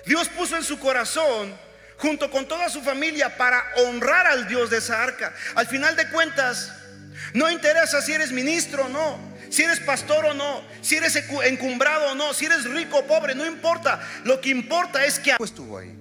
Dios 0.05 0.27
puso 0.29 0.55
en 0.57 0.63
su 0.63 0.79
corazón 0.79 1.55
junto 2.03 2.29
con 2.29 2.45
toda 2.45 2.67
su 2.67 2.81
familia 2.81 3.37
para 3.37 3.63
honrar 3.77 4.27
al 4.27 4.45
Dios 4.49 4.69
de 4.69 4.79
esa 4.79 5.01
arca. 5.01 5.33
Al 5.55 5.67
final 5.67 5.95
de 5.95 6.09
cuentas, 6.09 6.73
no 7.33 7.49
interesa 7.49 8.01
si 8.01 8.11
eres 8.11 8.33
ministro 8.33 8.87
o 8.87 8.89
no, 8.89 9.17
si 9.49 9.63
eres 9.63 9.79
pastor 9.79 10.25
o 10.25 10.33
no, 10.33 10.61
si 10.81 10.97
eres 10.97 11.15
encumbrado 11.45 12.11
o 12.11 12.15
no, 12.15 12.33
si 12.33 12.43
eres 12.43 12.65
rico 12.65 12.97
o 12.97 13.07
pobre, 13.07 13.35
no 13.35 13.45
importa. 13.45 14.01
Lo 14.25 14.41
que 14.41 14.49
importa 14.49 15.05
es 15.05 15.17
que 15.17 15.33
estuvo 15.39 15.77
ahí. 15.77 15.97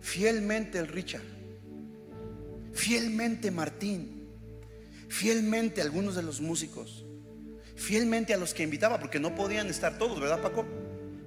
Fielmente 0.00 0.78
el 0.78 0.88
Richard, 0.88 1.22
fielmente 2.74 3.52
Martín, 3.52 4.34
fielmente 5.08 5.80
algunos 5.80 6.16
de 6.16 6.24
los 6.24 6.40
músicos, 6.40 7.04
fielmente 7.76 8.34
a 8.34 8.36
los 8.36 8.52
que 8.52 8.64
invitaba, 8.64 8.98
porque 8.98 9.20
no 9.20 9.32
podían 9.36 9.68
estar 9.68 9.96
todos, 9.96 10.18
¿verdad 10.18 10.42
Paco? 10.42 10.66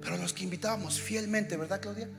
Pero 0.02 0.18
los 0.18 0.34
que 0.34 0.44
invitábamos 0.44 1.00
fielmente, 1.00 1.56
¿verdad 1.56 1.80
Claudia? 1.80 2.10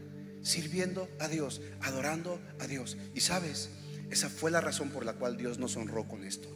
Sirviendo 0.45 1.09
a 1.19 1.27
Dios, 1.27 1.59
adorando 1.81 2.39
a 2.59 2.67
Dios. 2.67 2.97
Y 3.15 3.21
sabes, 3.21 3.69
esa 4.11 4.29
fue 4.29 4.51
la 4.51 4.61
razón 4.61 4.91
por 4.91 5.03
la 5.03 5.13
cual 5.13 5.37
Dios 5.37 5.57
nos 5.57 5.75
honró 5.75 6.07
con 6.07 6.23
esto. 6.23 6.47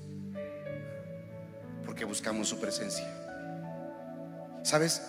Porque 1.85 2.05
buscamos 2.05 2.47
su 2.47 2.59
presencia. 2.59 3.07
¿Sabes? 4.63 5.01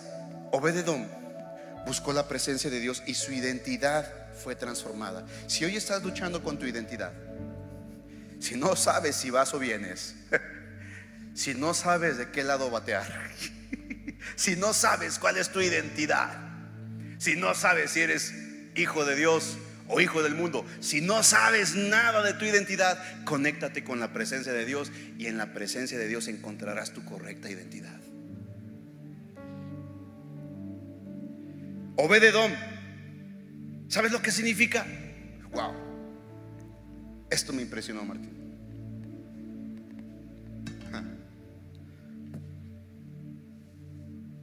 Obededón 0.51 1.07
buscó 1.85 2.11
la 2.11 2.27
presencia 2.27 2.69
de 2.69 2.79
Dios 2.79 3.03
y 3.05 3.13
su 3.13 3.31
identidad 3.31 4.11
fue 4.43 4.55
transformada. 4.55 5.25
Si 5.45 5.63
hoy 5.63 5.75
estás 5.75 6.03
luchando 6.03 6.43
con 6.43 6.57
tu 6.57 6.65
identidad, 6.65 7.13
si 8.39 8.55
no 8.55 8.75
sabes 8.75 9.15
si 9.15 9.29
vas 9.29 9.53
o 9.53 9.59
vienes, 9.59 10.15
si 11.35 11.53
no 11.53 11.75
sabes 11.75 12.17
de 12.17 12.31
qué 12.31 12.43
lado 12.43 12.71
batear, 12.71 13.31
si 14.35 14.55
no 14.55 14.73
sabes 14.73 15.19
cuál 15.19 15.37
es 15.37 15.49
tu 15.49 15.61
identidad, 15.61 16.31
si 17.19 17.35
no 17.35 17.53
sabes 17.53 17.91
si 17.91 18.01
eres 18.01 18.33
hijo 18.75 19.05
de 19.05 19.15
Dios 19.15 19.57
o 19.87 19.99
hijo 19.99 20.23
del 20.23 20.35
mundo. 20.35 20.65
Si 20.79 21.01
no 21.01 21.23
sabes 21.23 21.75
nada 21.75 22.23
de 22.23 22.33
tu 22.33 22.45
identidad, 22.45 22.97
conéctate 23.25 23.83
con 23.83 23.99
la 23.99 24.13
presencia 24.13 24.53
de 24.53 24.65
Dios 24.65 24.91
y 25.17 25.27
en 25.27 25.37
la 25.37 25.53
presencia 25.53 25.97
de 25.97 26.07
Dios 26.07 26.27
encontrarás 26.27 26.93
tu 26.93 27.03
correcta 27.03 27.49
identidad. 27.49 27.99
Obededón. 31.97 32.51
¿Sabes 33.89 34.11
lo 34.11 34.21
que 34.21 34.31
significa? 34.31 34.85
Wow. 35.51 35.73
Esto 37.29 37.51
me 37.53 37.61
impresionó, 37.61 38.03
Martín. 38.05 38.41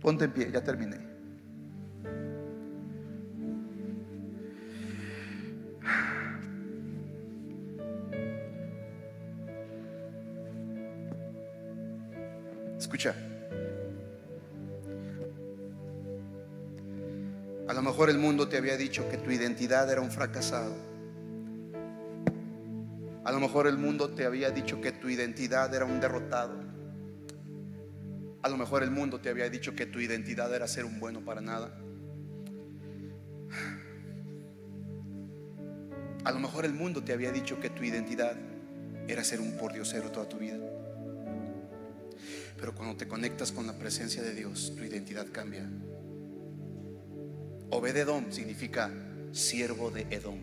Ponte 0.00 0.24
en 0.26 0.30
pie, 0.32 0.50
ya 0.52 0.62
terminé. 0.62 1.07
Escucha. 12.78 13.14
A 17.68 17.74
lo 17.74 17.82
mejor 17.82 18.08
el 18.08 18.18
mundo 18.18 18.48
te 18.48 18.56
había 18.56 18.76
dicho 18.76 19.08
que 19.10 19.18
tu 19.18 19.30
identidad 19.30 19.90
era 19.90 20.00
un 20.00 20.10
fracasado. 20.10 20.74
A 23.24 23.32
lo 23.32 23.40
mejor 23.40 23.66
el 23.66 23.76
mundo 23.76 24.08
te 24.08 24.24
había 24.24 24.50
dicho 24.50 24.80
que 24.80 24.92
tu 24.92 25.10
identidad 25.10 25.74
era 25.74 25.84
un 25.84 26.00
derrotado. 26.00 26.54
A 28.42 28.48
lo 28.48 28.56
mejor 28.56 28.82
el 28.82 28.90
mundo 28.90 29.20
te 29.20 29.28
había 29.28 29.50
dicho 29.50 29.74
que 29.74 29.84
tu 29.84 30.00
identidad 30.00 30.54
era 30.54 30.66
ser 30.66 30.86
un 30.86 30.98
bueno 30.98 31.20
para 31.20 31.42
nada. 31.42 31.76
A 36.28 36.30
lo 36.30 36.40
mejor 36.40 36.66
el 36.66 36.74
mundo 36.74 37.02
te 37.02 37.14
había 37.14 37.32
dicho 37.32 37.58
que 37.58 37.70
tu 37.70 37.82
identidad 37.84 38.36
era 39.06 39.24
ser 39.24 39.40
un 39.40 39.56
pordiosero 39.56 40.12
toda 40.12 40.28
tu 40.28 40.36
vida. 40.36 40.58
Pero 42.58 42.74
cuando 42.74 42.98
te 42.98 43.08
conectas 43.08 43.50
con 43.50 43.66
la 43.66 43.72
presencia 43.78 44.22
de 44.22 44.34
Dios, 44.34 44.74
tu 44.76 44.84
identidad 44.84 45.28
cambia. 45.32 45.66
Obededom 47.70 48.30
significa 48.30 48.90
siervo 49.32 49.90
de 49.90 50.02
Edom. 50.10 50.38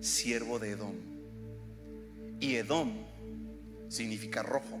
Siervo 0.00 0.58
de 0.58 0.70
Edom. 0.70 0.94
Y 2.40 2.54
Edom 2.54 2.94
significa 3.90 4.42
rojo. 4.42 4.80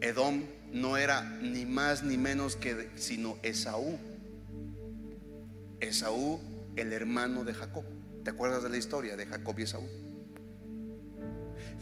Edom 0.00 0.42
no 0.72 0.96
era 0.96 1.22
ni 1.40 1.66
más 1.66 2.02
ni 2.02 2.16
menos 2.16 2.56
que 2.56 2.90
sino 2.96 3.36
Esaú. 3.44 3.96
Esaú, 5.78 6.40
el 6.76 6.92
hermano 6.92 7.44
de 7.44 7.54
Jacob. 7.54 7.84
¿Te 8.22 8.30
acuerdas 8.30 8.62
de 8.62 8.68
la 8.68 8.76
historia 8.76 9.16
de 9.16 9.26
Jacob 9.26 9.58
y 9.58 9.62
Esaú? 9.62 9.88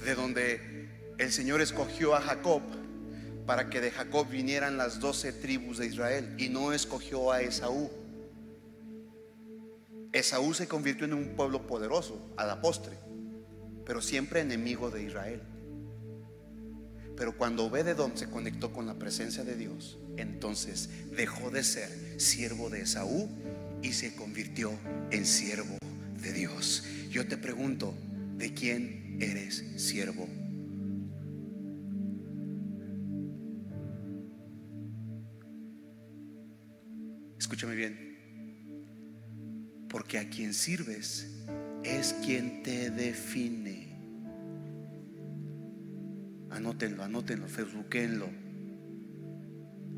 De 0.04 0.14
donde 0.14 0.88
el 1.18 1.32
Señor 1.32 1.60
escogió 1.60 2.14
a 2.14 2.20
Jacob 2.20 2.62
para 3.46 3.68
que 3.68 3.80
de 3.80 3.90
Jacob 3.90 4.28
vinieran 4.28 4.76
las 4.76 5.00
doce 5.00 5.32
tribus 5.32 5.78
de 5.78 5.86
Israel 5.86 6.34
y 6.38 6.48
no 6.48 6.72
escogió 6.72 7.32
a 7.32 7.42
Esaú. 7.42 7.90
Esaú 10.12 10.54
se 10.54 10.68
convirtió 10.68 11.06
en 11.06 11.14
un 11.14 11.34
pueblo 11.36 11.66
poderoso 11.66 12.32
a 12.36 12.46
la 12.46 12.60
postre, 12.60 12.96
pero 13.84 14.00
siempre 14.00 14.40
enemigo 14.40 14.90
de 14.90 15.02
Israel. 15.02 15.42
Pero 17.16 17.36
cuando 17.36 17.66
Obededón 17.66 18.16
se 18.16 18.28
conectó 18.28 18.72
con 18.72 18.86
la 18.86 18.94
presencia 18.94 19.44
de 19.44 19.56
Dios, 19.56 19.98
entonces 20.16 20.90
dejó 21.16 21.50
de 21.50 21.62
ser 21.62 22.20
siervo 22.20 22.70
de 22.70 22.82
Esaú 22.82 23.28
y 23.84 23.92
se 23.92 24.14
convirtió 24.14 24.72
en 25.10 25.26
siervo 25.26 25.76
de 26.22 26.32
Dios. 26.32 26.84
Yo 27.10 27.26
te 27.28 27.36
pregunto, 27.36 27.94
¿de 28.38 28.54
quién 28.54 29.18
eres 29.20 29.62
siervo? 29.76 30.26
Escúchame 37.38 37.74
bien. 37.74 38.16
Porque 39.90 40.18
a 40.18 40.30
quien 40.30 40.54
sirves 40.54 41.44
es 41.84 42.14
quien 42.24 42.62
te 42.62 42.90
define. 42.90 43.98
Anótenlo, 46.50 47.04
anótenlo, 47.04 47.46
facebookenlo. 47.48 48.30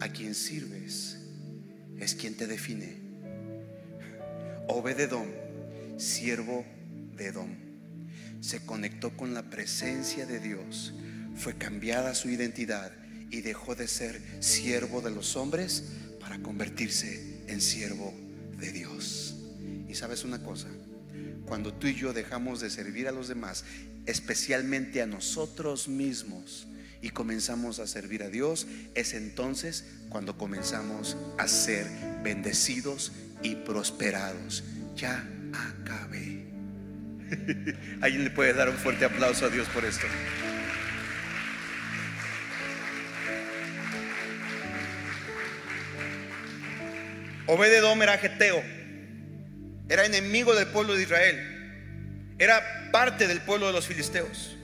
A 0.01 0.09
quien 0.09 0.34
sirves 0.34 1.30
es 1.99 2.16
quien 2.16 2.37
te 2.37 2.49
define. 2.49 3.06
Obededón, 4.69 5.33
siervo 5.97 6.64
de 7.17 7.27
Edom, 7.27 7.55
se 8.41 8.64
conectó 8.67 9.17
con 9.17 9.33
la 9.33 9.45
presencia 9.45 10.27
de 10.27 10.41
Dios, 10.41 10.93
fue 11.37 11.55
cambiada 11.55 12.14
su 12.14 12.29
identidad 12.29 12.93
y 13.31 13.43
dejó 13.43 13.75
de 13.75 13.89
ser 13.89 14.21
siervo 14.41 15.01
de 15.01 15.11
los 15.11 15.37
hombres 15.37 15.85
para 16.21 16.39
convertirse 16.41 17.43
en 17.47 17.61
siervo 17.61 18.12
de 18.59 18.73
Dios. 18.73 19.37
Y 19.89 19.95
sabes 19.95 20.25
una 20.25 20.43
cosa, 20.43 20.69
cuando 21.47 21.73
tú 21.73 21.87
y 21.87 21.95
yo 21.95 22.12
dejamos 22.12 22.61
de 22.61 22.71
servir 22.71 23.07
a 23.09 23.12
los 23.12 23.29
demás, 23.29 23.64
especialmente 24.07 25.01
a 25.01 25.07
nosotros 25.07 25.89
mismos, 25.89 26.67
y 27.03 27.11
comenzamos 27.11 27.79
a 27.79 27.87
servir 27.87 28.23
a 28.23 28.31
Dios, 28.31 28.67
es 28.95 29.14
entonces 29.14 29.85
cuando 30.09 30.37
comenzamos 30.37 31.17
a 31.39 31.47
ser 31.47 31.87
bendecidos 32.25 33.12
y 33.43 33.55
prosperados. 33.57 34.64
Ya 34.95 35.24
acabé. 35.53 36.47
¿Alguien 38.01 38.24
le 38.24 38.30
puede 38.30 38.53
dar 38.53 38.68
un 38.68 38.76
fuerte 38.76 39.05
aplauso 39.05 39.47
a 39.47 39.49
Dios 39.49 39.68
por 39.68 39.84
esto? 39.84 40.07
Obededom 47.49 48.03
era 48.03 48.18
geteo, 48.18 48.61
era 49.89 50.05
enemigo 50.05 50.55
del 50.57 50.66
pueblo 50.66 50.95
de 50.95 51.05
Israel, 51.05 52.34
era 52.39 52.91
parte 52.91 53.28
del 53.28 53.41
pueblo 53.41 53.68
de 53.68 53.72
los 53.72 53.87
filisteos. 53.87 54.57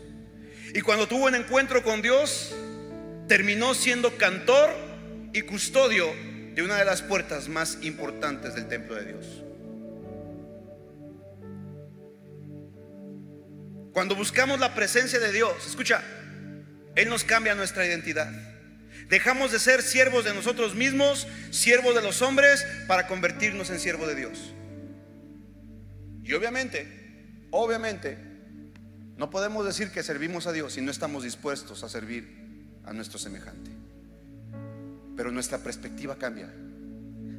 Y 0.75 0.81
cuando 0.81 1.07
tuvo 1.07 1.27
un 1.27 1.37
encuentro 1.37 1.85
con 1.85 2.03
Dios, 2.03 2.53
terminó 3.29 3.75
siendo 3.75 4.17
cantor 4.17 4.71
y 5.33 5.43
custodio 5.43 6.13
de 6.55 6.63
una 6.63 6.77
de 6.77 6.85
las 6.85 7.03
puertas 7.03 7.49
más 7.49 7.79
importantes 7.83 8.55
del 8.55 8.69
templo 8.69 8.95
de 8.95 9.05
Dios. 9.05 9.43
Cuando 13.93 14.17
buscamos 14.17 14.59
la 14.59 14.75
presencia 14.75 15.19
de 15.19 15.33
Dios, 15.33 15.67
escucha, 15.67 16.03
Él 16.95 17.09
nos 17.09 17.25
cambia 17.25 17.55
nuestra 17.55 17.87
identidad. 17.87 18.31
Dejamos 19.09 19.53
de 19.53 19.59
ser 19.59 19.83
siervos 19.83 20.25
de 20.25 20.33
nosotros 20.33 20.75
mismos, 20.75 21.27
siervos 21.51 21.95
de 21.95 22.03
los 22.03 22.23
hombres, 22.23 22.65
para 22.87 23.07
convertirnos 23.07 23.69
en 23.71 23.79
siervo 23.79 24.07
de 24.07 24.15
Dios. 24.15 24.55
Y 26.23 26.33
obviamente, 26.33 26.87
obviamente, 27.51 28.17
no 29.17 29.29
podemos 29.29 29.67
decir 29.67 29.91
que 29.91 30.03
servimos 30.03 30.47
a 30.47 30.53
Dios 30.53 30.73
si 30.75 30.81
no 30.81 30.91
estamos 30.91 31.25
dispuestos 31.25 31.83
a 31.83 31.89
servir 31.89 32.27
a 32.85 32.93
nuestro 32.93 33.19
semejante. 33.19 33.82
Pero 35.23 35.31
nuestra 35.31 35.59
perspectiva 35.59 36.17
cambia. 36.17 36.53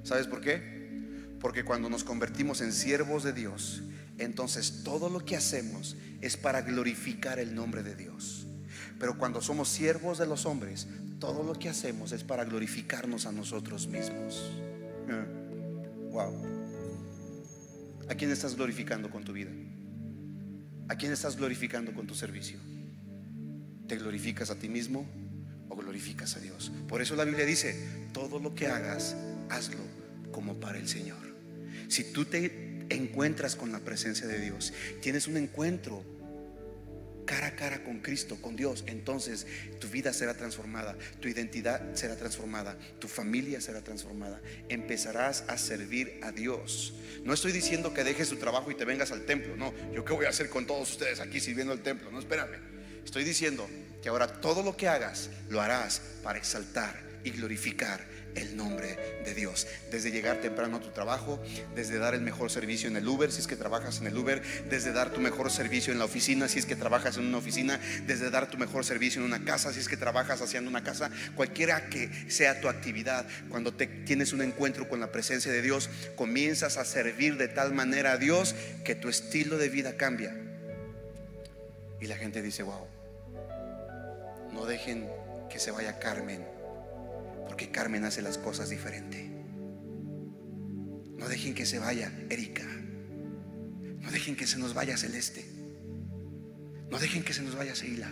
¿Sabes 0.03 0.25
por 0.25 0.39
qué? 0.39 1.35
Porque 1.41 1.65
cuando 1.65 1.89
nos 1.89 2.05
convertimos 2.05 2.61
en 2.61 2.71
siervos 2.71 3.25
de 3.25 3.33
Dios, 3.33 3.83
entonces 4.17 4.83
todo 4.85 5.09
lo 5.09 5.25
que 5.25 5.35
hacemos 5.35 5.97
es 6.21 6.37
para 6.37 6.61
glorificar 6.61 7.39
el 7.39 7.53
nombre 7.53 7.83
de 7.83 7.93
Dios. 7.93 8.47
Pero 8.99 9.17
cuando 9.17 9.41
somos 9.41 9.67
siervos 9.67 10.17
de 10.17 10.25
los 10.25 10.45
hombres, 10.45 10.87
todo 11.19 11.43
lo 11.43 11.59
que 11.59 11.67
hacemos 11.67 12.13
es 12.13 12.23
para 12.23 12.45
glorificarnos 12.45 13.25
a 13.25 13.33
nosotros 13.33 13.85
mismos. 13.87 14.49
Wow. 16.09 16.41
¿A 18.07 18.15
quién 18.15 18.31
estás 18.31 18.55
glorificando 18.55 19.09
con 19.09 19.25
tu 19.25 19.33
vida? 19.33 19.51
¿A 20.87 20.95
quién 20.95 21.11
estás 21.11 21.35
glorificando 21.35 21.93
con 21.93 22.07
tu 22.07 22.15
servicio? 22.15 22.59
¿Te 23.89 23.97
glorificas 23.97 24.51
a 24.51 24.55
ti 24.57 24.69
mismo 24.69 25.05
glorificas 25.75 26.35
a 26.35 26.39
Dios? 26.39 26.71
Por 26.87 27.01
eso 27.01 27.15
la 27.15 27.25
Biblia 27.25 27.45
dice, 27.45 27.75
todo 28.13 28.39
lo 28.39 28.55
que 28.55 28.67
hagas, 28.67 29.15
hazlo 29.49 29.81
como 30.31 30.59
para 30.59 30.77
el 30.77 30.87
Señor. 30.87 31.33
Si 31.87 32.03
tú 32.11 32.25
te 32.25 32.85
encuentras 32.89 33.55
con 33.55 33.71
la 33.71 33.79
presencia 33.79 34.27
de 34.27 34.39
Dios, 34.39 34.73
tienes 35.01 35.27
un 35.27 35.37
encuentro 35.37 36.03
cara 37.25 37.47
a 37.47 37.55
cara 37.55 37.83
con 37.83 37.99
Cristo, 37.99 38.37
con 38.41 38.55
Dios, 38.55 38.83
entonces 38.87 39.47
tu 39.79 39.87
vida 39.87 40.13
será 40.13 40.35
transformada, 40.35 40.97
tu 41.21 41.27
identidad 41.27 41.95
será 41.95 42.15
transformada, 42.15 42.77
tu 42.99 43.07
familia 43.07 43.61
será 43.61 43.81
transformada. 43.81 44.41
Empezarás 44.69 45.45
a 45.47 45.57
servir 45.57 46.19
a 46.21 46.31
Dios. 46.31 46.93
No 47.23 47.33
estoy 47.33 47.51
diciendo 47.51 47.93
que 47.93 48.03
dejes 48.03 48.29
tu 48.29 48.37
trabajo 48.37 48.71
y 48.71 48.75
te 48.75 48.85
vengas 48.85 49.11
al 49.11 49.25
templo, 49.25 49.55
no. 49.55 49.73
Yo 49.93 50.03
qué 50.03 50.13
voy 50.13 50.25
a 50.25 50.29
hacer 50.29 50.49
con 50.49 50.67
todos 50.67 50.91
ustedes 50.91 51.19
aquí 51.19 51.39
sirviendo 51.39 51.73
al 51.73 51.81
templo, 51.81 52.11
no, 52.11 52.19
espérame. 52.19 52.57
Estoy 53.05 53.23
diciendo 53.23 53.67
que 54.03 54.09
ahora 54.09 54.27
todo 54.27 54.61
lo 54.61 54.75
que 54.75 54.89
hagas 54.89 55.29
lo 55.49 55.61
harás 55.61 56.01
para 56.21 56.37
exaltar 56.37 56.93
y 57.23 57.31
glorificar 57.31 58.01
el 58.35 58.57
nombre 58.57 59.21
de 59.23 59.33
Dios. 59.33 59.65
Desde 59.91 60.11
llegar 60.11 60.41
temprano 60.41 60.77
a 60.77 60.79
tu 60.81 60.89
trabajo, 60.89 61.41
desde 61.73 61.99
dar 61.99 62.13
el 62.13 62.21
mejor 62.21 62.51
servicio 62.51 62.89
en 62.89 62.97
el 62.97 63.07
Uber, 63.07 63.31
si 63.31 63.39
es 63.39 63.47
que 63.47 63.55
trabajas 63.55 64.01
en 64.01 64.07
el 64.07 64.17
Uber, 64.17 64.41
desde 64.69 64.91
dar 64.91 65.11
tu 65.11 65.21
mejor 65.21 65.51
servicio 65.51 65.93
en 65.93 65.99
la 65.99 66.05
oficina, 66.05 66.49
si 66.49 66.59
es 66.59 66.65
que 66.65 66.75
trabajas 66.75 67.15
en 67.15 67.27
una 67.27 67.37
oficina, 67.37 67.79
desde 68.05 68.29
dar 68.29 68.49
tu 68.49 68.57
mejor 68.57 68.83
servicio 68.83 69.21
en 69.21 69.27
una 69.27 69.45
casa, 69.45 69.71
si 69.71 69.79
es 69.79 69.87
que 69.87 69.95
trabajas 69.95 70.41
haciendo 70.41 70.69
una 70.69 70.83
casa, 70.83 71.09
cualquiera 71.35 71.89
que 71.89 72.09
sea 72.29 72.59
tu 72.59 72.67
actividad, 72.67 73.25
cuando 73.49 73.73
te 73.73 73.87
tienes 73.87 74.33
un 74.33 74.41
encuentro 74.41 74.89
con 74.89 74.99
la 74.99 75.11
presencia 75.11 75.51
de 75.51 75.61
Dios, 75.61 75.89
comienzas 76.15 76.77
a 76.77 76.85
servir 76.85 77.37
de 77.37 77.47
tal 77.47 77.73
manera 77.73 78.13
a 78.13 78.17
Dios 78.17 78.55
que 78.83 78.95
tu 78.95 79.07
estilo 79.07 79.57
de 79.57 79.69
vida 79.69 79.95
cambia. 79.95 80.35
Y 82.01 82.07
la 82.07 82.17
gente 82.17 82.41
dice, 82.41 82.63
wow, 82.63 82.85
no 84.53 84.65
dejen 84.65 85.07
que 85.49 85.59
se 85.59 85.71
vaya 85.71 85.99
Carmen 85.99 86.53
porque 87.53 87.69
Carmen 87.69 88.05
hace 88.05 88.21
las 88.21 88.37
cosas 88.37 88.69
diferente. 88.69 89.29
No 91.17 91.27
dejen 91.27 91.53
que 91.53 91.65
se 91.65 91.79
vaya 91.79 92.11
Erika. 92.29 92.65
No 93.99 94.11
dejen 94.11 94.35
que 94.35 94.47
se 94.47 94.57
nos 94.57 94.73
vaya 94.73 94.97
Celeste. 94.97 95.45
No 96.89 96.99
dejen 96.99 97.23
que 97.23 97.33
se 97.33 97.41
nos 97.41 97.55
vaya 97.55 97.75
Seila. 97.75 98.09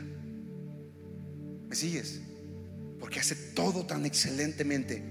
¿Me 1.68 1.76
sigues? 1.76 2.22
Porque 3.00 3.20
hace 3.20 3.36
todo 3.36 3.86
tan 3.86 4.06
excelentemente 4.06 5.02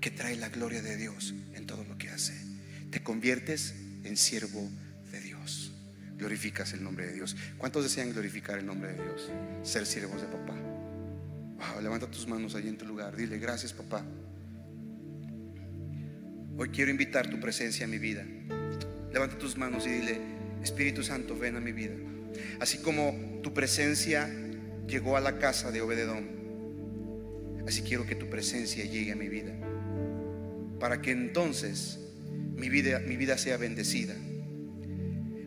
que 0.00 0.10
trae 0.10 0.36
la 0.36 0.48
gloria 0.48 0.82
de 0.82 0.96
Dios 0.96 1.34
en 1.54 1.66
todo 1.66 1.84
lo 1.84 1.96
que 1.98 2.10
hace. 2.10 2.34
Te 2.90 3.02
conviertes 3.02 3.74
en 4.04 4.16
siervo 4.16 4.68
de 5.10 5.20
Dios. 5.20 5.72
Glorificas 6.16 6.72
el 6.72 6.82
nombre 6.82 7.06
de 7.06 7.14
Dios. 7.14 7.36
¿Cuántos 7.56 7.84
desean 7.84 8.12
glorificar 8.12 8.58
el 8.58 8.66
nombre 8.66 8.92
de 8.92 9.02
Dios? 9.02 9.30
Ser 9.62 9.86
siervos 9.86 10.20
de 10.20 10.28
papá. 10.28 10.69
Wow, 11.60 11.82
levanta 11.82 12.06
tus 12.10 12.26
manos 12.26 12.54
allí 12.54 12.68
en 12.68 12.78
tu 12.78 12.86
lugar. 12.86 13.14
Dile, 13.14 13.38
gracias 13.38 13.74
papá. 13.74 14.02
Hoy 16.56 16.70
quiero 16.70 16.90
invitar 16.90 17.28
tu 17.28 17.38
presencia 17.38 17.84
a 17.84 17.88
mi 17.88 17.98
vida. 17.98 18.24
Levanta 19.12 19.36
tus 19.36 19.58
manos 19.58 19.86
y 19.86 19.90
dile, 19.90 20.18
Espíritu 20.62 21.02
Santo, 21.02 21.38
ven 21.38 21.56
a 21.56 21.60
mi 21.60 21.72
vida. 21.72 21.94
Así 22.60 22.78
como 22.78 23.40
tu 23.42 23.52
presencia 23.52 24.30
llegó 24.86 25.18
a 25.18 25.20
la 25.20 25.38
casa 25.38 25.70
de 25.70 25.82
Obededón, 25.82 26.28
así 27.66 27.82
quiero 27.82 28.06
que 28.06 28.14
tu 28.14 28.30
presencia 28.30 28.84
llegue 28.84 29.12
a 29.12 29.16
mi 29.16 29.28
vida. 29.28 29.52
Para 30.78 31.02
que 31.02 31.10
entonces 31.10 31.98
mi 32.56 32.70
vida, 32.70 33.00
mi 33.00 33.16
vida 33.16 33.36
sea 33.36 33.58
bendecida, 33.58 34.14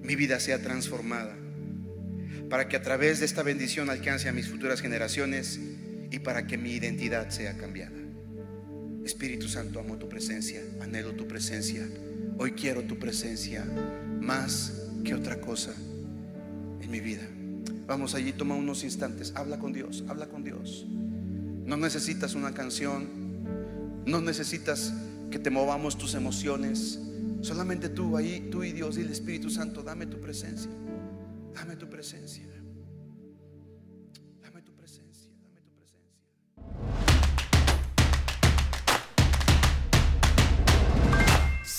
mi 0.03 0.15
vida 0.15 0.39
sea 0.39 0.61
transformada. 0.61 1.35
Para 2.49 2.67
que 2.67 2.75
a 2.75 2.83
través 2.83 3.19
de 3.19 3.25
esta 3.25 3.41
bendición 3.41 3.89
alcance 3.89 4.29
a 4.29 4.33
mis 4.33 4.47
futuras 4.47 4.81
generaciones 4.81 5.59
y 6.13 6.19
para 6.19 6.45
que 6.45 6.59
mi 6.59 6.73
identidad 6.73 7.31
sea 7.31 7.57
cambiada. 7.57 7.97
Espíritu 9.03 9.47
Santo, 9.47 9.79
amo 9.79 9.97
tu 9.97 10.07
presencia, 10.07 10.61
anhelo 10.79 11.13
tu 11.13 11.27
presencia. 11.27 11.89
Hoy 12.37 12.51
quiero 12.51 12.83
tu 12.83 12.99
presencia 12.99 13.65
más 14.21 14.89
que 15.03 15.15
otra 15.15 15.41
cosa 15.41 15.73
en 16.81 16.91
mi 16.91 16.99
vida. 16.99 17.23
Vamos 17.87 18.13
allí, 18.13 18.31
toma 18.31 18.53
unos 18.53 18.83
instantes, 18.83 19.33
habla 19.35 19.57
con 19.57 19.73
Dios, 19.73 20.03
habla 20.07 20.27
con 20.27 20.43
Dios. 20.43 20.85
No 21.65 21.77
necesitas 21.77 22.35
una 22.35 22.53
canción, 22.53 23.07
no 24.05 24.21
necesitas 24.21 24.93
que 25.31 25.39
te 25.39 25.49
movamos 25.49 25.97
tus 25.97 26.13
emociones. 26.13 26.99
Solamente 27.41 27.89
tú 27.89 28.17
ahí, 28.17 28.49
tú 28.51 28.63
y 28.63 28.71
Dios, 28.71 28.97
dile 28.97 29.11
Espíritu 29.11 29.49
Santo, 29.49 29.81
dame 29.81 30.05
tu 30.05 30.21
presencia, 30.21 30.69
dame 31.55 31.75
tu 31.75 31.89
presencia. 31.89 32.52